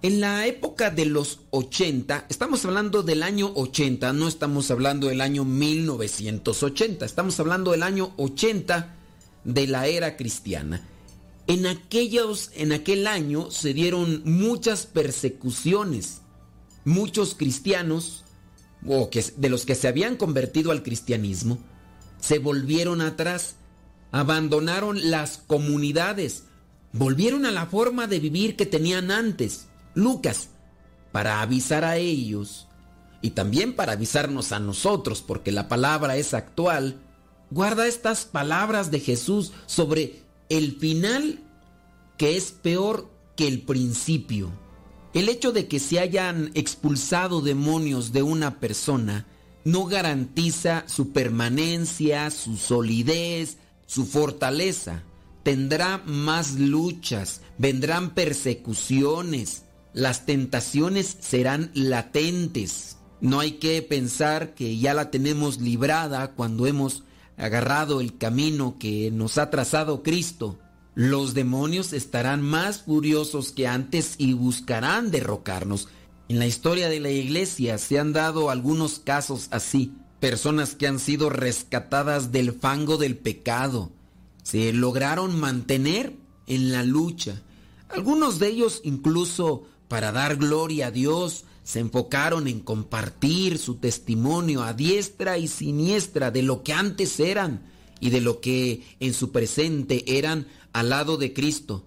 [0.00, 5.20] En la época de los 80, estamos hablando del año 80, no estamos hablando del
[5.20, 8.94] año 1980, estamos hablando del año 80
[9.42, 10.86] de la era cristiana.
[11.48, 16.20] En, aquellos, en aquel año se dieron muchas persecuciones.
[16.84, 18.22] Muchos cristianos,
[18.86, 21.58] o que, de los que se habían convertido al cristianismo,
[22.26, 23.54] se volvieron atrás
[24.10, 26.44] abandonaron las comunidades,
[26.92, 29.68] volvieron a la forma de vivir que tenían antes.
[29.94, 30.48] Lucas,
[31.12, 32.66] para avisar a ellos
[33.22, 37.00] y también para avisarnos a nosotros, porque la palabra es actual,
[37.50, 41.44] guarda estas palabras de Jesús sobre el final
[42.16, 44.50] que es peor que el principio.
[45.14, 49.26] El hecho de que se hayan expulsado demonios de una persona
[49.66, 55.02] no garantiza su permanencia, su solidez, su fortaleza.
[55.42, 62.98] Tendrá más luchas, vendrán persecuciones, las tentaciones serán latentes.
[63.20, 67.02] No hay que pensar que ya la tenemos librada cuando hemos
[67.36, 70.60] agarrado el camino que nos ha trazado Cristo.
[70.94, 75.88] Los demonios estarán más furiosos que antes y buscarán derrocarnos.
[76.28, 80.98] En la historia de la iglesia se han dado algunos casos así personas que han
[80.98, 83.92] sido rescatadas del fango del pecado.
[84.42, 86.16] Se lograron mantener
[86.46, 87.42] en la lucha.
[87.88, 94.62] Algunos de ellos incluso para dar gloria a Dios se enfocaron en compartir su testimonio
[94.62, 97.62] a diestra y siniestra de lo que antes eran
[98.00, 101.84] y de lo que en su presente eran al lado de Cristo.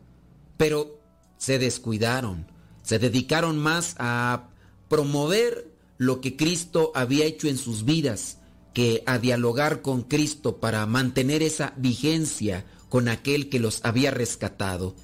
[0.57, 0.99] Pero
[1.37, 2.47] se descuidaron,
[2.89, 4.49] se dedicaron más a
[4.87, 8.39] promover lo que Cristo había hecho en sus vidas
[8.73, 14.95] que a dialogar con Cristo para mantener esa vigencia con aquel que los había rescatado.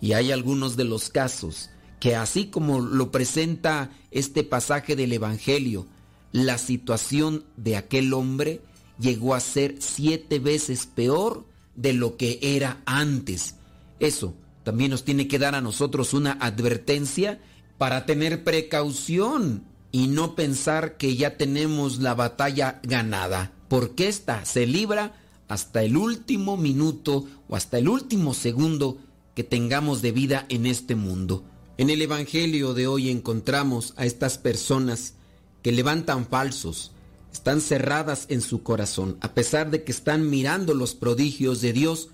[0.00, 1.70] Y hay algunos de los casos
[2.00, 5.86] que así como lo presenta este pasaje del Evangelio,
[6.32, 8.60] la situación de aquel hombre
[8.98, 11.46] llegó a ser siete veces peor
[11.76, 13.54] de lo que era antes.
[14.00, 17.40] Eso también nos tiene que dar a nosotros una advertencia
[17.78, 24.66] para tener precaución y no pensar que ya tenemos la batalla ganada, porque esta se
[24.66, 25.14] libra
[25.48, 28.98] hasta el último minuto o hasta el último segundo
[29.34, 31.44] que tengamos de vida en este mundo.
[31.76, 35.14] En el Evangelio de hoy encontramos a estas personas
[35.62, 36.92] que levantan falsos,
[37.32, 42.10] están cerradas en su corazón, a pesar de que están mirando los prodigios de Dios,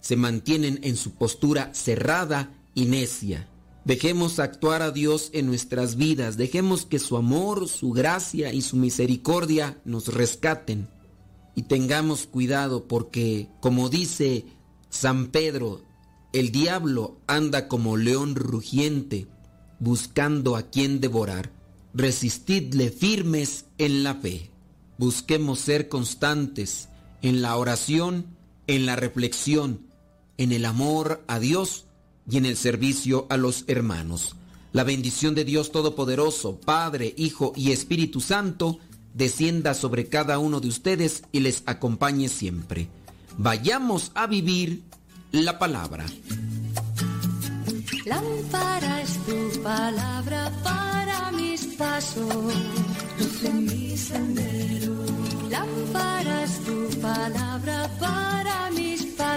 [0.00, 3.48] se mantienen en su postura cerrada y necia.
[3.84, 8.76] Dejemos actuar a Dios en nuestras vidas, dejemos que su amor, su gracia y su
[8.76, 10.88] misericordia nos rescaten.
[11.54, 14.44] Y tengamos cuidado porque, como dice
[14.90, 15.82] San Pedro,
[16.32, 19.26] el diablo anda como león rugiente,
[19.78, 21.52] buscando a quien devorar.
[21.92, 24.50] Resistidle firmes en la fe.
[24.96, 26.88] Busquemos ser constantes
[27.22, 28.26] en la oración,
[28.66, 29.89] en la reflexión,
[30.40, 31.84] en el amor a Dios
[32.28, 34.36] y en el servicio a los hermanos.
[34.72, 38.78] La bendición de Dios Todopoderoso, Padre, Hijo y Espíritu Santo,
[39.12, 42.88] descienda sobre cada uno de ustedes y les acompañe siempre.
[43.36, 44.82] Vayamos a vivir
[45.30, 46.06] la palabra.
[48.06, 52.34] Lámpara tu palabra para mis pasos,
[53.18, 54.70] luz mi sendero.
[56.64, 58.99] Tu palabra para mis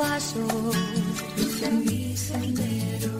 [0.00, 0.76] pasos,
[1.36, 3.12] luz en mi sendero.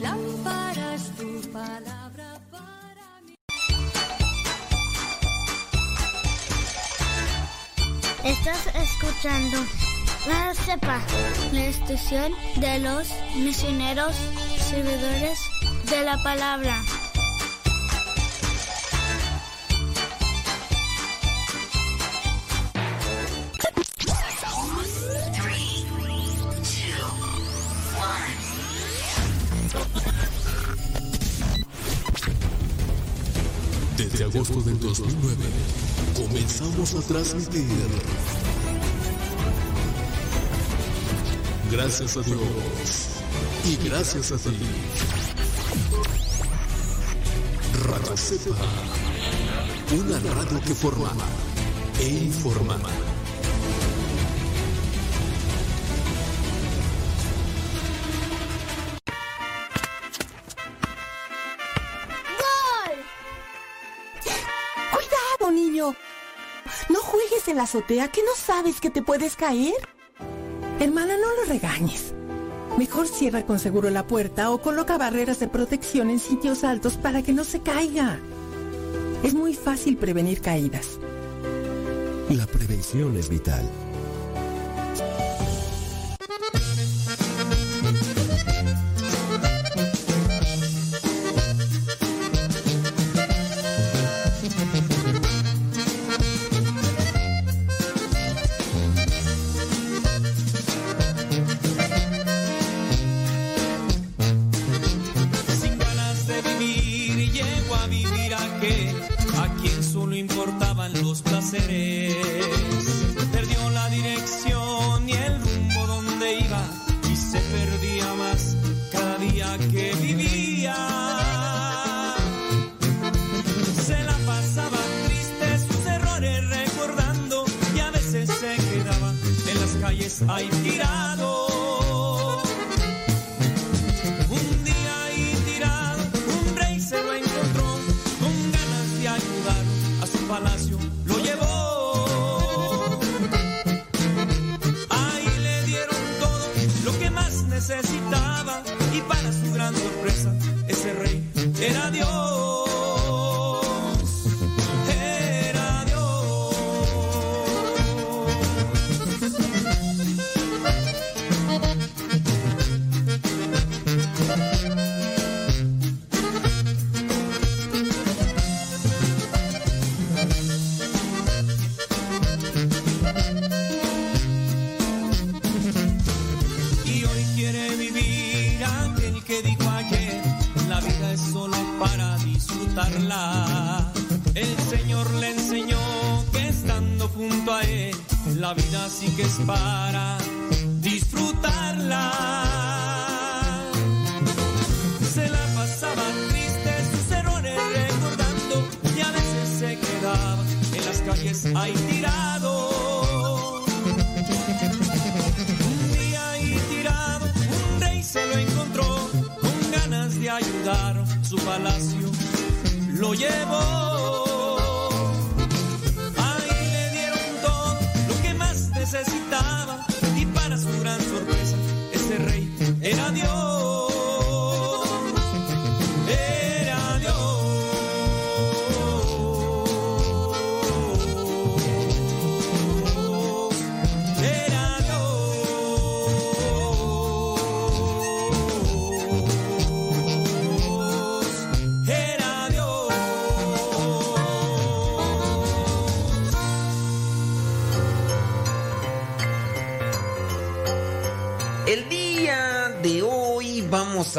[0.00, 3.34] Lámpara es tu palabra para mi...
[8.24, 9.58] Estás escuchando
[10.26, 11.00] la CEPA,
[11.52, 14.16] la estación de los misioneros
[14.70, 15.38] servidores
[15.90, 16.82] de la palabra.
[34.34, 35.36] Agosto del 2009
[36.16, 37.66] comenzamos a transmitir.
[41.70, 42.40] Gracias a Dios
[43.64, 44.56] y gracias a ti.
[47.84, 48.56] Radio Cepa,
[49.94, 51.12] una radio que forma
[52.00, 52.78] e informa.
[67.52, 69.74] En la azotea que no sabes que te puedes caer.
[70.80, 72.14] Hermana, no lo regañes.
[72.78, 77.22] Mejor cierra con seguro la puerta o coloca barreras de protección en sitios altos para
[77.22, 78.18] que no se caiga.
[79.22, 80.98] Es muy fácil prevenir caídas.
[82.30, 83.62] La prevención es vital.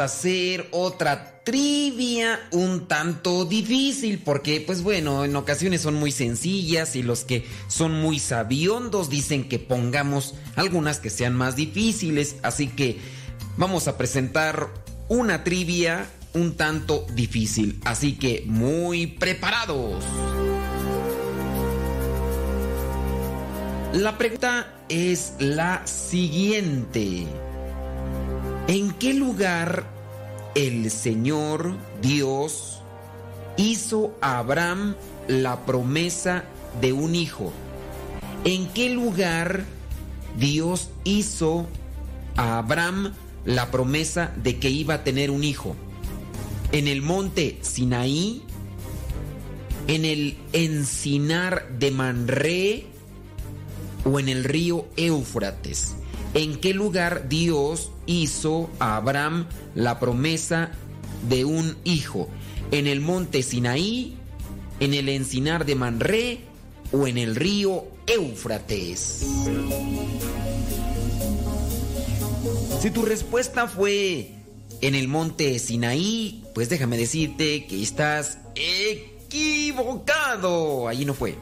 [0.04, 7.02] Hacer otra trivia un tanto difícil porque pues bueno, en ocasiones son muy sencillas y
[7.02, 12.98] los que son muy sabiondos dicen que pongamos algunas que sean más difíciles, así que
[13.56, 14.68] vamos a presentar
[15.08, 20.02] una trivia un tanto difícil, así que muy preparados.
[23.92, 27.26] La pregunta es la siguiente.
[28.66, 29.93] ¿En qué lugar
[30.54, 32.80] el Señor Dios
[33.56, 34.94] hizo a Abraham
[35.28, 36.44] la promesa
[36.80, 37.52] de un hijo?
[38.44, 39.64] ¿En qué lugar
[40.38, 41.66] Dios hizo
[42.36, 43.14] a Abraham
[43.44, 45.76] la promesa de que iba a tener un hijo?
[46.72, 48.42] ¿En el monte Sinaí?
[49.86, 52.93] ¿En el encinar de Manré?
[54.04, 55.94] O en el río Éufrates?
[56.34, 60.72] ¿En qué lugar Dios hizo a Abraham la promesa
[61.28, 62.28] de un hijo?
[62.72, 64.16] ¿En el monte Sinaí?
[64.80, 66.40] ¿En el encinar de Manré?
[66.92, 69.24] ¿O en el río Éufrates?
[72.80, 74.32] Si tu respuesta fue
[74.80, 78.38] en el monte Sinaí, pues déjame decirte que estás
[79.30, 80.88] equivocado.
[80.88, 81.36] Allí no fue.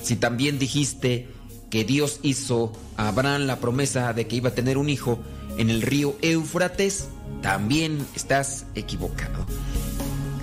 [0.00, 1.33] Si también dijiste
[1.74, 5.18] que Dios hizo a Abraham la promesa de que iba a tener un hijo
[5.58, 7.08] en el río Éufrates,
[7.42, 9.44] también estás equivocado.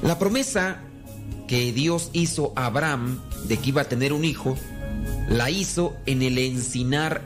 [0.04, 0.82] La promesa
[1.48, 4.58] que Dios hizo a Abraham de que iba a tener un hijo,
[5.30, 7.22] la hizo en el encinar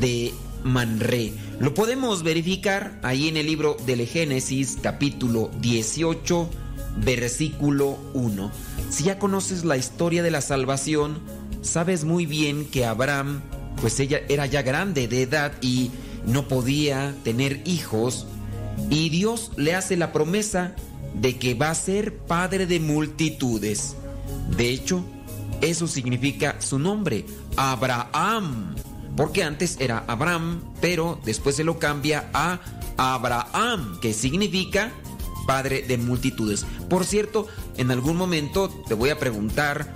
[0.00, 0.32] de
[0.64, 1.34] Manré.
[1.60, 6.48] Lo podemos verificar ahí en el libro del Génesis capítulo 18
[6.96, 8.50] versículo 1.
[8.90, 11.20] Si ya conoces la historia de la salvación,
[11.62, 13.40] sabes muy bien que Abraham,
[13.80, 15.90] pues ella era ya grande de edad y
[16.26, 18.26] no podía tener hijos,
[18.90, 20.74] y Dios le hace la promesa
[21.14, 23.96] de que va a ser padre de multitudes.
[24.56, 25.04] De hecho,
[25.60, 27.24] eso significa su nombre,
[27.56, 28.74] Abraham,
[29.16, 32.60] porque antes era Abraham, pero después se lo cambia a
[32.96, 34.92] Abraham, que significa
[35.46, 36.64] padre de multitudes.
[36.88, 39.92] Por cierto, en algún momento te voy a preguntar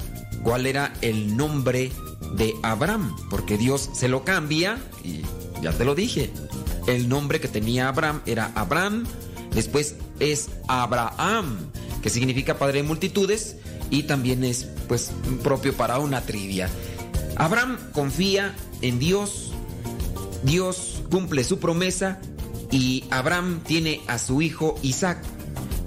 [0.46, 1.90] cuál era el nombre
[2.36, 5.22] de Abraham, porque Dios se lo cambia y
[5.60, 6.30] ya te lo dije.
[6.86, 9.06] El nombre que tenía Abraham era Abraham,
[9.52, 11.56] después es Abraham,
[12.00, 13.56] que significa padre de multitudes
[13.90, 15.10] y también es pues
[15.42, 16.70] propio para una trivia.
[17.34, 19.50] Abraham confía en Dios,
[20.44, 22.20] Dios cumple su promesa
[22.70, 25.24] y Abraham tiene a su hijo Isaac.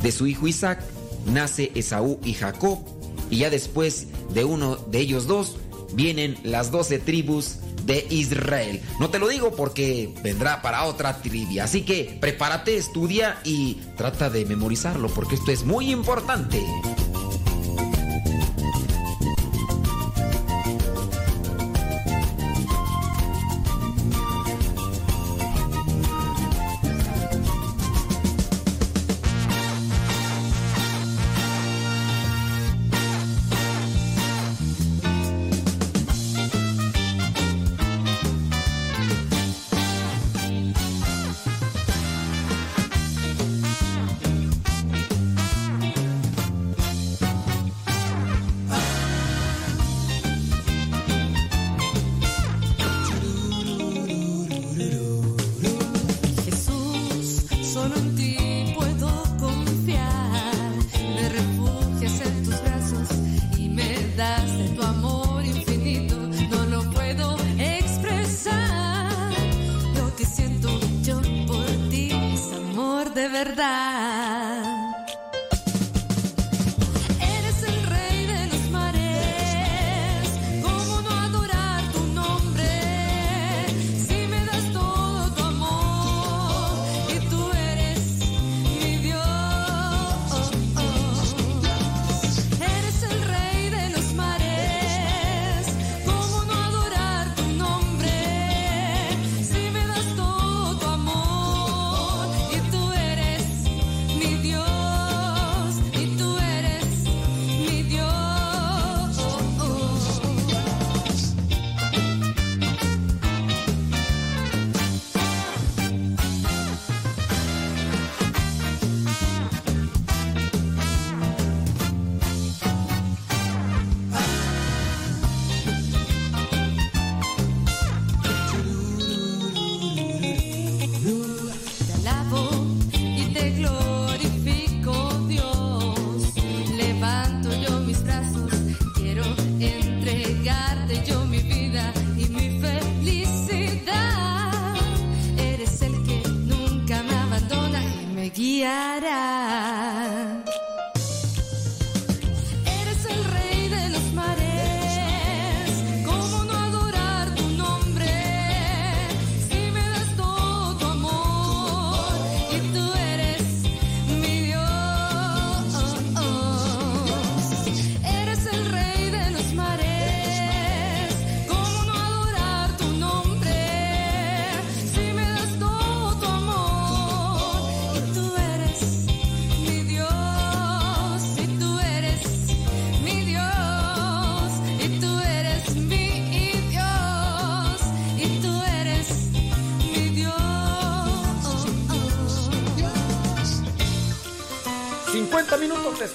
[0.02, 0.82] De su hijo Isaac
[1.28, 2.99] nace Esaú y Jacob
[3.30, 5.58] y ya después de uno de ellos dos
[5.94, 8.82] vienen las doce tribus de Israel.
[9.00, 14.30] No te lo digo porque vendrá para otra trivia, así que prepárate, estudia y trata
[14.30, 16.64] de memorizarlo porque esto es muy importante.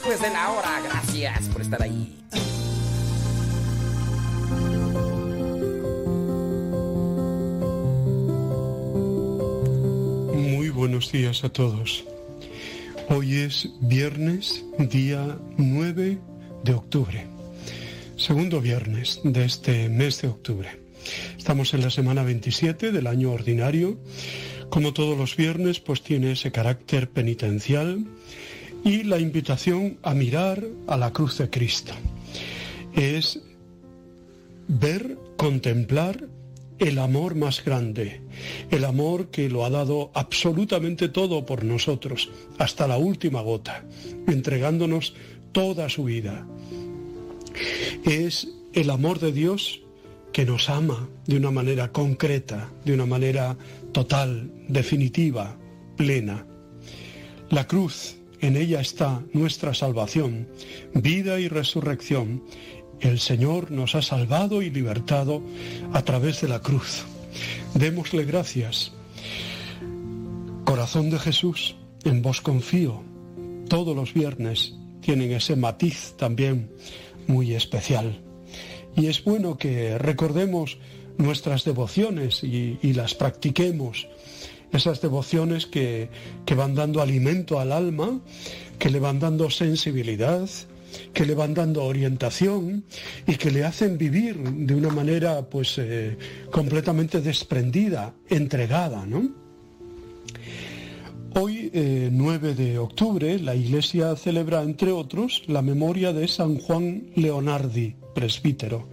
[0.05, 0.83] Después de la hora.
[0.83, 2.15] Gracias por estar ahí.
[10.35, 12.05] Muy buenos días a todos.
[13.09, 16.19] Hoy es viernes, día 9
[16.65, 17.27] de octubre.
[18.17, 20.69] Segundo viernes de este mes de octubre.
[21.39, 23.97] Estamos en la semana 27 del año ordinario.
[24.69, 28.05] Como todos los viernes, pues tiene ese carácter penitencial
[28.85, 31.95] y la invitación a mirar a la cruz de Cristo.
[32.95, 33.41] Es
[34.69, 36.29] ver, contemplar
[36.79, 38.21] el amor más grande,
[38.71, 43.85] el amor que lo ha dado absolutamente todo por nosotros, hasta la última gota,
[44.27, 45.15] entregándonos
[45.53, 46.47] toda su vida.
[48.05, 49.81] Es el amor de Dios
[50.33, 53.57] que nos ama de una manera concreta, de una manera
[53.93, 55.57] total, definitiva,
[55.97, 56.45] plena.
[57.51, 60.47] La cruz, en ella está nuestra salvación,
[60.93, 62.45] vida y resurrección.
[63.01, 65.43] El Señor nos ha salvado y libertado
[65.95, 67.05] a través de la cruz.
[67.73, 68.93] Démosle gracias.
[70.65, 73.03] Corazón de Jesús, en vos confío.
[73.69, 76.71] Todos los viernes tienen ese matiz también
[77.27, 78.21] muy especial.
[78.95, 80.77] Y es bueno que recordemos
[81.17, 84.07] nuestras devociones y, y las practiquemos.
[84.75, 86.11] Esas devociones que,
[86.45, 88.21] que van dando alimento al alma,
[88.79, 90.47] que le van dando sensibilidad,
[91.13, 92.85] que le van dando orientación
[93.27, 96.17] y que le hacen vivir de una manera pues eh,
[96.51, 99.45] completamente desprendida, entregada, ¿no?
[101.37, 107.11] Hoy, eh, 9 de octubre, la Iglesia celebra, entre otros, la memoria de San Juan
[107.17, 108.89] Leonardi, presbítero.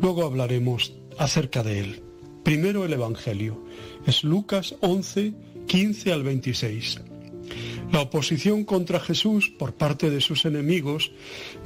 [0.00, 2.02] Luego hablaremos acerca de él.
[2.44, 3.65] Primero el Evangelio.
[4.06, 5.34] Es Lucas 11,
[5.66, 7.00] 15 al 26.
[7.92, 11.12] La oposición contra Jesús por parte de sus enemigos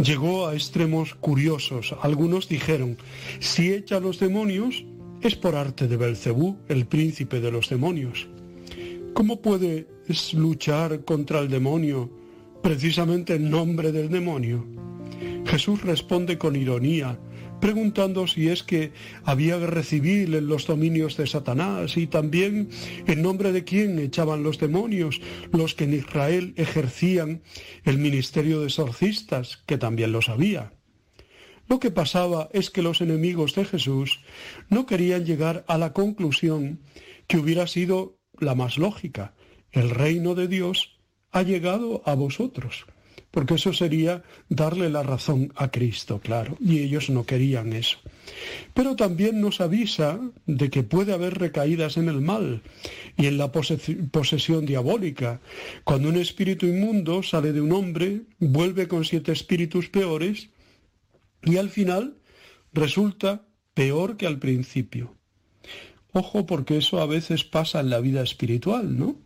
[0.02, 1.94] llegó a extremos curiosos.
[2.02, 2.98] Algunos dijeron,
[3.38, 4.84] si echa a los demonios,
[5.22, 8.26] es por arte de Belcebú, el príncipe de los demonios.
[9.14, 12.10] ¿Cómo puedes luchar contra el demonio
[12.62, 14.66] precisamente en nombre del demonio?
[15.46, 17.18] Jesús responde con ironía,
[17.60, 18.92] preguntando si es que
[19.24, 22.70] había guerra civil en los dominios de Satanás y también
[23.06, 25.20] en nombre de quién echaban los demonios
[25.52, 27.42] los que en Israel ejercían
[27.84, 30.72] el ministerio de exorcistas, que también lo sabía.
[31.68, 34.20] Lo que pasaba es que los enemigos de Jesús
[34.68, 36.80] no querían llegar a la conclusión
[37.28, 39.34] que hubiera sido la más lógica.
[39.70, 40.98] El reino de Dios
[41.30, 42.86] ha llegado a vosotros.
[43.31, 47.98] Porque eso sería darle la razón a Cristo, claro, y ellos no querían eso.
[48.74, 52.62] Pero también nos avisa de que puede haber recaídas en el mal
[53.16, 55.40] y en la posesión diabólica.
[55.85, 60.51] Cuando un espíritu inmundo sale de un hombre, vuelve con siete espíritus peores
[61.44, 62.16] y al final
[62.73, 65.16] resulta peor que al principio.
[66.12, 69.16] Ojo porque eso a veces pasa en la vida espiritual, ¿no?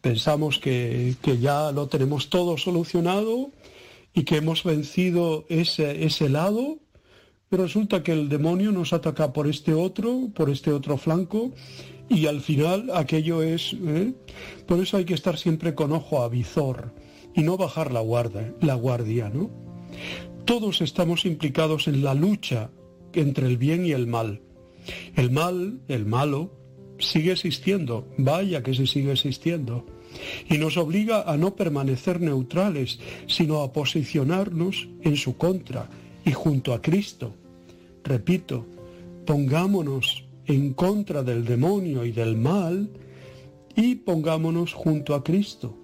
[0.00, 3.50] Pensamos que, ya lo tenemos todo solucionado
[4.14, 6.78] y que hemos vencido ese, ese lado,
[7.48, 11.52] pero resulta que el demonio nos ataca por este otro, por este otro flanco,
[12.08, 13.72] y al final aquello es...
[13.72, 14.12] ¿eh?
[14.66, 16.92] Por eso hay que estar siempre con ojo a visor
[17.34, 19.50] y no bajar la guardia, la guardia, ¿no?
[20.44, 22.70] Todos estamos implicados en la lucha
[23.12, 24.42] entre el bien y el mal.
[25.14, 26.50] El mal, el malo,
[27.00, 29.84] sigue existiendo, vaya que se sigue existiendo,
[30.48, 35.88] y nos obliga a no permanecer neutrales, sino a posicionarnos en su contra
[36.24, 37.34] y junto a Cristo.
[38.04, 38.66] Repito,
[39.26, 42.90] pongámonos en contra del demonio y del mal
[43.76, 45.76] y pongámonos junto a Cristo.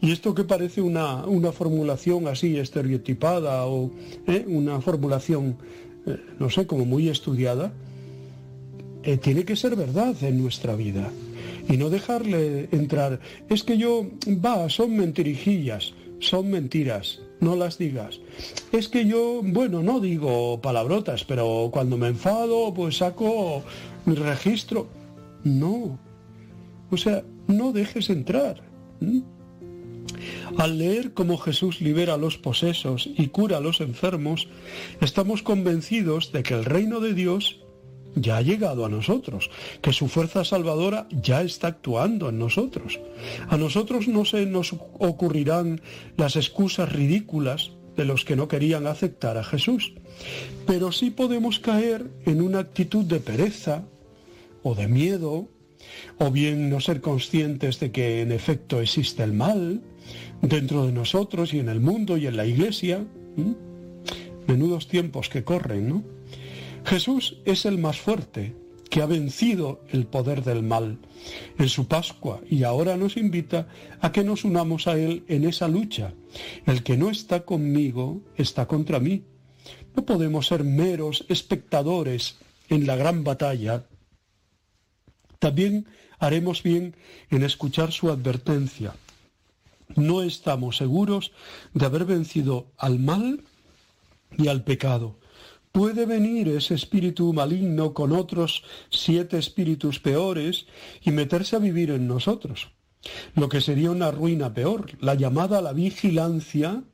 [0.00, 3.92] Y esto que parece una, una formulación así estereotipada o
[4.26, 4.44] ¿eh?
[4.48, 5.56] una formulación,
[6.06, 7.72] eh, no sé, como muy estudiada,
[9.04, 11.10] eh, tiene que ser verdad en nuestra vida
[11.68, 13.20] y no dejarle entrar.
[13.48, 18.20] Es que yo, va, son mentirijillas, son mentiras, no las digas.
[18.72, 23.62] Es que yo, bueno, no digo palabrotas, pero cuando me enfado, pues saco
[24.04, 24.88] mi registro.
[25.44, 25.98] No.
[26.90, 28.62] O sea, no dejes entrar.
[30.58, 34.48] Al leer cómo Jesús libera a los posesos y cura a los enfermos,
[35.00, 37.61] estamos convencidos de que el reino de Dios
[38.14, 43.00] ya ha llegado a nosotros, que su fuerza salvadora ya está actuando en nosotros.
[43.48, 45.80] A nosotros no se nos ocurrirán
[46.16, 49.92] las excusas ridículas de los que no querían aceptar a Jesús,
[50.66, 53.84] pero sí podemos caer en una actitud de pereza
[54.62, 55.48] o de miedo,
[56.18, 59.82] o bien no ser conscientes de que en efecto existe el mal
[60.40, 63.04] dentro de nosotros y en el mundo y en la iglesia.
[64.46, 66.02] Menudos tiempos que corren, ¿no?
[66.84, 68.54] Jesús es el más fuerte,
[68.92, 70.98] que ha vencido el poder del mal
[71.58, 73.66] en su Pascua y ahora nos invita
[74.00, 76.12] a que nos unamos a Él en esa lucha.
[76.66, 79.22] El que no está conmigo está contra mí.
[79.96, 82.36] No podemos ser meros espectadores
[82.68, 83.86] en la gran batalla.
[85.38, 85.86] También
[86.18, 86.94] haremos bien
[87.30, 88.94] en escuchar su advertencia.
[89.96, 91.32] No estamos seguros
[91.72, 93.42] de haber vencido al mal
[94.36, 95.21] y al pecado
[95.72, 100.66] puede venir ese espíritu maligno con otros siete espíritus peores
[101.02, 102.70] y meterse a vivir en nosotros.
[103.34, 104.92] Lo que sería una ruina peor.
[105.00, 106.84] La llamada a la vigilancia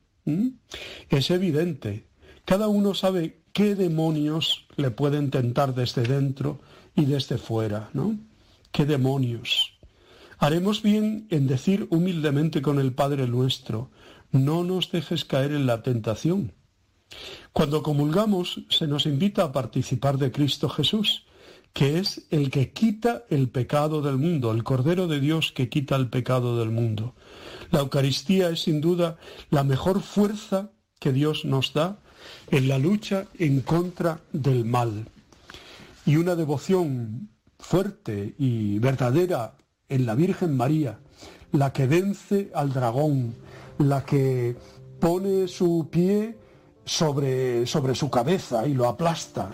[1.10, 2.06] es evidente.
[2.44, 6.60] Cada uno sabe qué demonios le pueden tentar desde dentro
[6.94, 8.16] y desde fuera, ¿no?
[8.72, 9.74] ¿Qué demonios?
[10.38, 13.90] Haremos bien en decir humildemente con el Padre nuestro,
[14.30, 16.52] no nos dejes caer en la tentación
[17.52, 21.24] cuando comulgamos se nos invita a participar de Cristo Jesús,
[21.72, 25.96] que es el que quita el pecado del mundo, el Cordero de Dios que quita
[25.96, 27.14] el pecado del mundo.
[27.70, 29.18] La Eucaristía es sin duda
[29.50, 31.98] la mejor fuerza que Dios nos da
[32.50, 35.08] en la lucha en contra del mal.
[36.06, 39.54] Y una devoción fuerte y verdadera
[39.88, 40.98] en la Virgen María,
[41.52, 43.34] la que vence al dragón,
[43.78, 44.56] la que
[45.00, 46.36] pone su pie
[46.88, 49.50] sobre, sobre su cabeza y lo aplasta.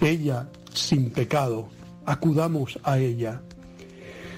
[0.00, 1.68] Ella sin pecado,
[2.04, 3.42] acudamos a ella.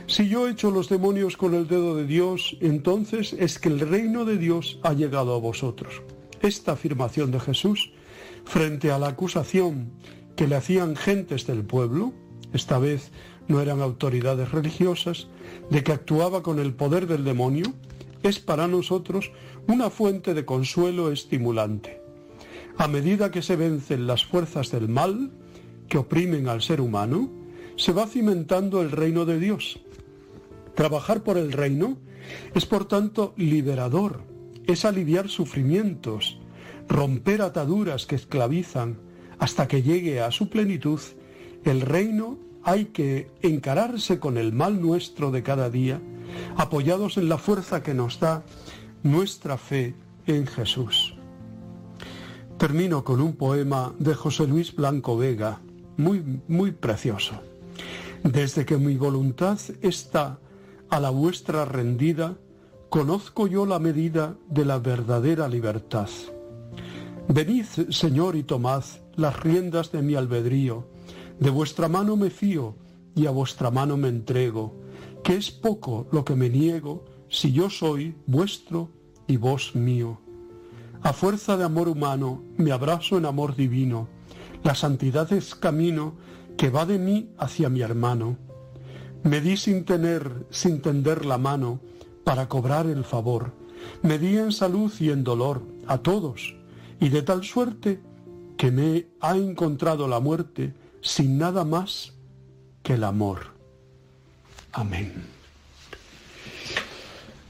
[0.07, 4.25] Si yo echo los demonios con el dedo de Dios, entonces es que el reino
[4.25, 6.03] de Dios ha llegado a vosotros.
[6.43, 7.93] Esta afirmación de Jesús,
[8.45, 9.93] frente a la acusación
[10.37, 12.13] que le hacían gentes del pueblo,
[12.53, 13.13] esta vez
[13.49, 15.29] no eran autoridades religiosas,
[15.71, 17.73] de que actuaba con el poder del demonio,
[18.23, 19.31] es para nosotros
[19.67, 21.99] una fuente de consuelo estimulante.
[22.77, 25.31] A medida que se vencen las fuerzas del mal
[25.89, 27.31] que oprimen al ser humano,
[27.77, 29.81] se va cimentando el reino de Dios.
[30.75, 31.99] Trabajar por el reino
[32.55, 34.23] es por tanto liberador,
[34.67, 36.39] es aliviar sufrimientos,
[36.89, 38.99] romper ataduras que esclavizan
[39.39, 41.01] hasta que llegue a su plenitud.
[41.65, 46.01] El reino hay que encararse con el mal nuestro de cada día,
[46.57, 48.45] apoyados en la fuerza que nos da
[49.03, 49.95] nuestra fe
[50.27, 51.15] en Jesús.
[52.61, 55.62] Termino con un poema de José Luis Blanco Vega,
[55.97, 57.41] muy, muy precioso.
[58.23, 60.39] Desde que mi voluntad está
[60.91, 62.37] a la vuestra rendida,
[62.91, 66.11] conozco yo la medida de la verdadera libertad.
[67.28, 68.85] Venid, Señor, y tomad
[69.16, 70.87] las riendas de mi albedrío.
[71.39, 72.74] De vuestra mano me fío
[73.15, 74.77] y a vuestra mano me entrego,
[75.24, 78.91] que es poco lo que me niego si yo soy vuestro
[79.27, 80.20] y vos mío.
[81.02, 84.09] A fuerza de amor humano me abrazo en amor divino.
[84.62, 86.14] La santidad es camino
[86.59, 88.36] que va de mí hacia mi hermano.
[89.22, 91.81] Me di sin tener, sin tender la mano,
[92.22, 93.55] para cobrar el favor.
[94.02, 96.55] Me di en salud y en dolor a todos,
[97.01, 98.02] y de tal suerte
[98.59, 102.12] que me ha encontrado la muerte sin nada más
[102.82, 103.55] que el amor.
[104.72, 105.40] Amén.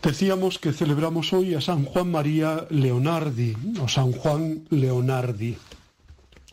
[0.02, 5.58] Decíamos que celebramos hoy a San Juan María Leonardi, o San Juan Leonardi.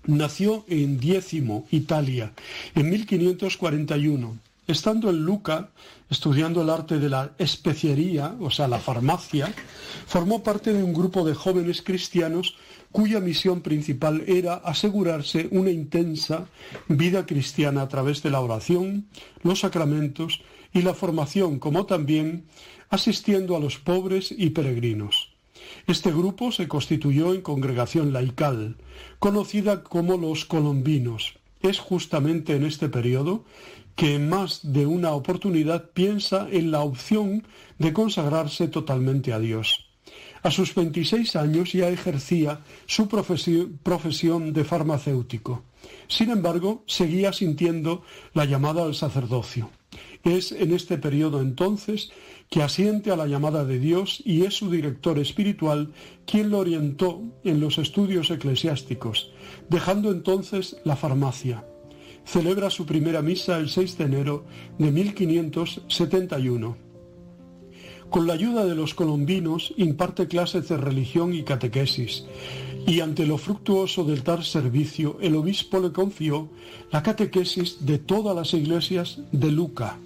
[0.06, 2.34] Nació en Diezimo, Italia,
[2.76, 4.38] en 1541.
[4.68, 5.70] Estando en Luca,
[6.10, 9.54] estudiando el arte de la especiería, o sea, la farmacia,
[10.06, 12.56] formó parte de un grupo de jóvenes cristianos
[12.92, 16.48] cuya misión principal era asegurarse una intensa
[16.90, 19.06] vida cristiana a través de la oración,
[19.42, 20.42] los sacramentos
[20.74, 22.44] y la formación, como también
[22.90, 25.32] asistiendo a los pobres y peregrinos.
[25.88, 28.78] Este grupo se constituyó en congregación laical,
[29.20, 31.36] conocida como los colombinos.
[31.62, 33.44] Es justamente en este periodo
[33.96, 37.48] que en más de una oportunidad piensa en la opción
[37.80, 39.88] de consagrarse totalmente a Dios.
[40.44, 45.64] A sus 26 años ya ejercía su profesión de farmacéutico.
[46.08, 48.04] Sin embargo, seguía sintiendo
[48.34, 49.72] la llamada al sacerdocio.
[50.24, 52.12] Es en este periodo entonces
[52.50, 55.92] que asiente a la llamada de Dios y es su director espiritual
[56.26, 59.32] quien lo orientó en los estudios eclesiásticos,
[59.70, 61.66] dejando entonces la farmacia.
[62.26, 64.46] Celebra su primera misa el 6 de enero
[64.78, 66.78] de 1571.
[68.10, 72.26] Con la ayuda de los colombinos imparte clases de religión y catequesis,
[72.86, 76.50] y ante lo fructuoso del tal servicio, el obispo le confió
[76.90, 80.00] la catequesis de todas las iglesias de Luca.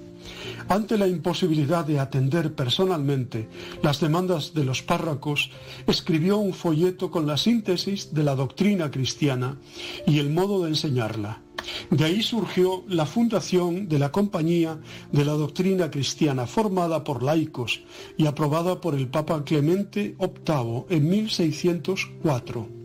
[0.68, 3.50] Ante la imposibilidad de atender personalmente
[3.84, 5.52] las demandas de los párrocos,
[5.88, 9.58] escribió un folleto con la síntesis de la doctrina cristiana
[10.06, 11.42] y el modo de enseñarla.
[11.90, 14.80] De ahí surgió la fundación de la Compañía
[15.12, 17.82] de la Doctrina Cristiana, formada por laicos
[18.18, 22.81] y aprobada por el Papa Clemente VIII en 1604.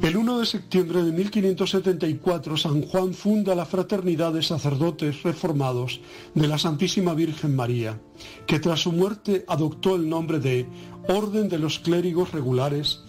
[0.00, 6.00] El 1 de septiembre de 1574 San Juan funda la Fraternidad de Sacerdotes Reformados
[6.34, 8.00] de la Santísima Virgen María,
[8.46, 10.68] que tras su muerte adoptó el nombre de
[11.08, 13.00] Orden de los Clérigos Regulares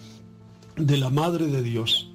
[0.76, 2.10] de la Madre de Dios.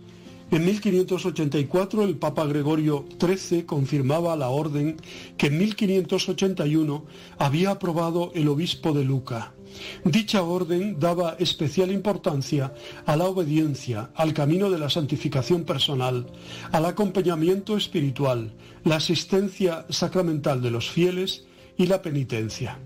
[0.52, 4.98] En 1584 el Papa Gregorio XIII confirmaba la orden
[5.38, 7.06] que en 1581
[7.38, 9.55] había aprobado el obispo de Luca.
[10.04, 12.74] Dicha orden daba especial importancia
[13.06, 16.28] a la obediencia, al camino de la santificación personal,
[16.72, 18.54] al acompañamiento espiritual,
[18.84, 21.46] la asistencia sacramental de los fieles
[21.78, 22.80] y la penitencia.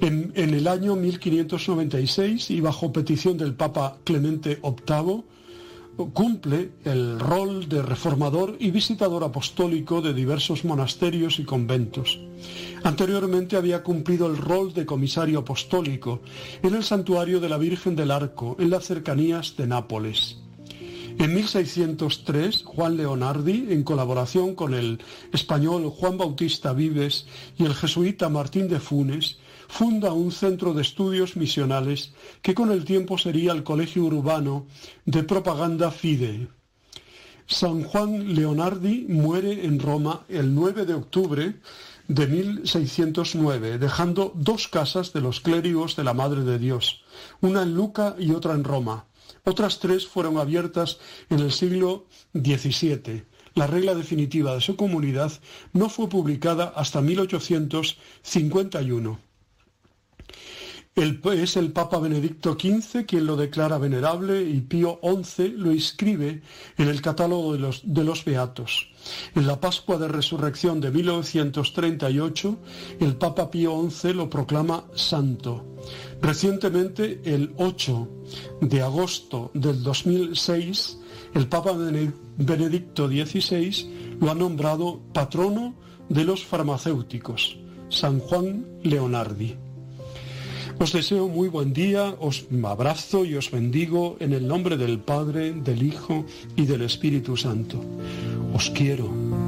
[0.00, 5.24] En, el año 1596 y bajo petición del Papa Clemente VIII,
[6.06, 12.20] cumple el rol de reformador y visitador apostólico de diversos monasterios y conventos.
[12.84, 16.20] Anteriormente había cumplido el rol de comisario apostólico
[16.62, 20.38] en el santuario de la Virgen del Arco, en las cercanías de Nápoles.
[21.18, 25.00] En 1603, Juan Leonardi, en colaboración con el
[25.32, 27.26] español Juan Bautista Vives
[27.58, 29.38] y el jesuita Martín de Funes,
[29.68, 32.12] funda un centro de estudios misionales
[32.42, 34.66] que con el tiempo sería el Colegio Urbano
[35.04, 36.48] de Propaganda Fide.
[37.46, 41.54] San Juan Leonardi muere en Roma el 9 de octubre
[42.08, 47.02] de 1609, dejando dos casas de los clérigos de la Madre de Dios,
[47.40, 49.04] una en Luca y otra en Roma.
[49.44, 50.98] Otras tres fueron abiertas
[51.30, 53.24] en el siglo XVII.
[53.54, 55.32] La regla definitiva de su comunidad
[55.72, 59.27] no fue publicada hasta 1851
[60.98, 66.42] es el Papa Benedicto XV quien lo declara venerable y Pío XI lo inscribe
[66.76, 68.90] en el catálogo de los, de los Beatos.
[69.36, 72.58] En la Pascua de Resurrección de 1938,
[72.98, 75.64] el Papa Pío XI lo proclama santo.
[76.20, 78.08] Recientemente, el 8
[78.62, 80.98] de agosto del 2006,
[81.34, 81.74] el Papa
[82.36, 85.76] Benedicto XVI lo ha nombrado patrono
[86.08, 87.56] de los farmacéuticos,
[87.88, 89.67] San Juan Leonardi.
[90.78, 95.52] Os deseo muy buen día, os abrazo y os bendigo en el nombre del Padre,
[95.52, 96.24] del Hijo
[96.56, 97.80] y del Espíritu Santo.
[98.54, 99.47] Os quiero.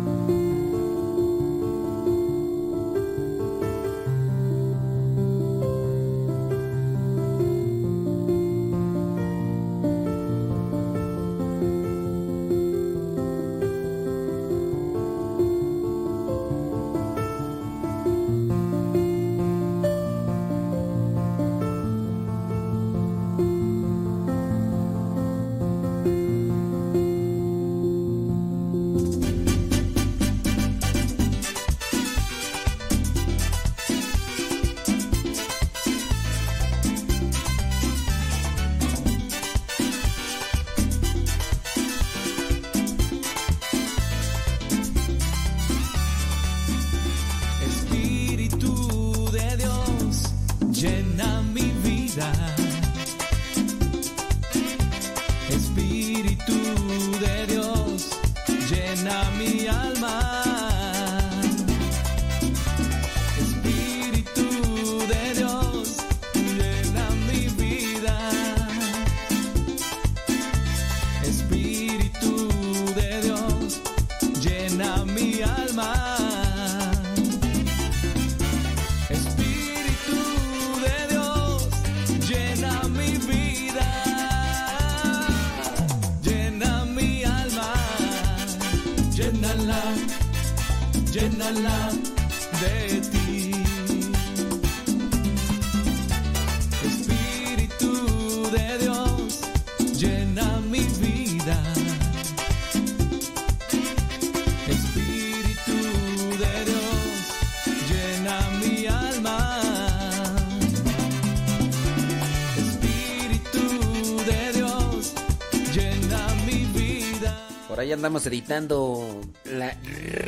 [118.01, 119.77] Andamos editando la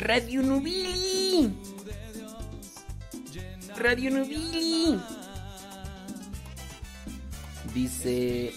[0.03, 1.51] Radio Nubili.
[3.75, 5.01] Radio Nubili.
[7.73, 8.53] Dice.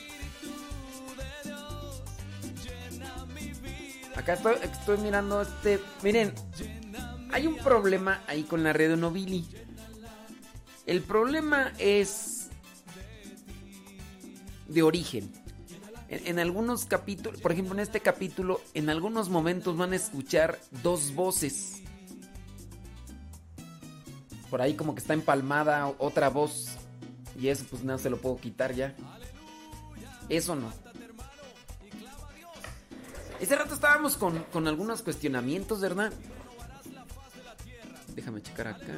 [4.16, 5.80] Acá estoy, estoy mirando este.
[6.02, 6.34] Miren,
[7.32, 9.48] hay un problema ahí con la Radio Nobili.
[10.84, 12.50] El problema es
[14.68, 15.45] de origen.
[16.08, 21.14] En, algunos capítulos, por ejemplo en este capítulo, en algunos momentos van a escuchar dos
[21.14, 21.82] voces.
[24.50, 26.68] Por ahí como que está empalmada otra voz.
[27.38, 28.94] Y eso pues no se lo puedo quitar ya.
[30.28, 30.72] Eso no.
[33.40, 36.12] Ese rato estábamos con, con algunos cuestionamientos, ¿verdad?
[38.14, 38.94] Déjame checar acá.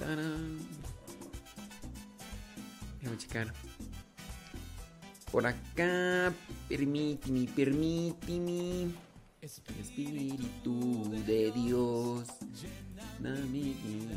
[0.00, 0.58] Tarán.
[3.00, 3.52] Déjame checar.
[5.30, 6.32] Por acá.
[6.68, 8.88] Permíteme, permíteme.
[9.42, 12.26] Espíritu de Dios.
[13.20, 14.16] Da mi vida.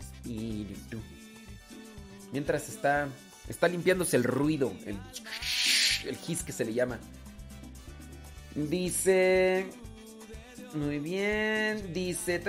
[0.00, 1.00] Espíritu.
[2.32, 3.08] Mientras está.
[3.48, 4.72] Está limpiándose el ruido.
[4.86, 4.96] El,
[6.06, 7.00] el his que se le llama.
[8.54, 9.81] Dice.
[10.74, 11.92] Muy bien.
[11.92, 12.42] Dice.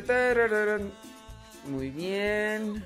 [1.66, 2.84] Muy bien.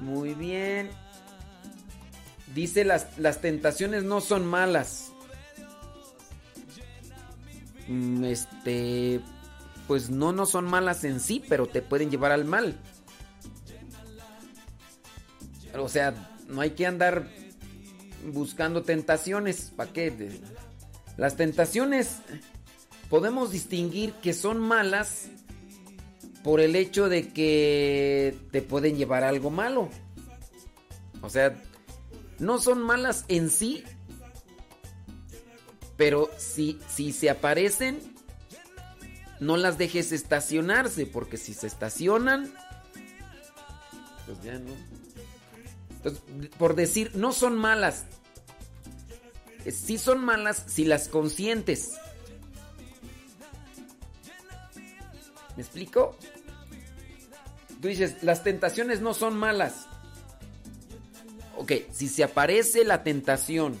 [0.00, 0.90] Muy bien.
[2.54, 5.12] Dice las, las tentaciones no son malas.
[7.88, 9.20] Mm, Este.
[9.86, 12.78] Pues no, no son malas en sí, pero te pueden llevar al mal.
[15.74, 16.12] O sea,
[16.48, 17.26] no hay que andar
[18.32, 19.72] buscando tentaciones.
[19.76, 20.40] ¿Para qué?
[21.16, 22.18] Las tentaciones
[23.08, 25.26] podemos distinguir que son malas
[26.42, 29.90] por el hecho de que te pueden llevar algo malo.
[31.20, 31.60] O sea,
[32.38, 33.84] no son malas en sí,
[35.96, 38.00] pero si, si se aparecen,
[39.40, 42.52] no las dejes estacionarse, porque si se estacionan,
[44.26, 44.72] pues ya no.
[45.90, 46.22] Entonces,
[46.56, 48.04] por decir, no son malas.
[49.66, 51.98] Sí son malas si las consientes.
[55.56, 56.16] ¿Me explico?
[57.80, 59.86] Tú dices, las tentaciones no son malas.
[61.56, 63.76] Ok, si se aparece la tentación.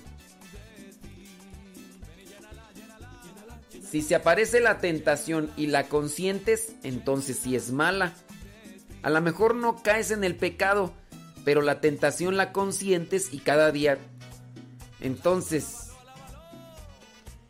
[3.88, 8.12] Si se aparece la tentación y la consientes, entonces sí es mala.
[9.02, 10.92] A lo mejor no caes en el pecado,
[11.44, 13.98] pero la tentación la consientes y cada día.
[15.00, 15.90] Entonces,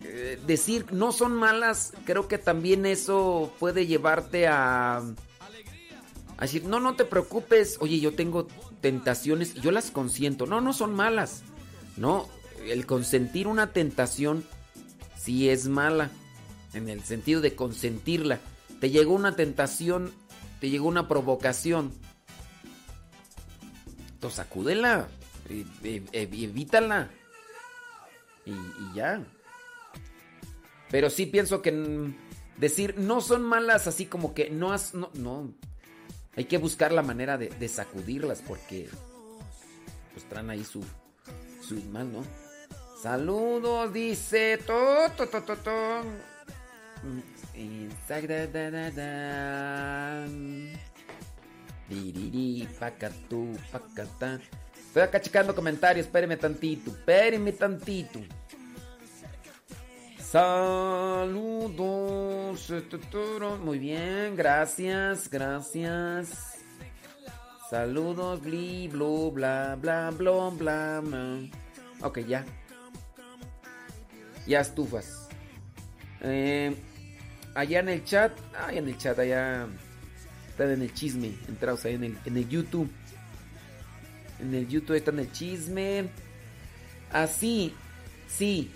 [0.01, 5.03] eh, decir no son malas, creo que también eso puede llevarte a,
[6.41, 8.47] decir, no, no te preocupes, oye, yo tengo
[8.81, 10.47] tentaciones yo las consiento.
[10.47, 11.43] No, no son malas.
[11.97, 12.29] No,
[12.67, 14.45] el consentir una tentación
[15.17, 16.11] sí es mala,
[16.75, 18.41] en el sentido de consentirla.
[18.81, 20.13] Te llegó una tentación,
[20.61, 21.93] te llegó una provocación.
[24.13, 25.09] Entonces sacúdela,
[25.49, 27.11] e- e- e- evítala.
[28.49, 29.25] Y, ya.
[30.91, 32.15] Pero sí pienso que
[32.57, 34.95] decir no son malas así como que no has...
[34.95, 35.53] No.
[36.37, 38.89] Hay que buscar la manera de, sacudirlas porque
[40.13, 40.85] pues traen ahí su,
[41.61, 42.25] su mal, ¿no?
[43.03, 44.59] Saludos, dice.
[44.59, 46.03] To, to, to, to, to.
[47.03, 47.23] Mm.
[51.89, 54.41] Diriri, pacatú, pacatá.
[54.89, 58.21] Estoy acá checando comentarios, espéreme tantito, espéreme tantito.
[60.19, 61.77] Saludos.
[62.89, 63.59] tuturo.
[63.59, 66.57] Muy bien, gracias, gracias.
[67.69, 71.39] Saludos, bli, blu, bla, bla, bla, bla, bla.
[72.01, 72.47] Ok, ya.
[74.47, 75.29] Ya estufas.
[76.23, 76.75] Eh,
[77.55, 79.67] allá en el chat, ay, en el chat, allá.
[80.49, 82.91] Están en el chisme, entrados ahí en el, en el YouTube.
[84.41, 86.09] En el YouTube está en el chisme.
[87.13, 87.75] Así,
[88.29, 88.71] sí.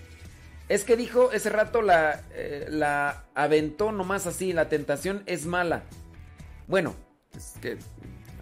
[0.68, 5.82] Es que dijo ese rato la, eh, la aventó nomás así, la tentación es mala.
[6.66, 6.94] Bueno,
[7.36, 7.78] es que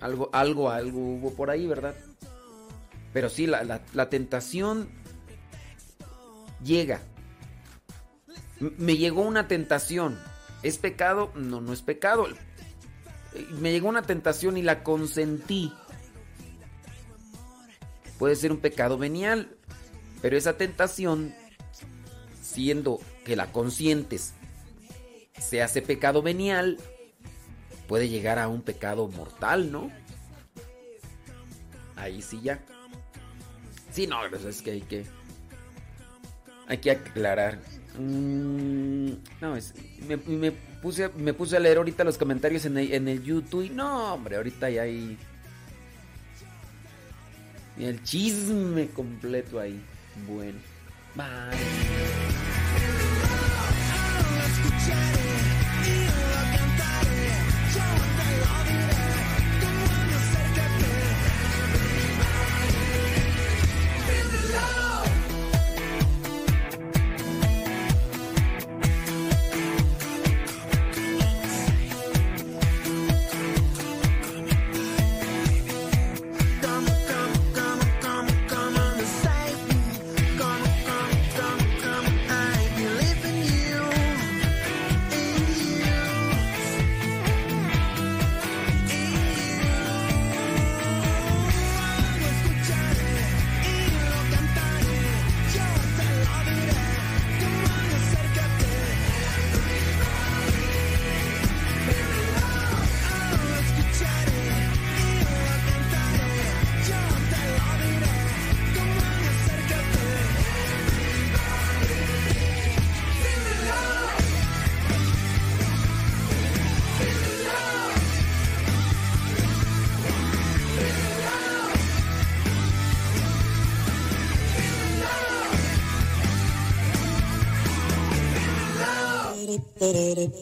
[0.01, 1.95] algo, algo, algo hubo por ahí, ¿verdad?
[3.13, 4.89] Pero sí, la, la- la tentación
[6.63, 7.01] llega.
[8.61, 10.19] Me llegó una tentación.
[10.63, 11.33] ¿Es pecado?
[11.35, 12.29] No, no es pecado.
[12.29, 15.73] Eh, Me llegó una tentación y la consentí.
[18.21, 19.49] Puede ser un pecado venial,
[20.21, 21.35] pero esa tentación,
[22.43, 24.35] siendo que la consientes,
[25.39, 26.77] se hace pecado venial,
[27.89, 29.91] puede llegar a un pecado mortal, ¿no?
[31.97, 32.61] Ahí sí ya.
[33.91, 35.07] Sí, no, es que hay que.
[36.67, 37.59] Hay que aclarar.
[37.99, 39.73] Mm, no, es,
[40.07, 43.65] me, me puse, me puse a leer ahorita los comentarios en el, en el YouTube.
[43.65, 45.17] y No, hombre, ahorita ya hay.
[47.81, 49.81] El chisme completo ahí.
[50.27, 50.59] Bueno.
[51.15, 51.24] Bye.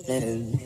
[0.08, 0.58] and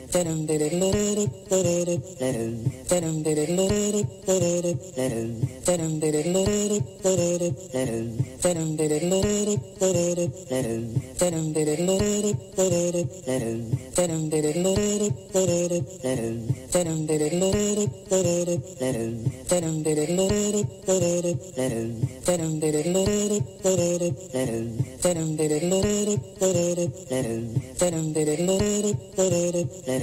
[29.85, 30.02] let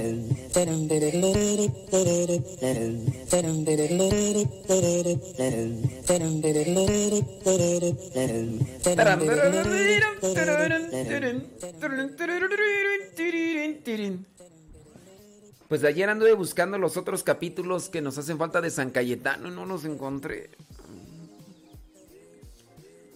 [15.67, 19.47] Pues de ayer anduve buscando los otros capítulos que nos hacen falta de San Cayetano
[19.47, 20.49] y no los encontré.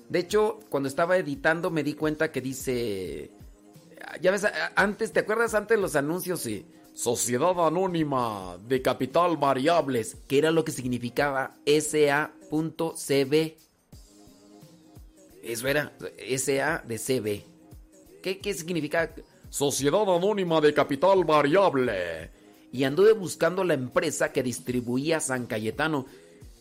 [0.08, 3.32] De hecho, cuando estaba editando me di cuenta que dice...
[4.22, 6.42] Ya ves, antes, ¿te acuerdas antes los anuncios?
[6.42, 6.66] Sí.
[6.94, 13.58] Sociedad Anónima de Capital Variables, que era lo que significaba SA.cb.
[15.44, 15.92] Eso era,
[16.38, 17.44] SA de CB.
[18.24, 19.14] ¿Qué, qué significa
[19.50, 22.32] Sociedad Anónima de Capital Variable?
[22.72, 26.06] Y anduve buscando la empresa que distribuía San Cayetano.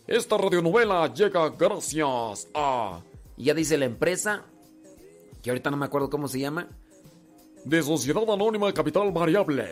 [0.07, 3.01] Esta radionovela llega gracias a...
[3.37, 4.45] Y ya dice la empresa,
[5.43, 6.69] que ahorita no me acuerdo cómo se llama.
[7.65, 9.65] De Sociedad Anónima de Capital Variable.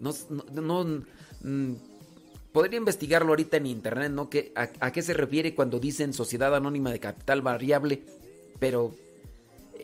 [0.00, 1.04] No, no, no,
[1.42, 1.74] mm,
[2.52, 4.28] podría investigarlo ahorita en internet, ¿no?
[4.28, 8.02] ¿Qué- a, qué se refiere cuando dicen Sociedad Anónima de Capital Variable?
[8.58, 8.94] Pero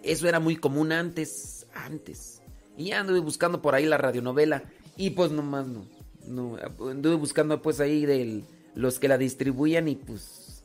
[0.02, 2.40] eso era muy común antes, antes.
[2.76, 4.64] Y ya anduve buscando por ahí la radionovela.
[4.96, 5.86] Y pues nomás no.
[6.26, 6.56] no
[6.90, 8.42] anduve buscando pues ahí de
[8.74, 10.64] los que la distribuían y pues...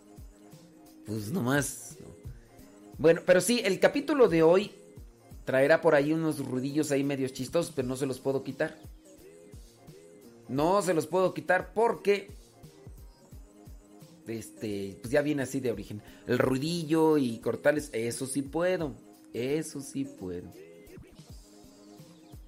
[1.06, 1.98] Pues nomás...
[2.00, 2.08] no.
[2.98, 4.72] Bueno, pero sí, el capítulo de hoy
[5.45, 8.77] traerá por ahí unos ruidillos ahí medios chistosos, pero no se los puedo quitar.
[10.48, 12.32] No se los puedo quitar porque
[14.27, 16.01] este, pues ya viene así de origen.
[16.27, 18.93] El ruidillo y cortarles, eso sí puedo.
[19.34, 20.50] Eso sí puedo.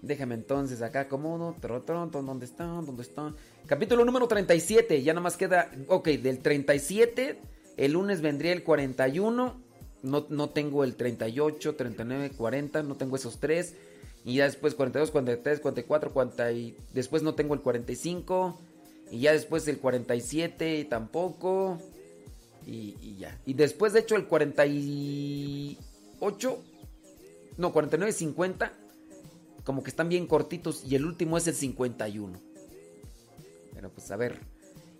[0.01, 1.55] Déjame entonces acá como uno.
[1.61, 2.65] ¿Dónde está?
[2.65, 3.33] ¿Dónde está?
[3.67, 5.03] Capítulo número 37.
[5.03, 5.69] Ya nada más queda.
[5.87, 7.39] Ok, del 37.
[7.77, 9.70] El lunes vendría el 41.
[10.03, 12.83] No, no tengo el 38, 39, 40.
[12.83, 13.75] No tengo esos tres.
[14.25, 16.51] Y ya después 42, 43, 44, 40.
[16.51, 18.59] Y después no tengo el 45.
[19.11, 21.79] Y ya después el 47 tampoco.
[22.65, 23.39] Y, y ya.
[23.45, 26.59] Y después, de hecho, el 48.
[27.57, 28.73] No, 49, 50.
[29.63, 30.83] Como que están bien cortitos.
[30.85, 32.39] Y el último es el 51.
[33.73, 34.39] Pero pues a ver.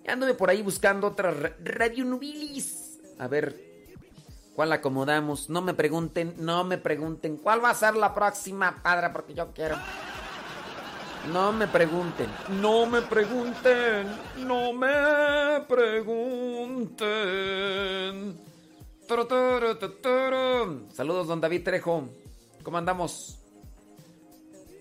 [0.06, 3.00] Ya anduve por ahí buscando otra ra- Radio Nubilis.
[3.20, 3.71] A ver.
[4.56, 5.50] ¿Cuál acomodamos?
[5.50, 7.38] No me pregunten, no me pregunten.
[7.38, 9.10] ¿Cuál va a ser la próxima, padre?
[9.10, 9.78] Porque yo quiero.
[11.32, 12.28] No me pregunten,
[12.60, 14.08] no me pregunten,
[14.38, 17.00] no me pregunten.
[19.08, 20.88] Turu, turu, tu, turu.
[20.92, 22.10] Saludos, don David Trejo.
[22.64, 23.38] ¿Cómo andamos?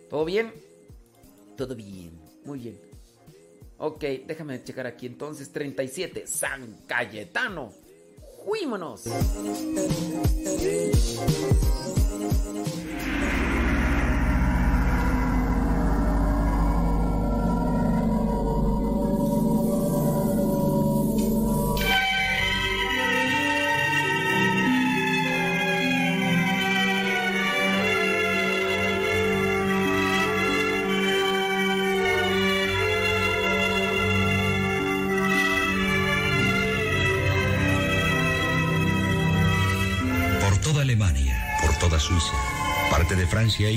[0.08, 0.54] ¿Todo bien?
[1.58, 2.80] Todo bien, muy bien.
[3.76, 5.52] Ok, déjame checar aquí entonces.
[5.52, 7.70] 37, San Cayetano.
[8.44, 9.02] ¡Juímonos!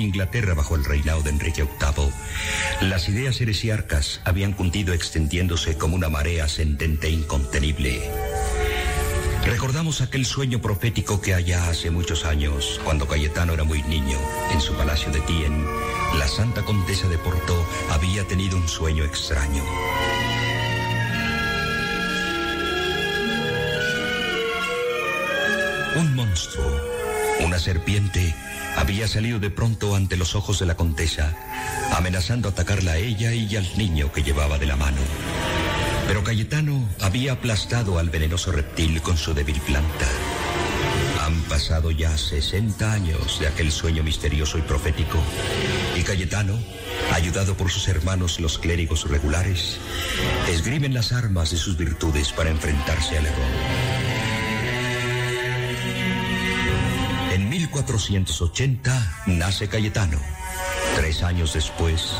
[0.01, 6.09] Inglaterra bajo el reinado de Enrique VIII, las ideas heresiarcas habían cundido extendiéndose como una
[6.09, 8.01] marea ascendente e incontenible.
[9.45, 14.17] Recordamos aquel sueño profético que allá hace muchos años, cuando Cayetano era muy niño,
[14.51, 15.65] en su palacio de Tien,
[16.17, 19.63] la santa condesa de Porto había tenido un sueño extraño.
[25.95, 26.92] Un monstruo,
[27.41, 28.35] una serpiente,
[28.75, 31.35] había salido de pronto ante los ojos de la condesa,
[31.93, 35.01] amenazando atacarla a ella y al niño que llevaba de la mano.
[36.07, 40.07] Pero Cayetano había aplastado al venenoso reptil con su débil planta.
[41.21, 45.17] Han pasado ya 60 años de aquel sueño misterioso y profético,
[45.95, 46.59] y Cayetano,
[47.13, 49.77] ayudado por sus hermanos los clérigos regulares,
[50.49, 53.72] esgrimen las armas de sus virtudes para enfrentarse al error.
[57.73, 60.19] 1480 nace Cayetano.
[60.95, 62.13] Tres años después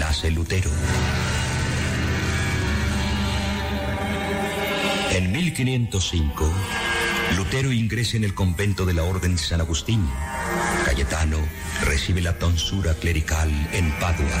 [0.00, 0.70] nace Lutero.
[5.12, 6.52] En 1505,
[7.36, 10.04] Lutero ingresa en el convento de la Orden de San Agustín.
[10.84, 11.38] Cayetano
[11.84, 14.40] recibe la tonsura clerical en Padua.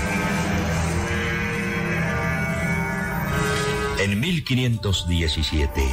[4.00, 5.88] En 1517,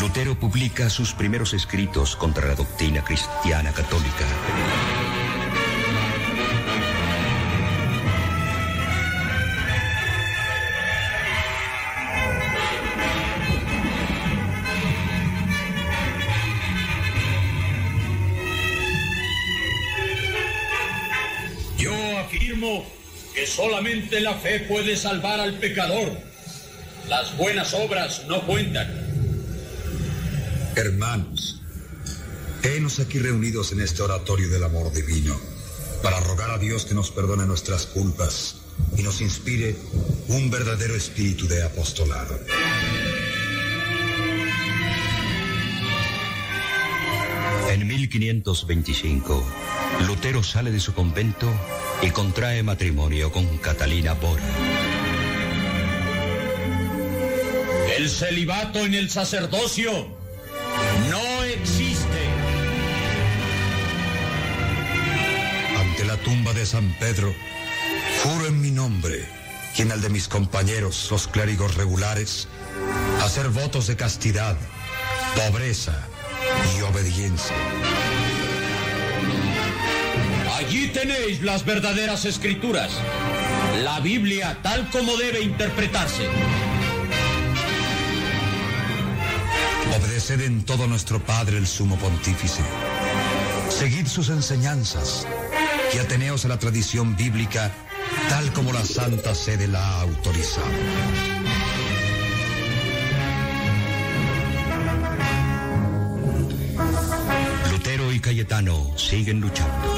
[0.00, 4.26] Lutero publica sus primeros escritos contra la doctrina cristiana católica.
[21.78, 22.84] Yo afirmo
[23.32, 26.18] que solamente la fe puede salvar al pecador.
[27.08, 29.03] Las buenas obras no cuentan.
[30.76, 31.60] Hermanos,
[32.64, 35.38] henos aquí reunidos en este oratorio del amor divino
[36.02, 38.56] para rogar a Dios que nos perdone nuestras culpas
[38.96, 39.76] y nos inspire
[40.26, 42.36] un verdadero espíritu de apostolado.
[47.70, 49.44] En 1525,
[50.08, 51.48] Lutero sale de su convento
[52.02, 54.42] y contrae matrimonio con Catalina Bora.
[57.96, 60.23] El celibato en el sacerdocio
[66.24, 67.32] tumba de San Pedro,
[68.22, 69.24] juro en mi nombre
[69.76, 72.48] y en el de mis compañeros, los clérigos regulares,
[73.22, 74.56] hacer votos de castidad,
[75.36, 75.94] pobreza
[76.76, 77.54] y obediencia.
[80.56, 82.90] Allí tenéis las verdaderas escrituras.
[83.82, 86.26] La Biblia tal como debe interpretarse.
[89.98, 92.62] Obedeced en todo nuestro Padre el Sumo Pontífice.
[93.68, 95.26] Seguid sus enseñanzas
[95.94, 97.70] y ateneos a la tradición bíblica
[98.28, 100.66] tal como la Santa Sede la ha autorizado.
[107.70, 109.94] Lutero y Cayetano siguen luchando.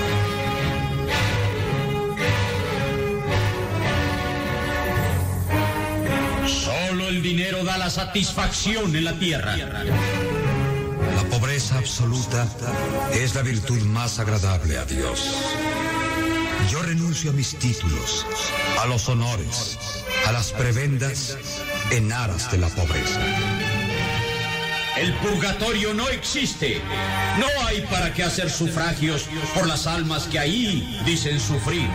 [6.46, 9.56] Solo el dinero da la satisfacción en la tierra.
[9.56, 12.46] La pobreza absoluta
[13.12, 15.32] es la virtud más agradable a Dios.
[16.70, 18.26] Yo renuncio a mis títulos,
[18.80, 19.78] a los honores,
[20.26, 21.36] a las prebendas
[21.90, 23.20] en aras de la pobreza.
[24.96, 26.80] El purgatorio no existe.
[27.38, 31.88] No hay para qué hacer sufragios por las almas que ahí dicen sufrir.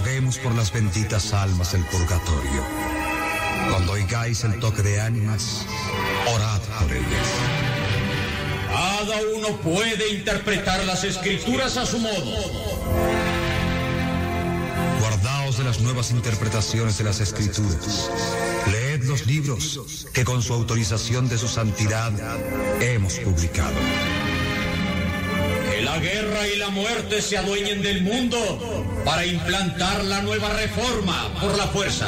[0.00, 2.64] Oremos por las benditas almas del purgatorio.
[3.70, 5.64] Cuando oigáis el toque de ánimas,
[6.26, 7.51] orad por ellas.
[9.04, 12.36] Cada uno puede interpretar las escrituras a su modo.
[15.00, 18.08] Guardaos de las nuevas interpretaciones de las escrituras.
[18.70, 22.12] Leed los libros que con su autorización de su santidad
[22.80, 23.74] hemos publicado.
[25.68, 31.34] Que la guerra y la muerte se adueñen del mundo para implantar la nueva reforma
[31.40, 32.06] por la fuerza.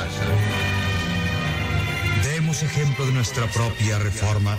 [2.22, 4.56] Demos ejemplo de nuestra propia reforma,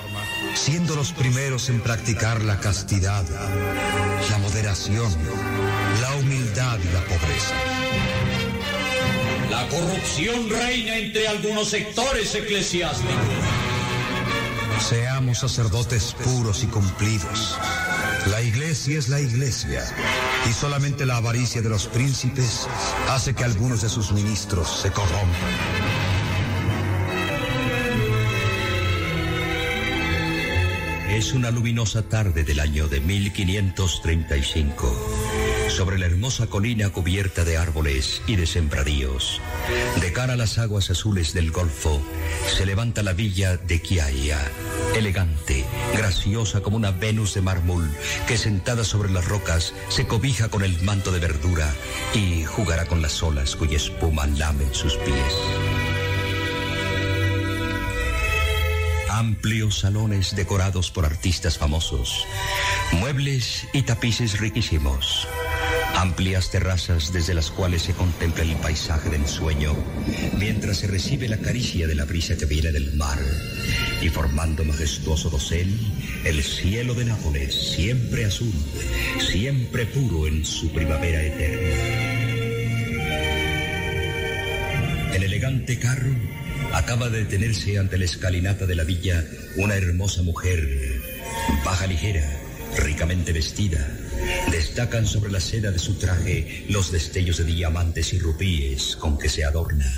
[0.56, 3.24] siendo los primeros en practicar la castidad,
[4.30, 5.12] la moderación,
[6.02, 7.56] la humildad y la pobreza.
[9.52, 13.14] La corrupción reina entre algunos sectores eclesiásticos.
[14.80, 17.58] Seamos sacerdotes puros y cumplidos.
[18.32, 19.84] La iglesia es la iglesia
[20.50, 22.68] y solamente la avaricia de los príncipes
[23.10, 26.05] hace que algunos de sus ministros se corrompan.
[31.16, 35.70] Es una luminosa tarde del año de 1535.
[35.70, 39.40] Sobre la hermosa colina cubierta de árboles y de sembradíos,
[40.02, 42.02] de cara a las aguas azules del Golfo,
[42.54, 44.42] se levanta la villa de Chiaia,
[44.94, 45.64] elegante,
[45.94, 47.90] graciosa como una Venus de mármol,
[48.28, 51.74] que sentada sobre las rocas se cobija con el manto de verdura
[52.14, 55.34] y jugará con las olas cuya espuma lame sus pies.
[59.16, 62.28] Amplios salones decorados por artistas famosos,
[62.92, 65.26] muebles y tapices riquísimos,
[65.96, 69.74] amplias terrazas desde las cuales se contempla el paisaje del sueño,
[70.38, 73.18] mientras se recibe la caricia de la brisa que viene del mar,
[74.02, 75.74] y formando majestuoso dosel,
[76.26, 78.52] el cielo de Nápoles, siempre azul,
[79.32, 81.74] siempre puro en su primavera eterna.
[85.14, 86.14] El elegante carro
[86.74, 89.24] acaba de detenerse ante la escalinata de la villa
[89.58, 91.02] una hermosa mujer,
[91.64, 92.30] baja ligera,
[92.78, 93.86] ricamente vestida.
[94.52, 99.30] Destacan sobre la seda de su traje los destellos de diamantes y rubíes con que
[99.30, 99.92] se adorna.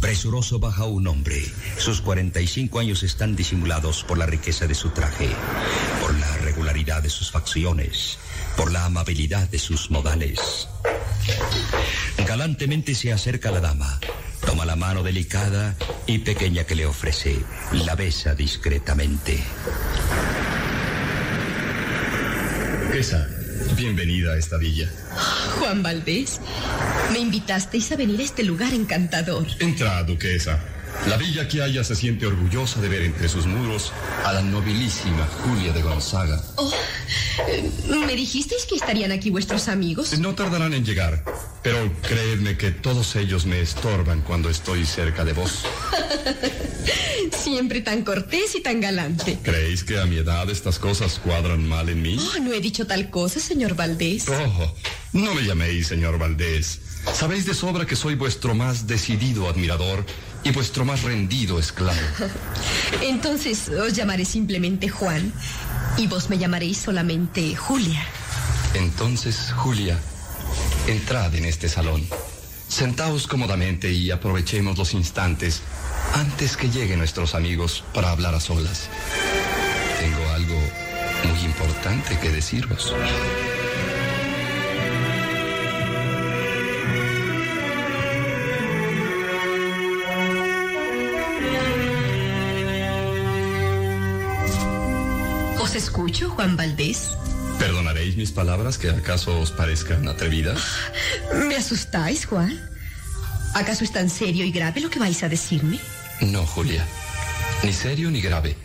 [0.00, 1.40] Presuroso baja un hombre.
[1.78, 5.28] Sus 45 años están disimulados por la riqueza de su traje,
[6.00, 8.18] por la regularidad de sus facciones,
[8.56, 10.68] por la amabilidad de sus modales.
[12.32, 14.00] Galantemente se acerca a la dama,
[14.46, 17.38] toma la mano delicada y pequeña que le ofrece,
[17.84, 19.38] la besa discretamente.
[22.94, 23.28] Esa,
[23.76, 24.88] bienvenida a esta villa.
[25.58, 26.40] Juan Valdés,
[27.12, 29.46] me invitasteis a venir a este lugar encantador.
[29.58, 30.58] Entra, duquesa.
[31.08, 33.92] La villa que haya se siente orgullosa de ver entre sus muros
[34.24, 36.40] a la nobilísima Julia de Gonzaga.
[36.56, 36.72] Oh,
[38.06, 40.18] ¿Me dijisteis que estarían aquí vuestros amigos?
[40.18, 41.24] No tardarán en llegar,
[41.62, 45.64] pero creedme que todos ellos me estorban cuando estoy cerca de vos.
[47.32, 49.38] Siempre tan cortés y tan galante.
[49.42, 52.16] ¿Creéis que a mi edad estas cosas cuadran mal en mí?
[52.18, 54.26] Oh, no he dicho tal cosa, señor Valdés.
[54.28, 54.74] Oh,
[55.12, 56.80] no me llaméis, señor Valdés.
[57.12, 60.06] Sabéis de sobra que soy vuestro más decidido admirador
[60.44, 61.98] y vuestro más rendido esclavo.
[63.02, 65.32] Entonces os llamaré simplemente Juan
[65.96, 68.04] y vos me llamaréis solamente Julia.
[68.74, 69.98] Entonces, Julia,
[70.86, 72.06] entrad en este salón.
[72.68, 75.60] Sentaos cómodamente y aprovechemos los instantes
[76.14, 78.88] antes que lleguen nuestros amigos para hablar a solas.
[80.00, 80.58] Tengo algo
[81.28, 82.94] muy importante que deciros.
[96.12, 97.12] ¿Os escucho, Juan Valdés?
[97.58, 100.60] ¿Perdonaréis mis palabras que acaso os parezcan atrevidas?
[101.48, 102.60] ¿Me asustáis, Juan?
[103.54, 105.80] ¿Acaso es tan serio y grave lo que vais a decirme?
[106.20, 106.84] No, Julia.
[107.62, 108.58] Ni serio ni grave.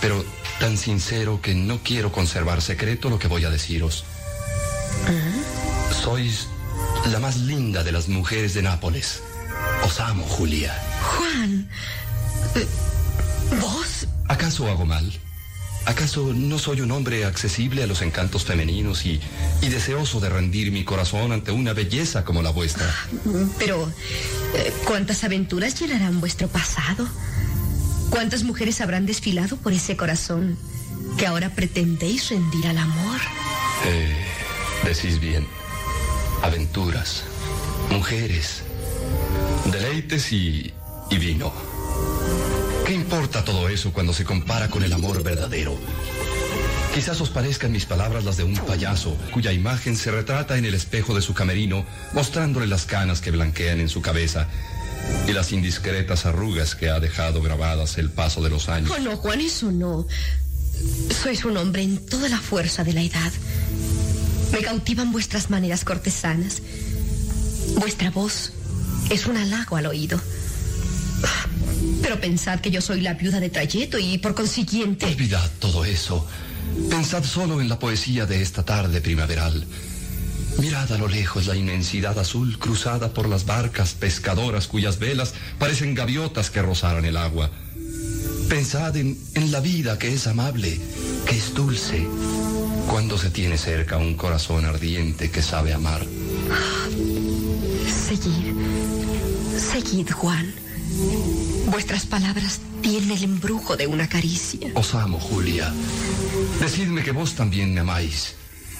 [0.00, 0.24] Pero
[0.58, 4.04] tan sincero que no quiero conservar secreto lo que voy a deciros.
[6.02, 6.48] Sois
[7.12, 9.22] la más linda de las mujeres de Nápoles.
[9.84, 10.76] Os amo, Julia.
[11.16, 11.68] Juan.
[12.56, 12.66] eh,
[13.60, 14.08] ¿Vos?
[14.26, 15.12] ¿Acaso hago mal?
[15.84, 19.20] ¿Acaso no soy un hombre accesible a los encantos femeninos y,
[19.62, 22.86] y deseoso de rendir mi corazón ante una belleza como la vuestra?
[23.58, 23.90] Pero,
[24.54, 27.08] eh, ¿cuántas aventuras llenarán vuestro pasado?
[28.10, 30.58] ¿Cuántas mujeres habrán desfilado por ese corazón
[31.16, 33.20] que ahora pretendéis rendir al amor?
[33.86, 34.24] Eh,
[34.84, 35.46] decís bien.
[36.42, 37.24] Aventuras,
[37.90, 38.62] mujeres,
[39.72, 40.72] deleites y,
[41.10, 41.52] y vino.
[42.88, 45.78] ¿Qué importa todo eso cuando se compara con el amor verdadero?
[46.94, 50.72] Quizás os parezcan mis palabras las de un payaso cuya imagen se retrata en el
[50.72, 51.84] espejo de su camerino,
[52.14, 54.48] mostrándole las canas que blanquean en su cabeza
[55.28, 58.90] y las indiscretas arrugas que ha dejado grabadas el paso de los años.
[58.90, 60.06] Oh, no, Juan, eso no.
[61.10, 63.32] Sois un hombre en toda la fuerza de la edad.
[64.50, 66.62] Me cautivan vuestras maneras cortesanas.
[67.74, 68.54] Vuestra voz
[69.10, 70.18] es un halago al oído.
[72.02, 75.06] Pero pensad que yo soy la viuda de Trayeto y por consiguiente...
[75.06, 76.26] Olvidad todo eso.
[76.90, 79.66] Pensad solo en la poesía de esta tarde primaveral.
[80.58, 85.94] Mirad a lo lejos la inmensidad azul cruzada por las barcas pescadoras cuyas velas parecen
[85.94, 87.50] gaviotas que rozaran el agua.
[88.48, 90.80] Pensad en, en la vida que es amable,
[91.26, 92.06] que es dulce,
[92.88, 96.04] cuando se tiene cerca un corazón ardiente que sabe amar.
[98.08, 98.54] Seguid.
[99.58, 100.67] Seguid, Juan.
[101.66, 104.70] Vuestras palabras tienen el embrujo de una caricia.
[104.74, 105.72] Os amo, Julia.
[106.60, 108.34] Decidme que vos también me amáis.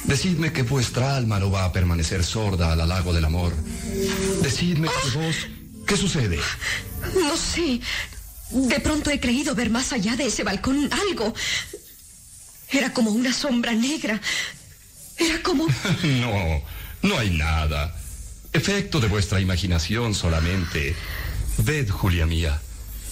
[0.05, 3.55] Decidme que vuestra alma no va a permanecer sorda al halago del amor.
[4.43, 5.37] Decidme que vos...
[5.87, 6.39] ¿Qué sucede?
[7.15, 7.81] No sé.
[8.51, 11.35] De pronto he creído ver más allá de ese balcón algo.
[12.71, 14.21] Era como una sombra negra.
[15.17, 15.67] Era como...
[16.03, 16.63] No,
[17.03, 17.95] no hay nada.
[18.53, 20.95] Efecto de vuestra imaginación solamente.
[21.59, 22.61] Ved, Julia mía,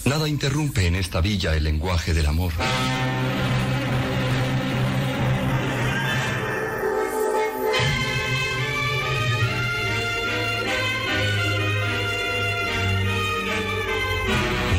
[0.05, 2.53] nada interrumpe en esta villa el lenguaje del amor.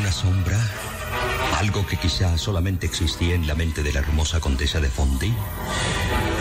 [0.01, 0.59] Una sombra,
[1.59, 5.33] algo que quizá solamente existía en la mente de la hermosa condesa de Fondi.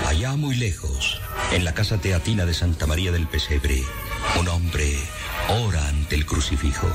[0.08, 3.84] Allá muy lejos, en la casa teatina de Santa María del Pesebre,
[4.40, 4.98] un hombre
[5.50, 6.88] ora ante el crucifijo.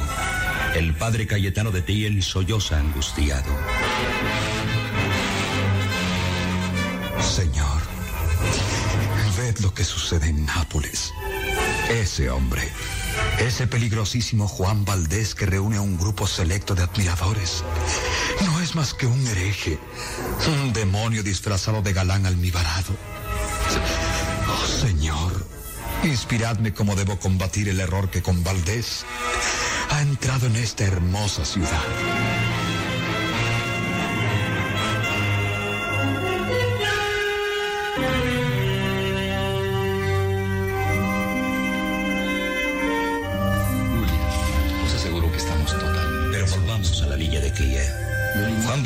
[0.74, 3.52] El padre Cayetano de Tien solloza angustiado.
[7.20, 7.82] Señor,
[9.36, 11.12] ved lo que sucede en Nápoles.
[11.90, 12.70] Ese hombre,
[13.38, 17.62] ese peligrosísimo Juan Valdés que reúne a un grupo selecto de admiradores,
[18.46, 19.78] no es más que un hereje,
[20.46, 22.94] un demonio disfrazado de galán almibarado.
[24.48, 25.46] Oh, Señor,
[26.04, 29.04] inspiradme cómo debo combatir el error que con Valdés
[29.90, 32.41] ha entrado en esta hermosa ciudad.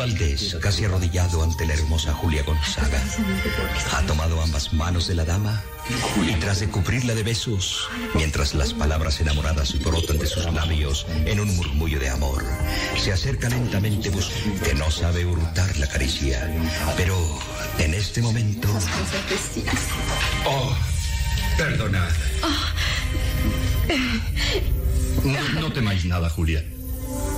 [0.06, 3.02] Valdés, casi arrodillado ante la hermosa Julia Gonzaga,
[3.92, 5.60] ha tomado ambas manos de la dama
[6.24, 11.40] y tras de cubrirla de besos, mientras las palabras enamoradas brotan de sus labios en
[11.40, 12.44] un murmullo de amor,
[12.96, 14.12] se acerca lentamente
[14.62, 16.54] que no sabe hurtar la caricia.
[16.96, 17.16] Pero
[17.80, 18.68] en este momento...
[20.46, 20.72] Oh,
[21.58, 22.12] perdonad.
[25.24, 26.64] No, no temáis nada, Julia.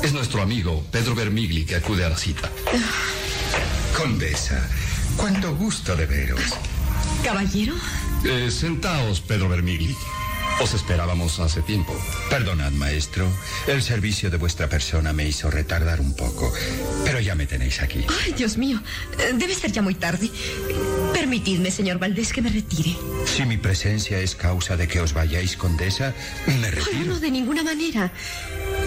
[0.03, 2.51] Es nuestro amigo Pedro Vermigli que acude a la cita.
[3.97, 4.67] Condesa,
[5.17, 6.41] cuánto gusto de veros.
[7.25, 7.75] Caballero,
[8.25, 9.95] Eh, sentaos, Pedro Vermigli.
[10.61, 11.95] Os esperábamos hace tiempo.
[12.31, 13.29] Perdonad, maestro.
[13.69, 16.53] El servicio de vuestra persona me hizo retardar un poco.
[17.05, 18.05] Pero ya me tenéis aquí.
[18.25, 18.83] Ay, Dios mío,
[19.21, 20.29] eh, debe ser ya muy tarde.
[21.13, 22.97] Permitidme, señor Valdés, que me retire.
[23.37, 26.13] Si mi presencia es causa de que os vayáis, condesa,
[26.49, 27.05] me Ay, retiro.
[27.07, 28.11] no, de ninguna manera.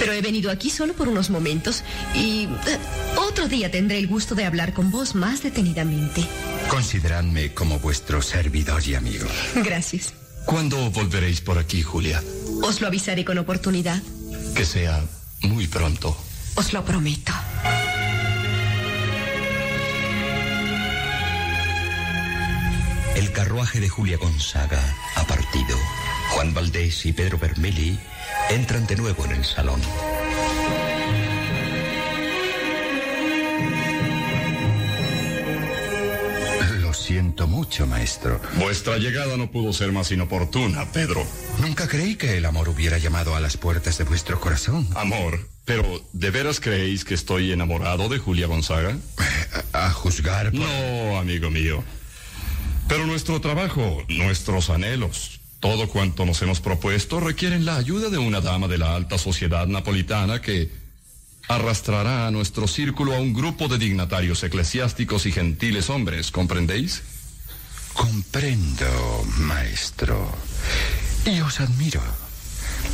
[0.01, 1.83] Pero he venido aquí solo por unos momentos
[2.15, 2.77] y eh,
[3.17, 6.25] otro día tendré el gusto de hablar con vos más detenidamente.
[6.69, 9.27] Consideradme como vuestro servidor y amigo.
[9.57, 10.15] Gracias.
[10.45, 12.23] ¿Cuándo volveréis por aquí, Julia?
[12.63, 14.01] Os lo avisaré con oportunidad.
[14.55, 15.05] Que sea
[15.41, 16.17] muy pronto.
[16.55, 17.33] Os lo prometo.
[23.15, 24.81] El carruaje de Julia Gonzaga
[25.13, 25.77] ha partido.
[26.31, 27.99] Juan Valdés y Pedro Vermili
[28.50, 29.82] entran de nuevo en el salón.
[36.82, 38.41] Lo siento mucho, maestro.
[38.56, 41.25] Vuestra llegada no pudo ser más inoportuna, Pedro.
[41.59, 44.88] Nunca creí que el amor hubiera llamado a las puertas de vuestro corazón.
[44.95, 45.83] Amor, pero
[46.14, 48.98] ¿de veras creéis que estoy enamorado de Julia Gonzaga?
[49.74, 50.59] A, a juzgar por...
[50.59, 51.83] No, amigo mío.
[52.88, 58.41] Pero nuestro trabajo, nuestros anhelos, todo cuanto nos hemos propuesto requieren la ayuda de una
[58.41, 60.72] dama de la alta sociedad napolitana que
[61.48, 67.03] arrastrará a nuestro círculo a un grupo de dignatarios eclesiásticos y gentiles hombres, ¿comprendéis?
[67.93, 70.33] Comprendo, maestro.
[71.25, 72.01] Y os admiro.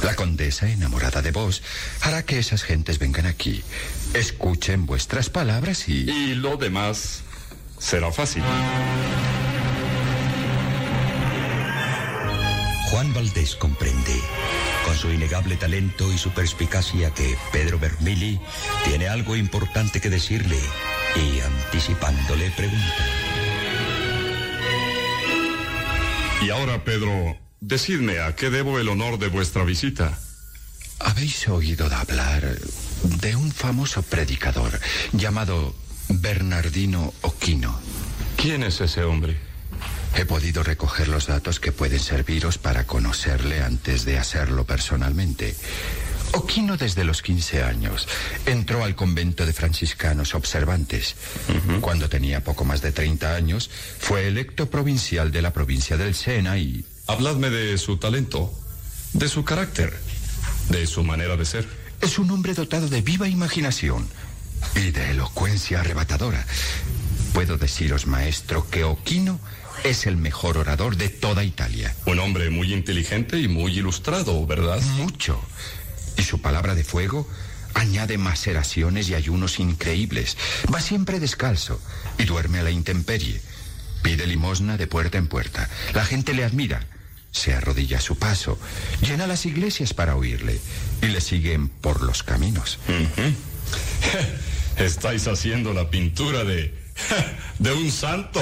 [0.04, 1.64] La condesa, enamorada de vos,
[2.02, 3.64] hará que esas gentes vengan aquí,
[4.14, 6.10] escuchen vuestras palabras y...
[6.10, 7.22] Y lo demás
[7.80, 8.44] será fácil.
[12.90, 14.16] Juan Valdés comprende,
[14.86, 18.40] con su innegable talento y su perspicacia, que Pedro Bermili
[18.86, 20.58] tiene algo importante que decirle
[21.16, 23.06] y anticipándole pregunta.
[26.42, 30.18] Y ahora, Pedro, decidme a qué debo el honor de vuestra visita.
[31.00, 32.58] ¿Habéis oído hablar
[33.04, 34.80] de un famoso predicador
[35.12, 35.76] llamado
[36.08, 37.78] Bernardino Oquino?
[38.38, 39.47] ¿Quién es ese hombre?
[40.16, 45.56] He podido recoger los datos que pueden serviros para conocerle antes de hacerlo personalmente.
[46.34, 48.08] Oquino desde los 15 años
[48.46, 51.16] entró al convento de franciscanos observantes.
[51.82, 53.70] Cuando tenía poco más de 30 años,
[54.00, 56.86] fue electo provincial de la provincia del Sena y...
[57.08, 58.54] Habladme de su talento,
[59.14, 59.98] de su carácter,
[60.70, 61.68] de su manera de ser.
[62.02, 64.08] Es un hombre dotado de viva imaginación
[64.76, 66.46] y de elocuencia arrebatadora.
[67.34, 69.40] Puedo deciros, maestro, que Oquino
[69.84, 71.96] es el mejor orador de toda Italia.
[72.06, 74.82] Un hombre muy inteligente y muy ilustrado, ¿verdad?
[74.98, 75.42] Mucho.
[76.18, 77.28] Y su palabra de fuego
[77.74, 80.38] añade maceraciones y ayunos increíbles.
[80.74, 81.80] Va siempre descalzo
[82.18, 83.42] y duerme a la intemperie.
[84.02, 85.70] Pide limosna de puerta en puerta.
[85.94, 86.86] La gente le admira.
[87.32, 88.58] Se arrodilla a su paso.
[89.02, 90.60] Llena las iglesias para oírle.
[91.02, 92.80] Y le siguen por los caminos.
[94.78, 96.87] Estáis haciendo la pintura de...
[97.60, 98.42] de un santo.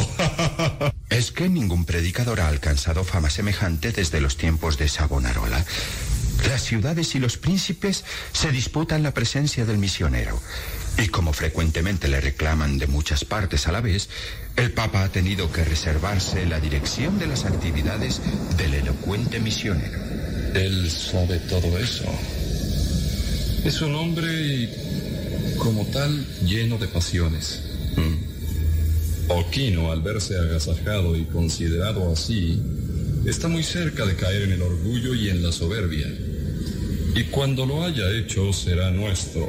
[1.09, 5.64] es que ningún predicador ha alcanzado fama semejante desde los tiempos de Savonarola.
[6.48, 10.40] Las ciudades y los príncipes se disputan la presencia del misionero.
[10.98, 14.09] Y como frecuentemente le reclaman de muchas partes a la vez,
[14.56, 18.22] el Papa ha tenido que reservarse la dirección de las actividades
[18.58, 20.00] del elocuente misionero.
[20.53, 22.06] Él sabe todo eso.
[23.66, 27.64] Es un hombre y, como tal, lleno de pasiones.
[27.98, 28.35] Mm.
[29.28, 32.62] Oquino, al verse agasajado y considerado así,
[33.26, 36.08] está muy cerca de caer en el orgullo y en la soberbia.
[37.16, 39.48] Y cuando lo haya hecho, será nuestro.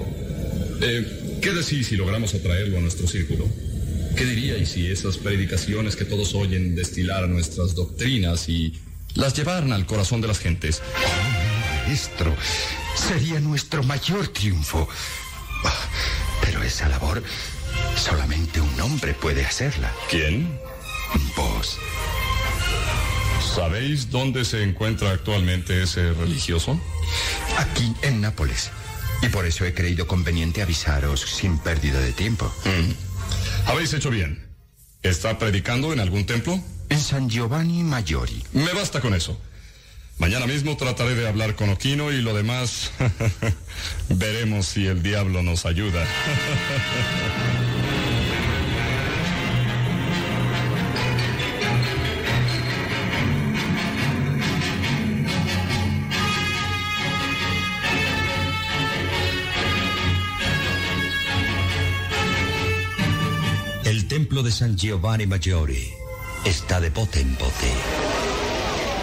[0.80, 3.46] Eh, ¿Qué decís si logramos atraerlo a nuestro círculo?
[4.16, 8.72] ¿Qué diríais si esas predicaciones que todos oyen destilaran nuestras doctrinas y
[9.14, 10.80] las llevaran al corazón de las gentes?
[11.86, 12.34] Maestro,
[12.94, 14.88] sería nuestro mayor triunfo.
[15.64, 15.88] Ah,
[16.42, 17.22] Pero esa labor
[17.96, 19.92] solamente un hombre puede hacerla.
[20.10, 20.58] ¿Quién?
[21.36, 21.78] Vos.
[23.54, 26.80] ¿Sabéis dónde se encuentra actualmente ese religioso?
[27.56, 28.70] Aquí, en Nápoles.
[29.22, 32.52] Y por eso he creído conveniente avisaros sin pérdida de tiempo.
[32.64, 33.70] Mm.
[33.70, 34.46] Habéis hecho bien.
[35.02, 36.60] ¿Está predicando en algún templo?
[36.88, 38.44] En San Giovanni Maggiori.
[38.52, 39.40] Me basta con eso.
[40.18, 42.90] Mañana mismo trataré de hablar con Oquino y lo demás
[44.08, 46.06] veremos si el diablo nos ayuda.
[64.26, 65.94] templo de San Giovanni Maggiore
[66.44, 67.70] está de bote en bote.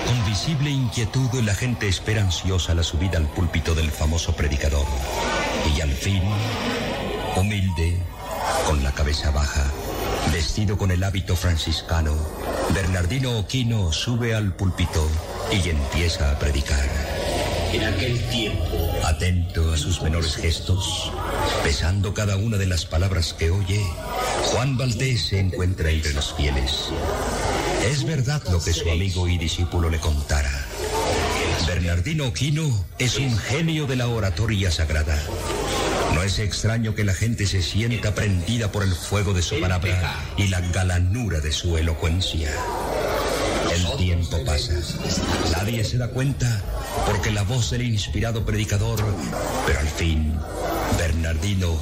[0.06, 4.86] Con visible inquietud, la gente espera ansiosa la subida al púlpito del famoso predicador.
[5.78, 6.22] Y al fin,
[7.38, 8.00] humilde,
[8.68, 9.64] con la cabeza baja,
[10.34, 12.14] vestido con el hábito franciscano,
[12.74, 15.10] Bernardino Oquino sube al púlpito
[15.54, 16.90] y empieza a predicar.
[17.72, 21.12] En aquel tiempo, Atento a sus menores gestos,
[21.64, 23.82] pesando cada una de las palabras que oye,
[24.46, 26.90] Juan Valdés se encuentra entre los fieles.
[27.86, 30.52] Es verdad lo que su amigo y discípulo le contara.
[31.68, 35.22] Bernardino Oquino es un genio de la oratoria sagrada.
[36.14, 40.16] No es extraño que la gente se sienta prendida por el fuego de su palabra
[40.38, 42.52] y la galanura de su elocuencia.
[43.98, 44.74] Tiempo pasa.
[45.52, 46.62] Nadie se da cuenta
[47.06, 49.04] porque la voz del inspirado predicador,
[49.66, 50.38] pero al fin,
[50.98, 51.78] Bernardino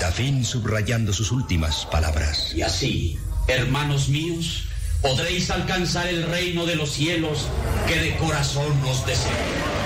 [0.00, 2.52] da fin subrayando sus últimas palabras.
[2.54, 4.64] y así, hermanos míos,
[5.02, 7.46] podréis alcanzar el reino de los cielos
[7.86, 9.77] que de corazón os deseo.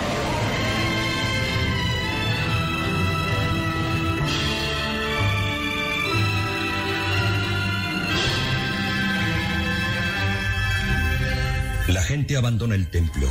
[11.93, 13.29] La gente abandona el templo.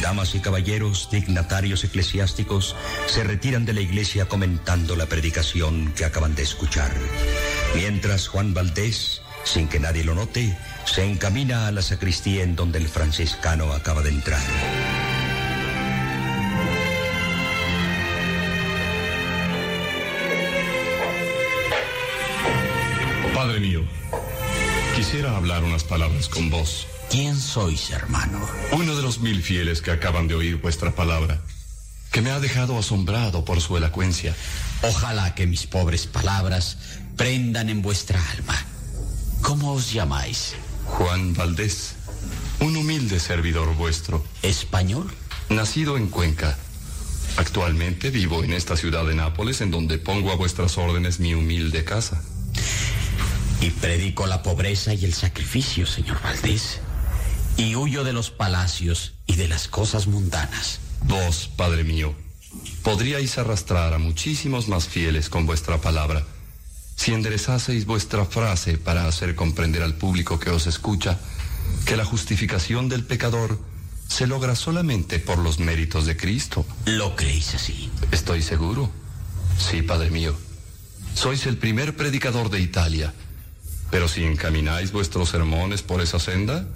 [0.00, 2.76] Damas y caballeros, dignatarios eclesiásticos,
[3.06, 6.92] se retiran de la iglesia comentando la predicación que acaban de escuchar.
[7.74, 12.78] Mientras Juan Valdés, sin que nadie lo note, se encamina a la sacristía en donde
[12.78, 14.42] el franciscano acaba de entrar.
[23.34, 23.82] Padre mío,
[24.96, 26.86] Quisiera hablar unas palabras con vos.
[27.10, 28.40] ¿Quién sois, hermano?
[28.72, 31.40] Uno de los mil fieles que acaban de oír vuestra palabra,
[32.10, 34.34] que me ha dejado asombrado por su elocuencia.
[34.82, 36.78] Ojalá que mis pobres palabras
[37.16, 38.56] prendan en vuestra alma.
[39.42, 40.54] ¿Cómo os llamáis?
[40.84, 41.94] Juan Valdés,
[42.60, 44.24] un humilde servidor vuestro.
[44.42, 45.10] ¿Español?
[45.48, 46.56] Nacido en Cuenca.
[47.36, 51.84] Actualmente vivo en esta ciudad de Nápoles, en donde pongo a vuestras órdenes mi humilde
[51.84, 52.22] casa.
[53.60, 56.80] Y predico la pobreza y el sacrificio, señor Valdés.
[57.56, 60.80] Y huyo de los palacios y de las cosas mundanas.
[61.02, 62.14] Vos, Padre mío,
[62.82, 66.24] podríais arrastrar a muchísimos más fieles con vuestra palabra
[66.96, 71.18] si enderezaseis vuestra frase para hacer comprender al público que os escucha
[71.84, 73.60] que la justificación del pecador
[74.08, 76.64] se logra solamente por los méritos de Cristo.
[76.86, 77.90] ¿Lo creéis así?
[78.12, 78.90] Estoy seguro.
[79.58, 80.34] Sí, Padre mío.
[81.14, 83.12] Sois el primer predicador de Italia.
[83.90, 86.66] Pero si encamináis vuestros sermones por esa senda,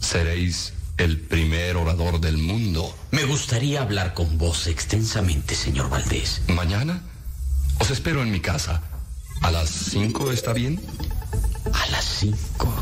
[0.00, 2.94] seréis el primer orador del mundo.
[3.12, 6.42] Me gustaría hablar con vos extensamente, señor Valdés.
[6.48, 7.02] ¿Mañana?
[7.78, 8.82] Os espero en mi casa.
[9.40, 10.80] ¿A las cinco está bien?
[11.72, 12.74] A las cinco.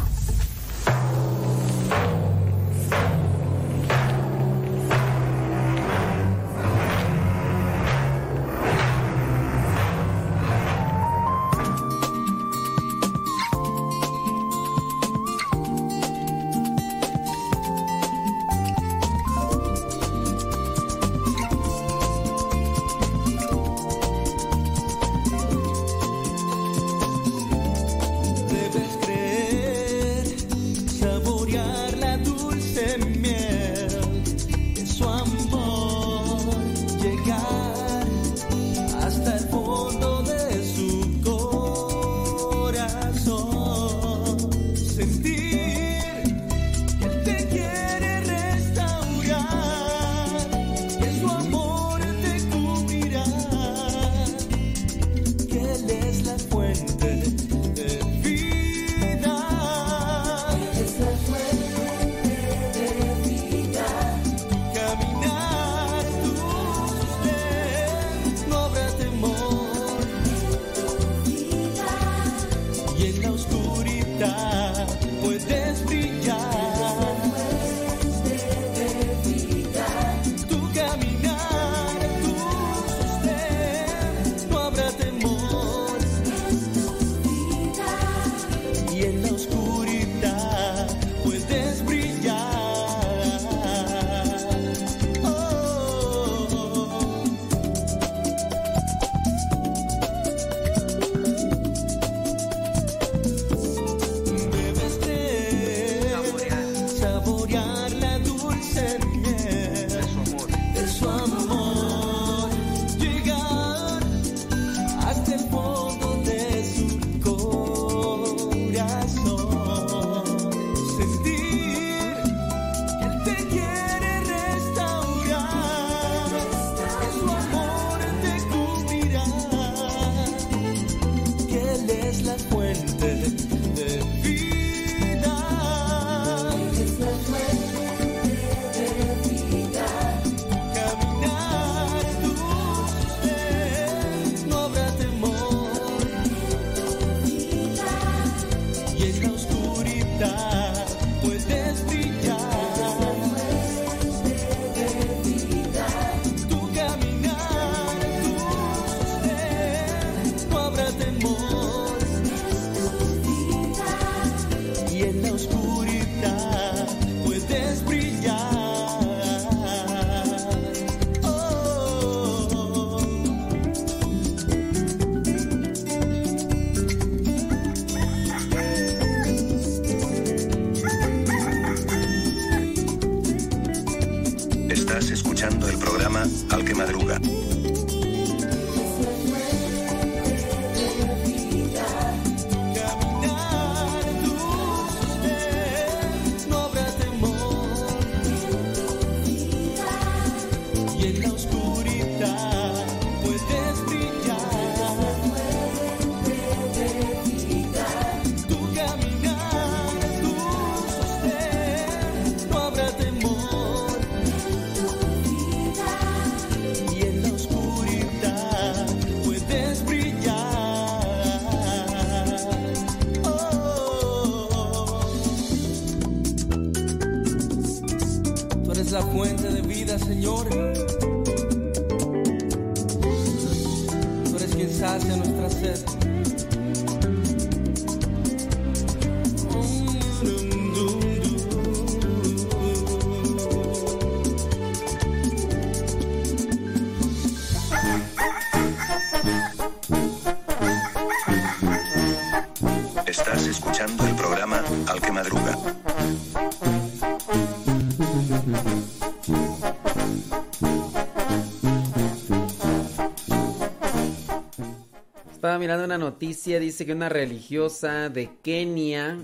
[265.56, 269.16] Estaba mirando una noticia, dice que una religiosa de Kenia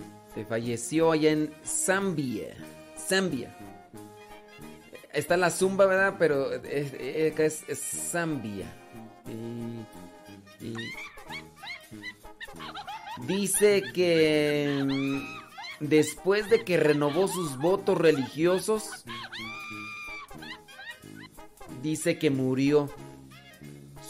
[0.48, 2.54] falleció allá en Zambia.
[2.96, 3.54] Zambia.
[5.12, 6.14] Está la zumba, ¿verdad?
[6.18, 7.78] Pero es, es-
[8.10, 8.64] Zambia.
[13.26, 19.04] Dice que mm, después de que renovó sus votos religiosos,
[21.82, 22.88] dice que murió.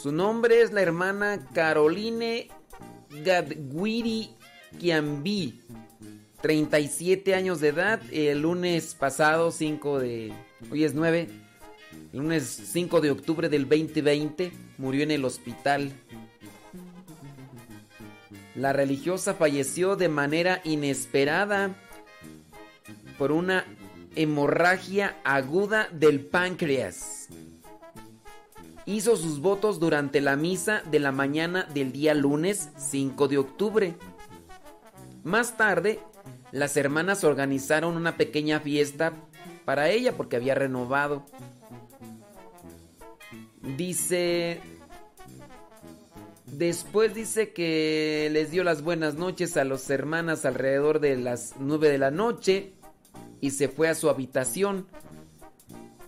[0.03, 2.49] Su nombre es la hermana Caroline
[3.23, 4.31] Gadwiri
[4.77, 5.61] Kiambi,
[6.41, 8.01] 37 años de edad.
[8.11, 10.33] El lunes pasado, 5 de.
[10.69, 11.29] Hoy es 9.
[12.11, 15.93] El lunes 5 de octubre del 2020 murió en el hospital.
[18.55, 21.77] La religiosa falleció de manera inesperada
[23.17, 23.63] por una
[24.17, 27.29] hemorragia aguda del páncreas.
[28.85, 33.95] Hizo sus votos durante la misa de la mañana del día lunes 5 de octubre.
[35.23, 35.99] Más tarde,
[36.51, 39.13] las hermanas organizaron una pequeña fiesta
[39.63, 41.25] para ella porque había renovado.
[43.77, 44.59] Dice...
[46.45, 51.89] Después dice que les dio las buenas noches a las hermanas alrededor de las 9
[51.89, 52.73] de la noche
[53.41, 54.85] y se fue a su habitación.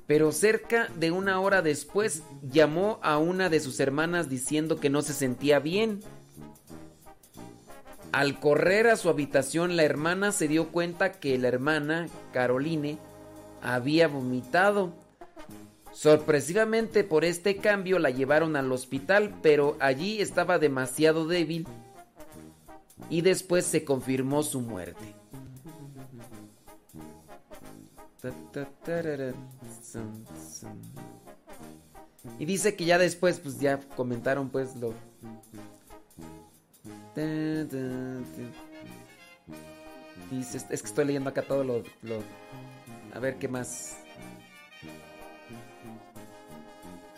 [0.08, 5.02] Pero cerca de una hora después llamó a una de sus hermanas diciendo que no
[5.02, 6.02] se sentía bien.
[8.12, 12.98] Al correr a su habitación la hermana se dio cuenta que la hermana, Caroline,
[13.62, 14.94] había vomitado.
[15.92, 21.66] Sorpresivamente por este cambio la llevaron al hospital, pero allí estaba demasiado débil
[23.10, 25.16] y después se confirmó su muerte.
[32.40, 34.94] Y dice que ya después, pues ya comentaron pues lo...
[40.32, 41.84] Dice, es que estoy leyendo acá todo lo...
[42.02, 42.24] lo-
[43.14, 43.98] A ver qué más...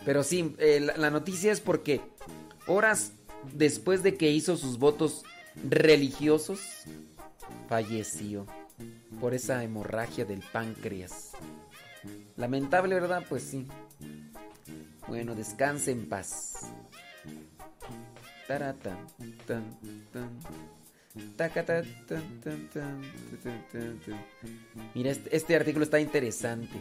[0.04, 2.00] Pero sí, eh, la, la noticia es porque
[2.66, 3.12] horas
[3.52, 5.22] después de que hizo sus votos
[5.68, 6.60] religiosos,
[7.68, 8.46] falleció
[9.20, 11.32] por esa hemorragia del páncreas.
[12.38, 13.24] Lamentable, ¿verdad?
[13.28, 13.66] Pues sí.
[15.08, 16.72] Bueno, descanse en paz.
[24.94, 26.80] Mira, este, este artículo está interesante.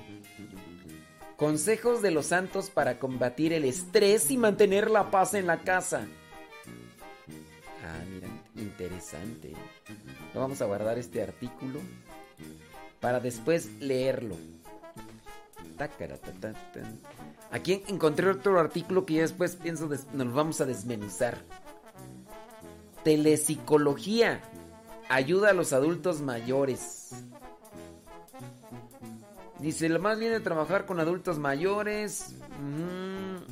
[1.35, 6.07] Consejos de los santos para combatir el estrés y mantener la paz en la casa.
[7.83, 9.53] Ah, mira, interesante.
[10.35, 11.79] Vamos a guardar este artículo
[12.99, 14.35] para después leerlo.
[17.51, 21.37] Aquí encontré otro artículo que ya después pienso des- nos vamos a desmenuzar.
[23.03, 24.41] Telepsicología.
[25.09, 27.11] Ayuda a los adultos mayores.
[29.59, 32.35] Dice, lo más bien de trabajar con adultos mayores.
[32.59, 33.43] ujú.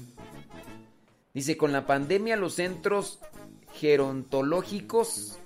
[1.34, 3.20] Dice, con la pandemia los centros
[3.74, 5.38] gerontológicos.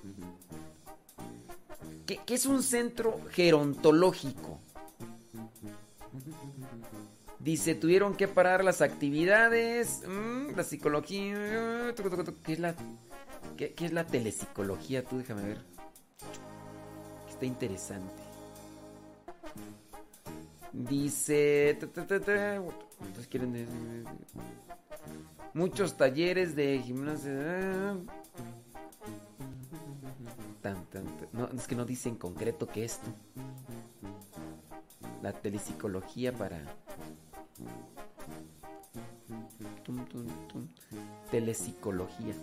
[2.06, 4.58] ¿Qué, qué es un centro gerontológico?
[7.40, 10.02] Dice, tuvieron que parar las actividades.
[10.06, 11.94] mm, la psicología.
[12.44, 12.74] ¿Qué es la,
[13.56, 15.04] qué, es la telepsicología?
[15.04, 15.58] Tú déjame ver.
[17.30, 18.12] Está interesante.
[20.72, 21.76] Dice.
[21.80, 22.62] ta, ta, ta, ta,
[22.98, 23.66] ¿cuántos quieren de-
[25.54, 27.96] Muchos talleres de gimnasia.
[30.60, 31.04] Tan, tan.
[31.32, 33.08] No, es que no dice en concreto qué es esto.
[35.22, 36.60] La telepsicología para.
[39.84, 40.68] Tum.
[41.30, 42.34] Telepsicología.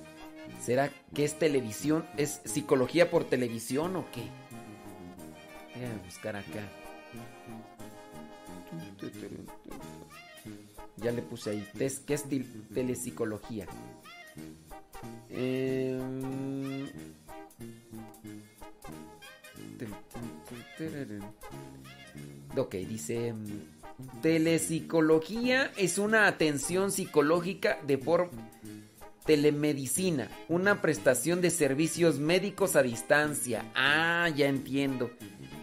[0.61, 2.05] ¿Será que es televisión?
[2.17, 4.23] ¿Es psicología por televisión o qué?
[5.75, 6.67] Déjame buscar acá.
[10.97, 11.67] Ya le puse ahí.
[11.77, 12.23] ¿Qué es
[12.73, 13.67] telepsicología?
[15.29, 16.87] Em,
[22.57, 23.33] Ok, dice...
[24.21, 28.29] Telepsicología es una atención psicológica de por
[29.25, 33.65] telemedicina, una prestación de servicios médicos a distancia.
[33.75, 35.09] Ah, ya entiendo.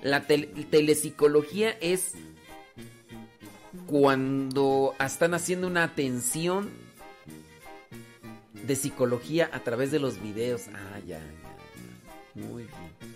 [0.03, 2.13] La tel- telepsicología es
[3.87, 6.71] cuando están haciendo una atención
[8.67, 10.63] de psicología a través de los videos.
[10.75, 12.43] Ah, ya, ya.
[12.43, 13.14] Muy bien.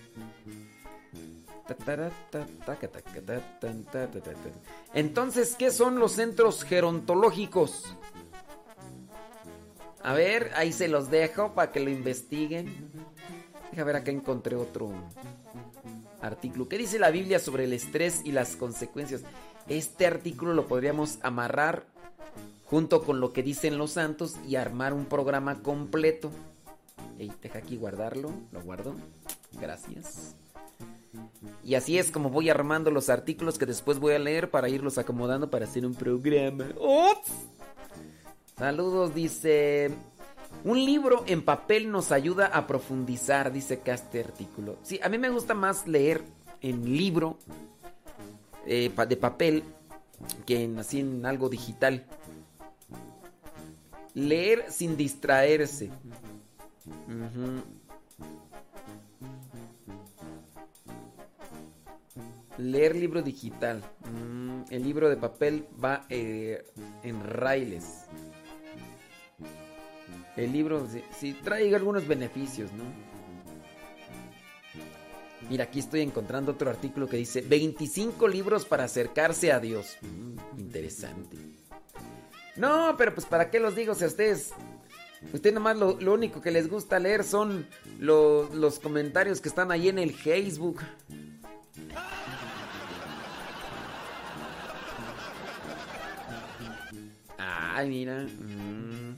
[4.95, 7.97] Entonces, ¿qué son los centros gerontológicos?
[10.03, 12.91] A ver, ahí se los dejo para que lo investiguen.
[13.71, 14.91] Deja ver, acá encontré otro
[16.21, 16.69] artículo.
[16.69, 19.23] ¿Qué dice la Biblia sobre el estrés y las consecuencias?
[19.69, 21.85] Este artículo lo podríamos amarrar
[22.65, 26.31] junto con lo que dicen los santos y armar un programa completo.
[27.19, 28.95] Ey, deja aquí guardarlo, lo guardo.
[29.61, 30.35] Gracias.
[31.65, 34.99] Y así es como voy armando los artículos que después voy a leer para irlos
[34.99, 36.67] acomodando para hacer un programa.
[36.77, 37.33] ¡Ups!
[38.57, 39.91] Saludos, dice.
[40.65, 44.79] Un libro en papel nos ayuda a profundizar, dice este artículo.
[44.83, 46.25] Sí, a mí me gusta más leer
[46.61, 47.39] en libro
[48.67, 49.63] eh, de papel
[50.47, 52.05] que en, así en algo digital.
[54.15, 55.91] Leer sin distraerse.
[57.07, 57.78] Ujú.
[62.59, 63.83] Leer libro digital.
[64.13, 66.65] Mm, el libro de papel va eh,
[67.03, 68.05] en raíles.
[70.37, 70.87] El libro
[71.19, 72.85] sí, trae algunos beneficios, ¿no?
[75.51, 79.97] Mira, aquí estoy encontrando otro artículo que dice 25 libros para acercarse a Dios.
[80.03, 81.37] Mm, interesante.
[82.57, 84.53] No, pero pues para qué los digo si a ustedes...
[85.33, 87.67] Usted nomás lo, lo único que les gusta leer son
[87.99, 90.81] lo- los comentarios que están ahí en el Facebook.
[97.79, 98.23] Ay, mira.
[98.23, 99.15] Mm.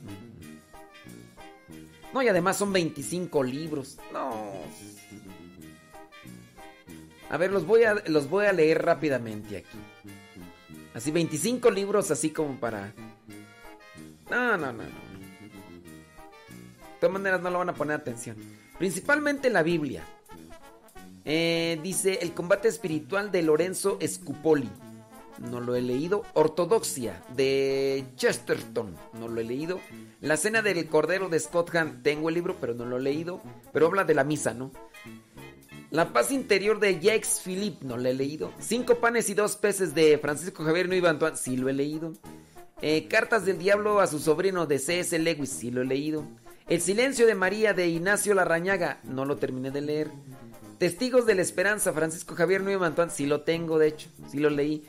[2.13, 3.97] No, y además son 25 libros.
[4.13, 4.51] No.
[7.31, 9.79] A ver, los voy a, los voy a leer rápidamente aquí.
[10.93, 12.93] Así 25 libros así como para...
[14.29, 14.83] No, no, no, no.
[14.83, 14.89] De
[16.99, 18.35] todas maneras no lo van a poner atención.
[18.77, 20.03] Principalmente la Biblia.
[21.25, 24.69] Eh, dice El combate espiritual de Lorenzo Scupoli.
[25.39, 26.23] No lo he leído.
[26.33, 28.95] Ortodoxia de Chesterton.
[29.13, 29.79] No lo he leído.
[30.21, 32.03] La cena del Cordero de Scott Hahn.
[32.03, 33.41] Tengo el libro, pero no lo he leído.
[33.71, 34.71] Pero habla de la misa, ¿no?
[35.89, 37.85] La paz interior de Jacques Philippe.
[37.85, 38.51] No lo he leído.
[38.59, 41.37] Cinco panes y dos peces de Francisco Javier Nuiva Antoine.
[41.37, 42.13] Sí lo he leído.
[42.81, 45.17] Eh, Cartas del Diablo a su sobrino de C.S.
[45.19, 45.49] Lewis.
[45.49, 46.25] Sí lo he leído.
[46.67, 48.99] El silencio de María de Ignacio Larrañaga.
[49.03, 50.11] No lo terminé de leer.
[50.81, 54.49] Testigos de la Esperanza, Francisco Javier Nueva Antoine, sí lo tengo, de hecho, sí lo
[54.49, 54.83] leí.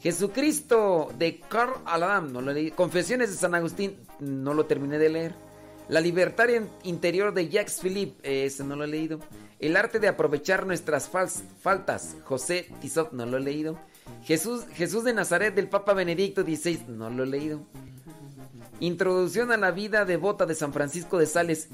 [0.00, 2.70] Jesucristo de Carl Alam, no lo leí.
[2.70, 5.34] Confesiones de San Agustín, no lo terminé de leer.
[5.88, 9.20] La libertad in- interior de Jacques Philippe, ese no lo he leído.
[9.58, 13.78] El arte de aprovechar nuestras faltas, José Tizot, no lo he leído.
[14.24, 17.60] Jesús, Jesús de Nazaret del Papa Benedicto XVI, no lo he leído.
[18.80, 21.68] Introducción a la vida devota de San Francisco de Sales.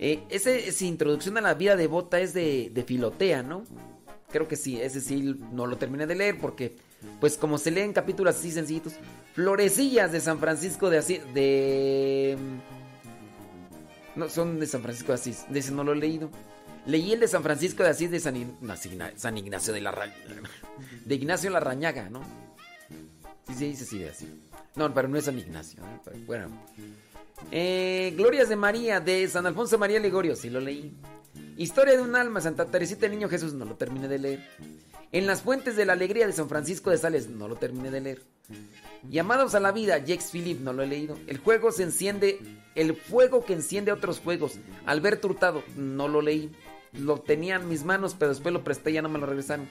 [0.00, 3.64] Eh, ese, esa introducción a la vida devota es de, de Filotea, ¿no?
[4.30, 6.76] Creo que sí, ese sí no lo terminé de leer porque,
[7.20, 8.94] pues como se leen capítulos así sencillitos.
[9.34, 12.36] Florecillas de San Francisco de Asís, de...
[14.16, 16.30] No, son de San Francisco de Asís, de ese no lo he leído.
[16.86, 18.34] Leí el de San Francisco de Asís de San,
[19.16, 20.12] San Ignacio de la Ra-
[21.04, 22.22] De Ignacio Larrañaga, ¿no?
[23.46, 24.42] Sí, sí, dice sí, así.
[24.74, 26.18] No, pero no es San Ignacio, ¿eh?
[26.26, 26.48] Bueno.
[27.52, 30.96] Eh, Glorias de María, de San Alfonso María Ligorio, sí lo leí.
[31.56, 34.48] Historia de un alma, Santa Teresita del Niño Jesús, no lo terminé de leer.
[35.10, 38.00] En las fuentes de la alegría de San Francisco de Sales, no lo terminé de
[38.00, 38.22] leer.
[39.08, 41.16] Llamados a la vida, Jacques Philippe, no lo he leído.
[41.26, 42.38] El juego se enciende,
[42.74, 44.58] el fuego que enciende otros fuegos.
[44.84, 46.50] Alberto Hurtado, no lo leí.
[46.92, 49.68] Lo tenía en mis manos, pero después lo presté ya no me lo regresaron.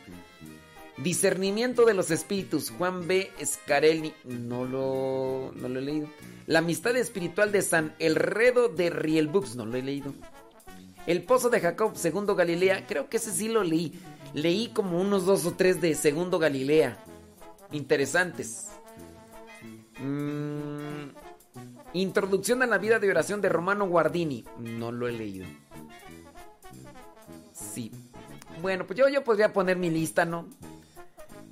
[0.97, 3.29] Discernimiento de los espíritus, Juan B.
[3.43, 6.07] Scarelli, no lo, no lo he leído.
[6.47, 10.13] La amistad espiritual de San Elredo de Rielbux, no lo he leído.
[11.05, 13.93] El pozo de Jacob, segundo Galilea, creo que ese sí lo leí.
[14.37, 17.03] Leí como unos dos o tres de segundo Galilea.
[17.71, 18.67] Interesantes.
[19.99, 21.09] Mm,
[21.93, 25.47] Introducción a la vida de oración de Romano Guardini, no lo he leído.
[27.51, 27.91] Sí.
[28.61, 30.47] Bueno, pues yo, yo podría poner mi lista, ¿no?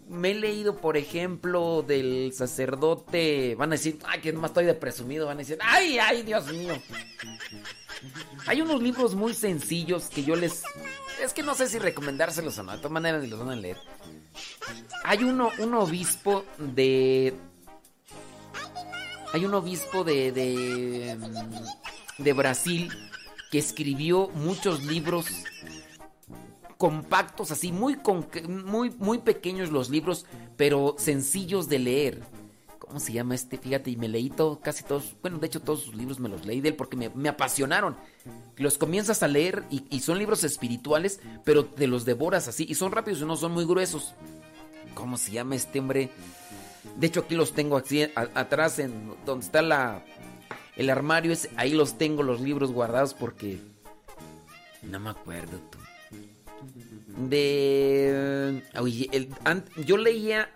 [0.07, 3.55] Me he leído, por ejemplo, del sacerdote.
[3.55, 5.25] Van a decir, ay, que nomás estoy de presumido.
[5.25, 6.75] Van a decir, ay, ay, Dios mío.
[8.45, 10.63] Hay unos libros muy sencillos que yo les.
[11.23, 12.73] Es que no sé si recomendárselos o no.
[12.73, 13.77] De todas maneras, los van a leer.
[15.03, 17.33] Hay uno, un obispo de.
[19.33, 20.31] Hay un obispo de.
[20.31, 21.17] de.
[22.17, 22.91] de Brasil
[23.51, 25.27] que escribió muchos libros
[26.85, 27.97] compactos, así, muy,
[28.47, 32.21] muy, muy pequeños los libros, pero sencillos de leer.
[32.77, 33.57] ¿Cómo se llama este?
[33.57, 36.45] Fíjate, y me leí todo, casi todos, bueno, de hecho todos sus libros me los
[36.45, 37.97] leí de él porque me, me apasionaron.
[38.57, 42.91] Los comienzas a leer y, son libros espirituales, pero te los devoras así, y son
[42.91, 44.13] rápidos y no son muy gruesos.
[44.93, 46.11] ¿Cómo se llama este hombre?
[46.97, 47.81] De hecho aquí los tengo
[48.35, 50.05] atrás en donde está la
[50.75, 53.59] el armario ese, ahí los tengo los libros guardados porque
[54.83, 55.79] no me acuerdo tú.
[57.17, 58.61] De
[59.85, 60.49] yo leía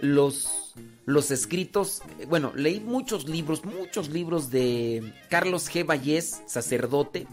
[0.00, 0.64] los
[1.06, 5.86] los escritos, bueno, leí muchos libros, muchos libros de Carlos G.
[5.86, 7.26] Vallés, sacerdote.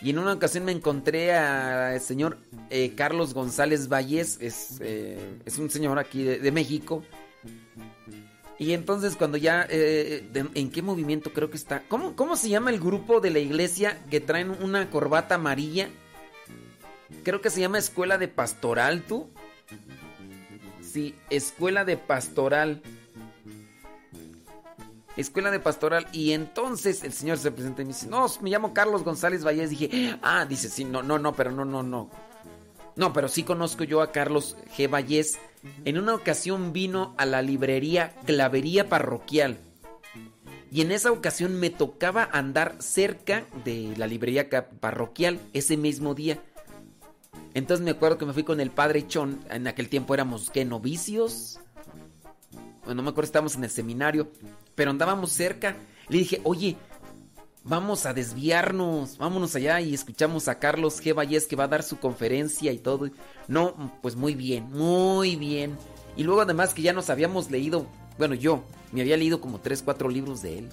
[0.00, 2.38] Y en una ocasión me encontré al señor
[2.70, 7.02] eh, Carlos González Vallés, es, eh, es un señor aquí de, México.
[8.58, 11.82] Y entonces cuando ya, eh, ¿en qué movimiento creo que está?
[11.88, 15.90] ¿Cómo, ¿Cómo se llama el grupo de la iglesia que traen una corbata amarilla?
[17.24, 19.28] Creo que se llama Escuela de Pastoral, ¿tú?
[20.82, 22.82] Sí, Escuela de Pastoral.
[25.16, 26.06] Escuela de Pastoral.
[26.12, 29.70] Y entonces el señor se presenta y me dice, no, me llamo Carlos González Vallés.
[29.70, 32.10] Dije, ah, dice, sí, no, no, no, pero no, no, no.
[32.96, 34.90] No, pero sí conozco yo a Carlos G.
[34.90, 35.38] Vallés.
[35.84, 39.58] En una ocasión vino a la librería Clavería Parroquial.
[40.70, 46.42] Y en esa ocasión me tocaba andar cerca de la librería parroquial ese mismo día.
[47.54, 49.40] Entonces me acuerdo que me fui con el padre Chon.
[49.50, 50.64] En aquel tiempo éramos, ¿qué?
[50.64, 51.58] ¿Novicios?
[52.84, 54.30] Bueno, no me acuerdo, estábamos en el seminario.
[54.74, 55.76] Pero andábamos cerca.
[56.08, 56.76] Le dije, oye,
[57.64, 59.18] vamos a desviarnos.
[59.18, 61.14] Vámonos allá y escuchamos a Carlos G.
[61.14, 63.10] Vallés que va a dar su conferencia y todo.
[63.46, 65.76] No, pues muy bien, muy bien.
[66.16, 67.86] Y luego además que ya nos habíamos leído,
[68.18, 70.68] bueno, yo me había leído como 3, 4 libros de él.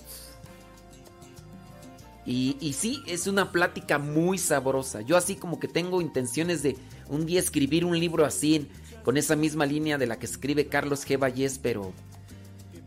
[2.28, 5.02] Y, sí, es una plática muy sabrosa.
[5.02, 6.76] Yo así como que tengo intenciones de
[7.08, 8.68] un día escribir un libro así,
[9.04, 11.20] con esa misma línea de la que escribe Carlos G.
[11.22, 11.94] Vallés, pero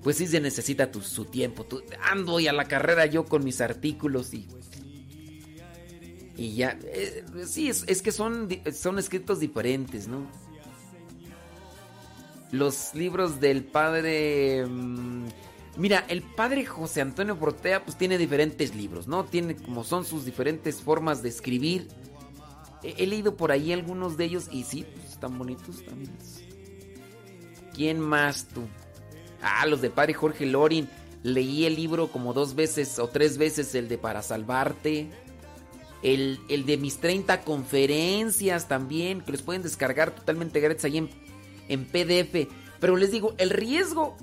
[0.02, 1.64] pues sí se necesita tu- su tiempo.
[2.10, 4.48] Ando y a la carrera yo con mis artículos y...
[6.36, 10.26] Y ya, eh, sí, es, es que son, son escritos diferentes, ¿no?
[12.50, 14.64] Los libros del padre...
[14.66, 15.26] mm,
[15.78, 19.24] Mira, el padre José Antonio Portea pues tiene diferentes libros, ¿no?
[19.24, 21.86] Tiene como son sus diferentes formas de escribir.
[22.82, 26.10] He, leído por ahí algunos de ellos y sí, pues, están bonitos también.
[27.74, 28.62] ¿Quién más tú?
[29.40, 30.88] Ah, los de padre Jorge Lorin.
[31.22, 35.08] Leí el libro como dos veces o tres veces, el de Para Salvarte.
[36.02, 41.10] El, el de mis 30 conferencias también, que los pueden descargar totalmente gratis ahí en,
[41.68, 42.52] en PDF.
[42.80, 44.16] Pero les digo, el riesgo,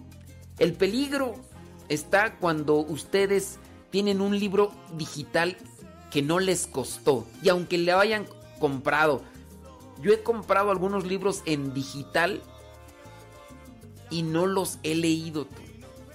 [0.59, 1.44] el peligro
[1.89, 3.57] está cuando ustedes
[3.91, 5.57] tienen un libro digital
[6.11, 7.25] que no les costó.
[7.41, 8.25] Y aunque le hayan
[8.59, 9.22] comprado,
[10.01, 12.41] yo he comprado algunos libros en digital
[14.09, 15.47] y no los he leído.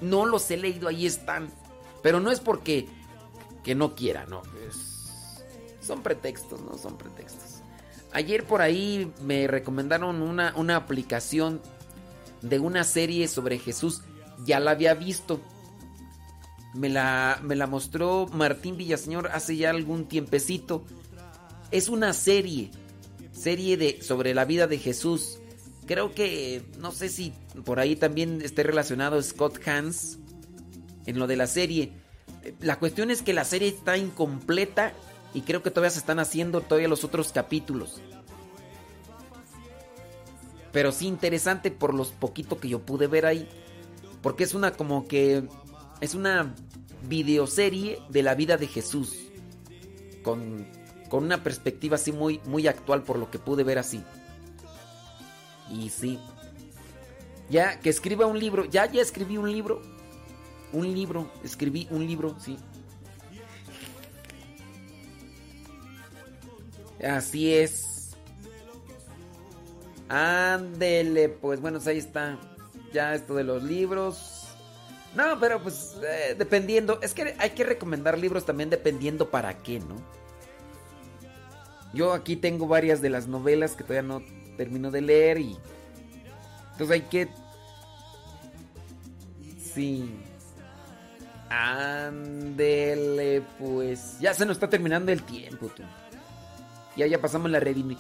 [0.01, 1.51] No los he leído, ahí están.
[2.03, 2.89] Pero no es porque
[3.65, 4.43] que no quiera, no.
[4.69, 4.89] es-
[5.81, 7.63] son pretextos, no son pretextos.
[8.13, 11.61] Ayer por ahí me recomendaron una, una aplicación
[12.43, 14.03] de una serie sobre Jesús.
[14.45, 15.41] Ya la había visto.
[16.75, 20.85] Me la, me la mostró Martín Villaseñor hace ya algún tiempecito.
[21.71, 22.71] Es una serie.
[23.33, 25.39] Serie de, sobre la vida de Jesús.
[25.87, 27.33] Creo que, no sé si
[27.65, 30.19] por ahí también esté relacionado Scott Hans
[31.07, 31.93] en lo de la serie.
[32.61, 34.93] La cuestión es que la serie está incompleta
[35.35, 38.01] y creo que todavía se están haciendo todavía los otros capítulos.
[40.73, 43.49] Pero sí interesante por los poquito que yo pude ver ahí.
[44.23, 45.45] Porque es una como que...
[46.01, 46.55] Es una
[47.09, 49.17] videoserie de la vida de Jesús.
[50.23, 50.67] Con,
[51.09, 54.03] con una perspectiva así muy, muy actual por lo que pude ver así.
[55.71, 56.19] Y sí.
[57.49, 58.65] Ya que escriba un libro.
[58.65, 59.83] Ya, ya escribí un libro.
[60.73, 61.31] Un libro.
[61.45, 62.57] Escribí un libro, sí.
[67.05, 68.17] Así es.
[70.09, 72.39] Ándele, pues bueno, ahí está.
[72.93, 74.40] Ya esto de los libros.
[75.15, 77.01] No, pero pues eh, dependiendo.
[77.03, 79.97] Es que hay que recomendar libros también dependiendo para qué, ¿no?
[81.93, 84.23] Yo aquí tengo varias de las novelas que todavía no
[84.57, 85.59] termino de leer y...
[86.73, 87.29] Entonces hay que...
[89.61, 90.15] Sí.
[91.49, 94.21] Ándele, pues...
[94.21, 95.83] Ya se nos está terminando el tiempo, tú.
[96.97, 97.97] Ya, ya pasamos la radio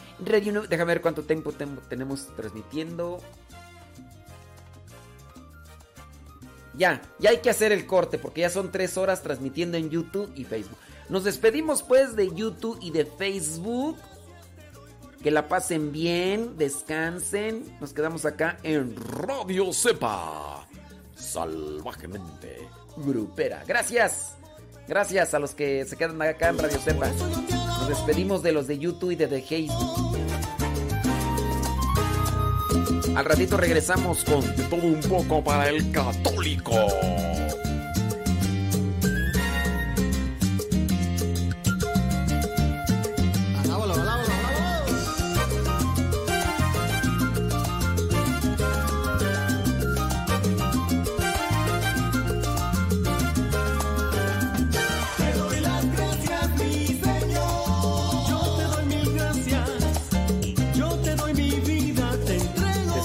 [0.69, 1.53] déjame ver cuánto tiempo
[1.89, 3.19] tenemos transmitiendo.
[6.75, 10.33] Ya, ya hay que hacer el corte porque ya son tres horas transmitiendo en YouTube
[10.35, 10.79] y Facebook.
[11.09, 13.97] Nos despedimos pues de YouTube y de Facebook.
[15.23, 17.77] Que la pasen bien, descansen.
[17.81, 20.67] Nos quedamos acá en Radio Sepa.
[21.15, 23.63] Salvajemente grupera.
[23.67, 24.37] Gracias.
[24.89, 27.09] Gracias a los que se quedan acá en Radio Sepa.
[27.09, 30.30] Nos despedimos de los de YouTube y de, Facebook.
[33.15, 36.75] Al ratito regresamos con todo un poco para el católico.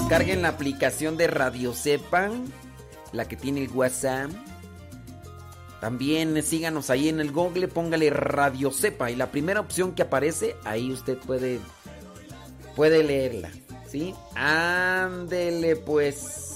[0.06, 2.30] Descarguen la aplicación de Radio Sepa,
[3.10, 4.30] la que tiene el WhatsApp.
[5.80, 10.54] También síganos ahí en el Google, póngale Radio Sepa y la primera opción que aparece,
[10.62, 11.58] ahí usted puede
[12.76, 13.50] puede leerla,
[13.88, 14.14] ¿sí?
[14.36, 16.52] Ándele pues.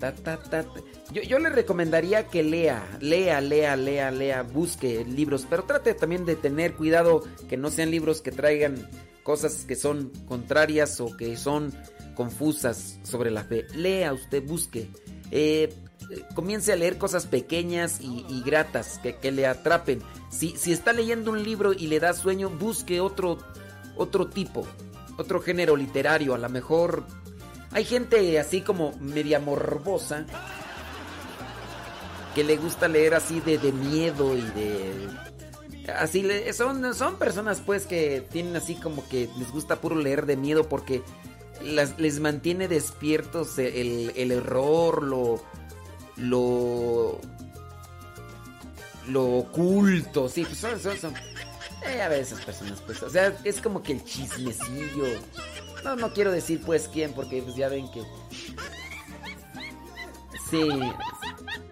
[0.00, 0.66] Ta, ta, ta.
[1.12, 6.24] Yo, yo le recomendaría que lea, lea, lea, lea, lea, busque libros, pero trate también
[6.24, 8.88] de tener cuidado que no sean libros que traigan
[9.22, 11.72] cosas que son contrarias o que son
[12.14, 13.66] confusas sobre la fe.
[13.74, 14.88] Lea usted, busque.
[15.30, 15.74] Eh,
[16.34, 20.02] comience a leer cosas pequeñas y, y gratas que, que le atrapen.
[20.30, 23.38] Si, si está leyendo un libro y le da sueño, busque otro,
[23.96, 24.66] otro tipo,
[25.16, 26.34] otro género literario.
[26.34, 27.04] A lo mejor
[27.70, 30.26] hay gente así como media morbosa
[32.34, 35.08] que le gusta leer así de, de miedo y de...
[35.98, 40.26] Así le- son, son personas pues que tienen así como que les gusta puro leer
[40.26, 41.02] de miedo porque
[41.64, 45.42] las- les mantiene despiertos el, el error, lo...
[46.16, 47.20] lo...
[49.08, 50.78] lo oculto, sí, pues son...
[50.80, 51.14] son, son-
[51.86, 55.04] eh, a ver esas personas pues, o sea, es como que el chismecillo.
[55.82, 58.02] No, no quiero decir pues quién porque pues ya ven que...
[60.48, 60.68] Sí,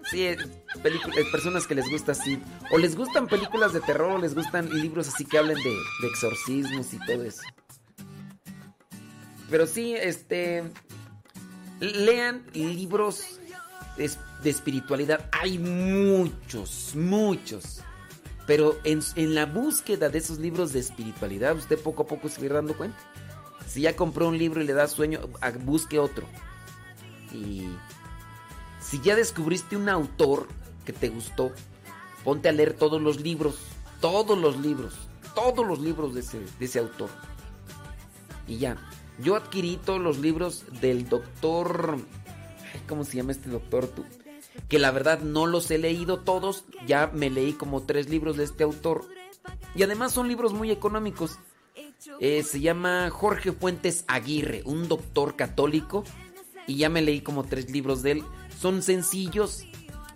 [0.09, 0.37] sí, eh,
[0.83, 2.41] eh, personas que les gusta así.
[2.71, 5.73] O les gustan películas de terror, o les gustan libros así que hablen de
[6.07, 7.41] exorcismos y todo eso.
[9.51, 10.63] Pero sí, este.
[11.79, 13.23] Lean libros
[13.97, 15.29] de, es- de espiritualidad.
[15.31, 17.81] Hay muchos, muchos.
[18.47, 22.37] Pero en, en la búsqueda de esos libros de espiritualidad, usted poco a poco se
[22.37, 22.97] va a ir dando cuenta.
[23.67, 25.21] Si ya compró un libro y le da sueño,
[25.63, 26.27] busque otro.
[27.33, 27.67] Y
[28.81, 30.47] si ya descubriste un autor
[30.85, 31.51] que te gustó,
[32.23, 33.59] ponte a leer todos los libros,
[34.01, 34.93] todos los libros,
[35.33, 37.09] todos los libros de ese, de ese autor.
[38.47, 38.75] Y ya,
[39.19, 41.97] yo adquirí todos los libros del doctor...
[42.87, 44.05] ¿Cómo se llama este doctor tú?
[44.67, 48.43] Que la verdad no los he leído todos, ya me leí como tres libros de
[48.43, 49.05] este autor.
[49.75, 51.37] Y además son libros muy económicos.
[52.19, 56.03] Eh, se llama Jorge Fuentes Aguirre, un doctor católico.
[56.67, 58.23] Y ya me leí como tres libros de él.
[58.59, 59.65] Son sencillos,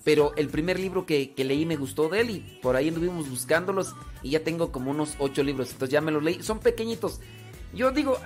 [0.03, 3.29] pero el primer libro que, que leí me gustó de él y por ahí anduvimos
[3.29, 5.71] buscándolos y ya tengo como unos ocho libros.
[5.71, 6.43] Entonces ya me los leí.
[6.43, 7.19] Son pequeñitos.
[7.75, 8.17] Yo digo,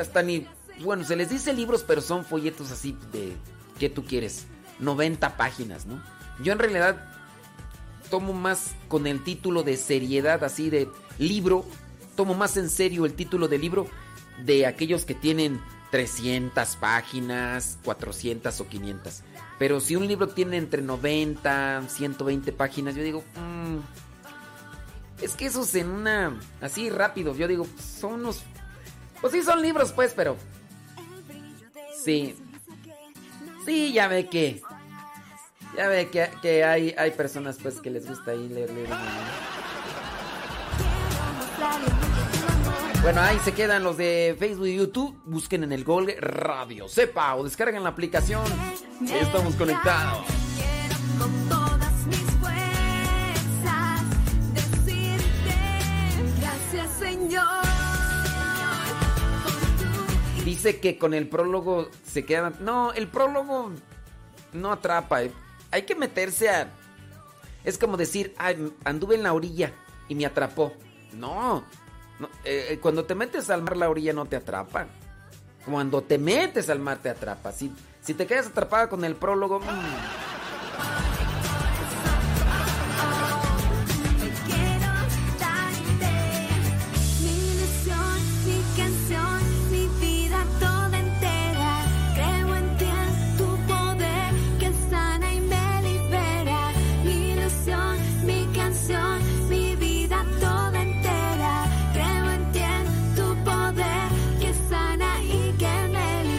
[0.00, 0.46] hasta ni...
[0.80, 3.36] Bueno, se les dice libros, pero son folletos así de...
[3.78, 4.46] ¿Qué tú quieres?
[4.80, 6.02] 90 páginas, ¿no?
[6.42, 6.96] Yo en realidad
[8.10, 10.88] tomo más con el título de seriedad, así de
[11.18, 11.64] libro,
[12.16, 13.86] tomo más en serio el título de libro
[14.44, 19.22] de aquellos que tienen 300 páginas, 400 o 500.
[19.58, 23.78] Pero si un libro tiene entre 90, 120 páginas, yo digo, "Mm,
[25.22, 27.66] es que esos en una, así rápido, yo digo,
[28.00, 28.42] son unos,
[29.20, 30.36] pues sí son libros pues, pero...
[32.04, 32.36] Sí.
[33.64, 34.62] Sí, ya ve que...
[35.76, 38.88] Ya ve que, que hay, hay personas pues que les gusta ahí leer, leer.
[43.02, 45.20] Bueno, ahí se quedan los de Facebook y YouTube.
[45.24, 48.42] Busquen en el Google Radio Sepa o descarguen la aplicación.
[49.08, 50.26] Estamos conectados.
[56.40, 57.67] Gracias, Señor.
[60.48, 62.54] Dice que con el prólogo se quedan.
[62.60, 63.70] No, el prólogo
[64.54, 65.22] no atrapa.
[65.22, 65.30] eh.
[65.70, 66.70] Hay que meterse a.
[67.64, 69.72] Es como decir, "Ay, anduve en la orilla
[70.08, 70.72] y me atrapó.
[71.12, 71.64] No.
[72.44, 74.86] eh, eh, cuando te metes al mar, la orilla no te atrapa.
[75.66, 77.52] Cuando te metes al mar, te atrapa.
[77.52, 77.70] Si,
[78.00, 79.60] si te quedas atrapada con el prólogo.
[79.60, 79.64] mm,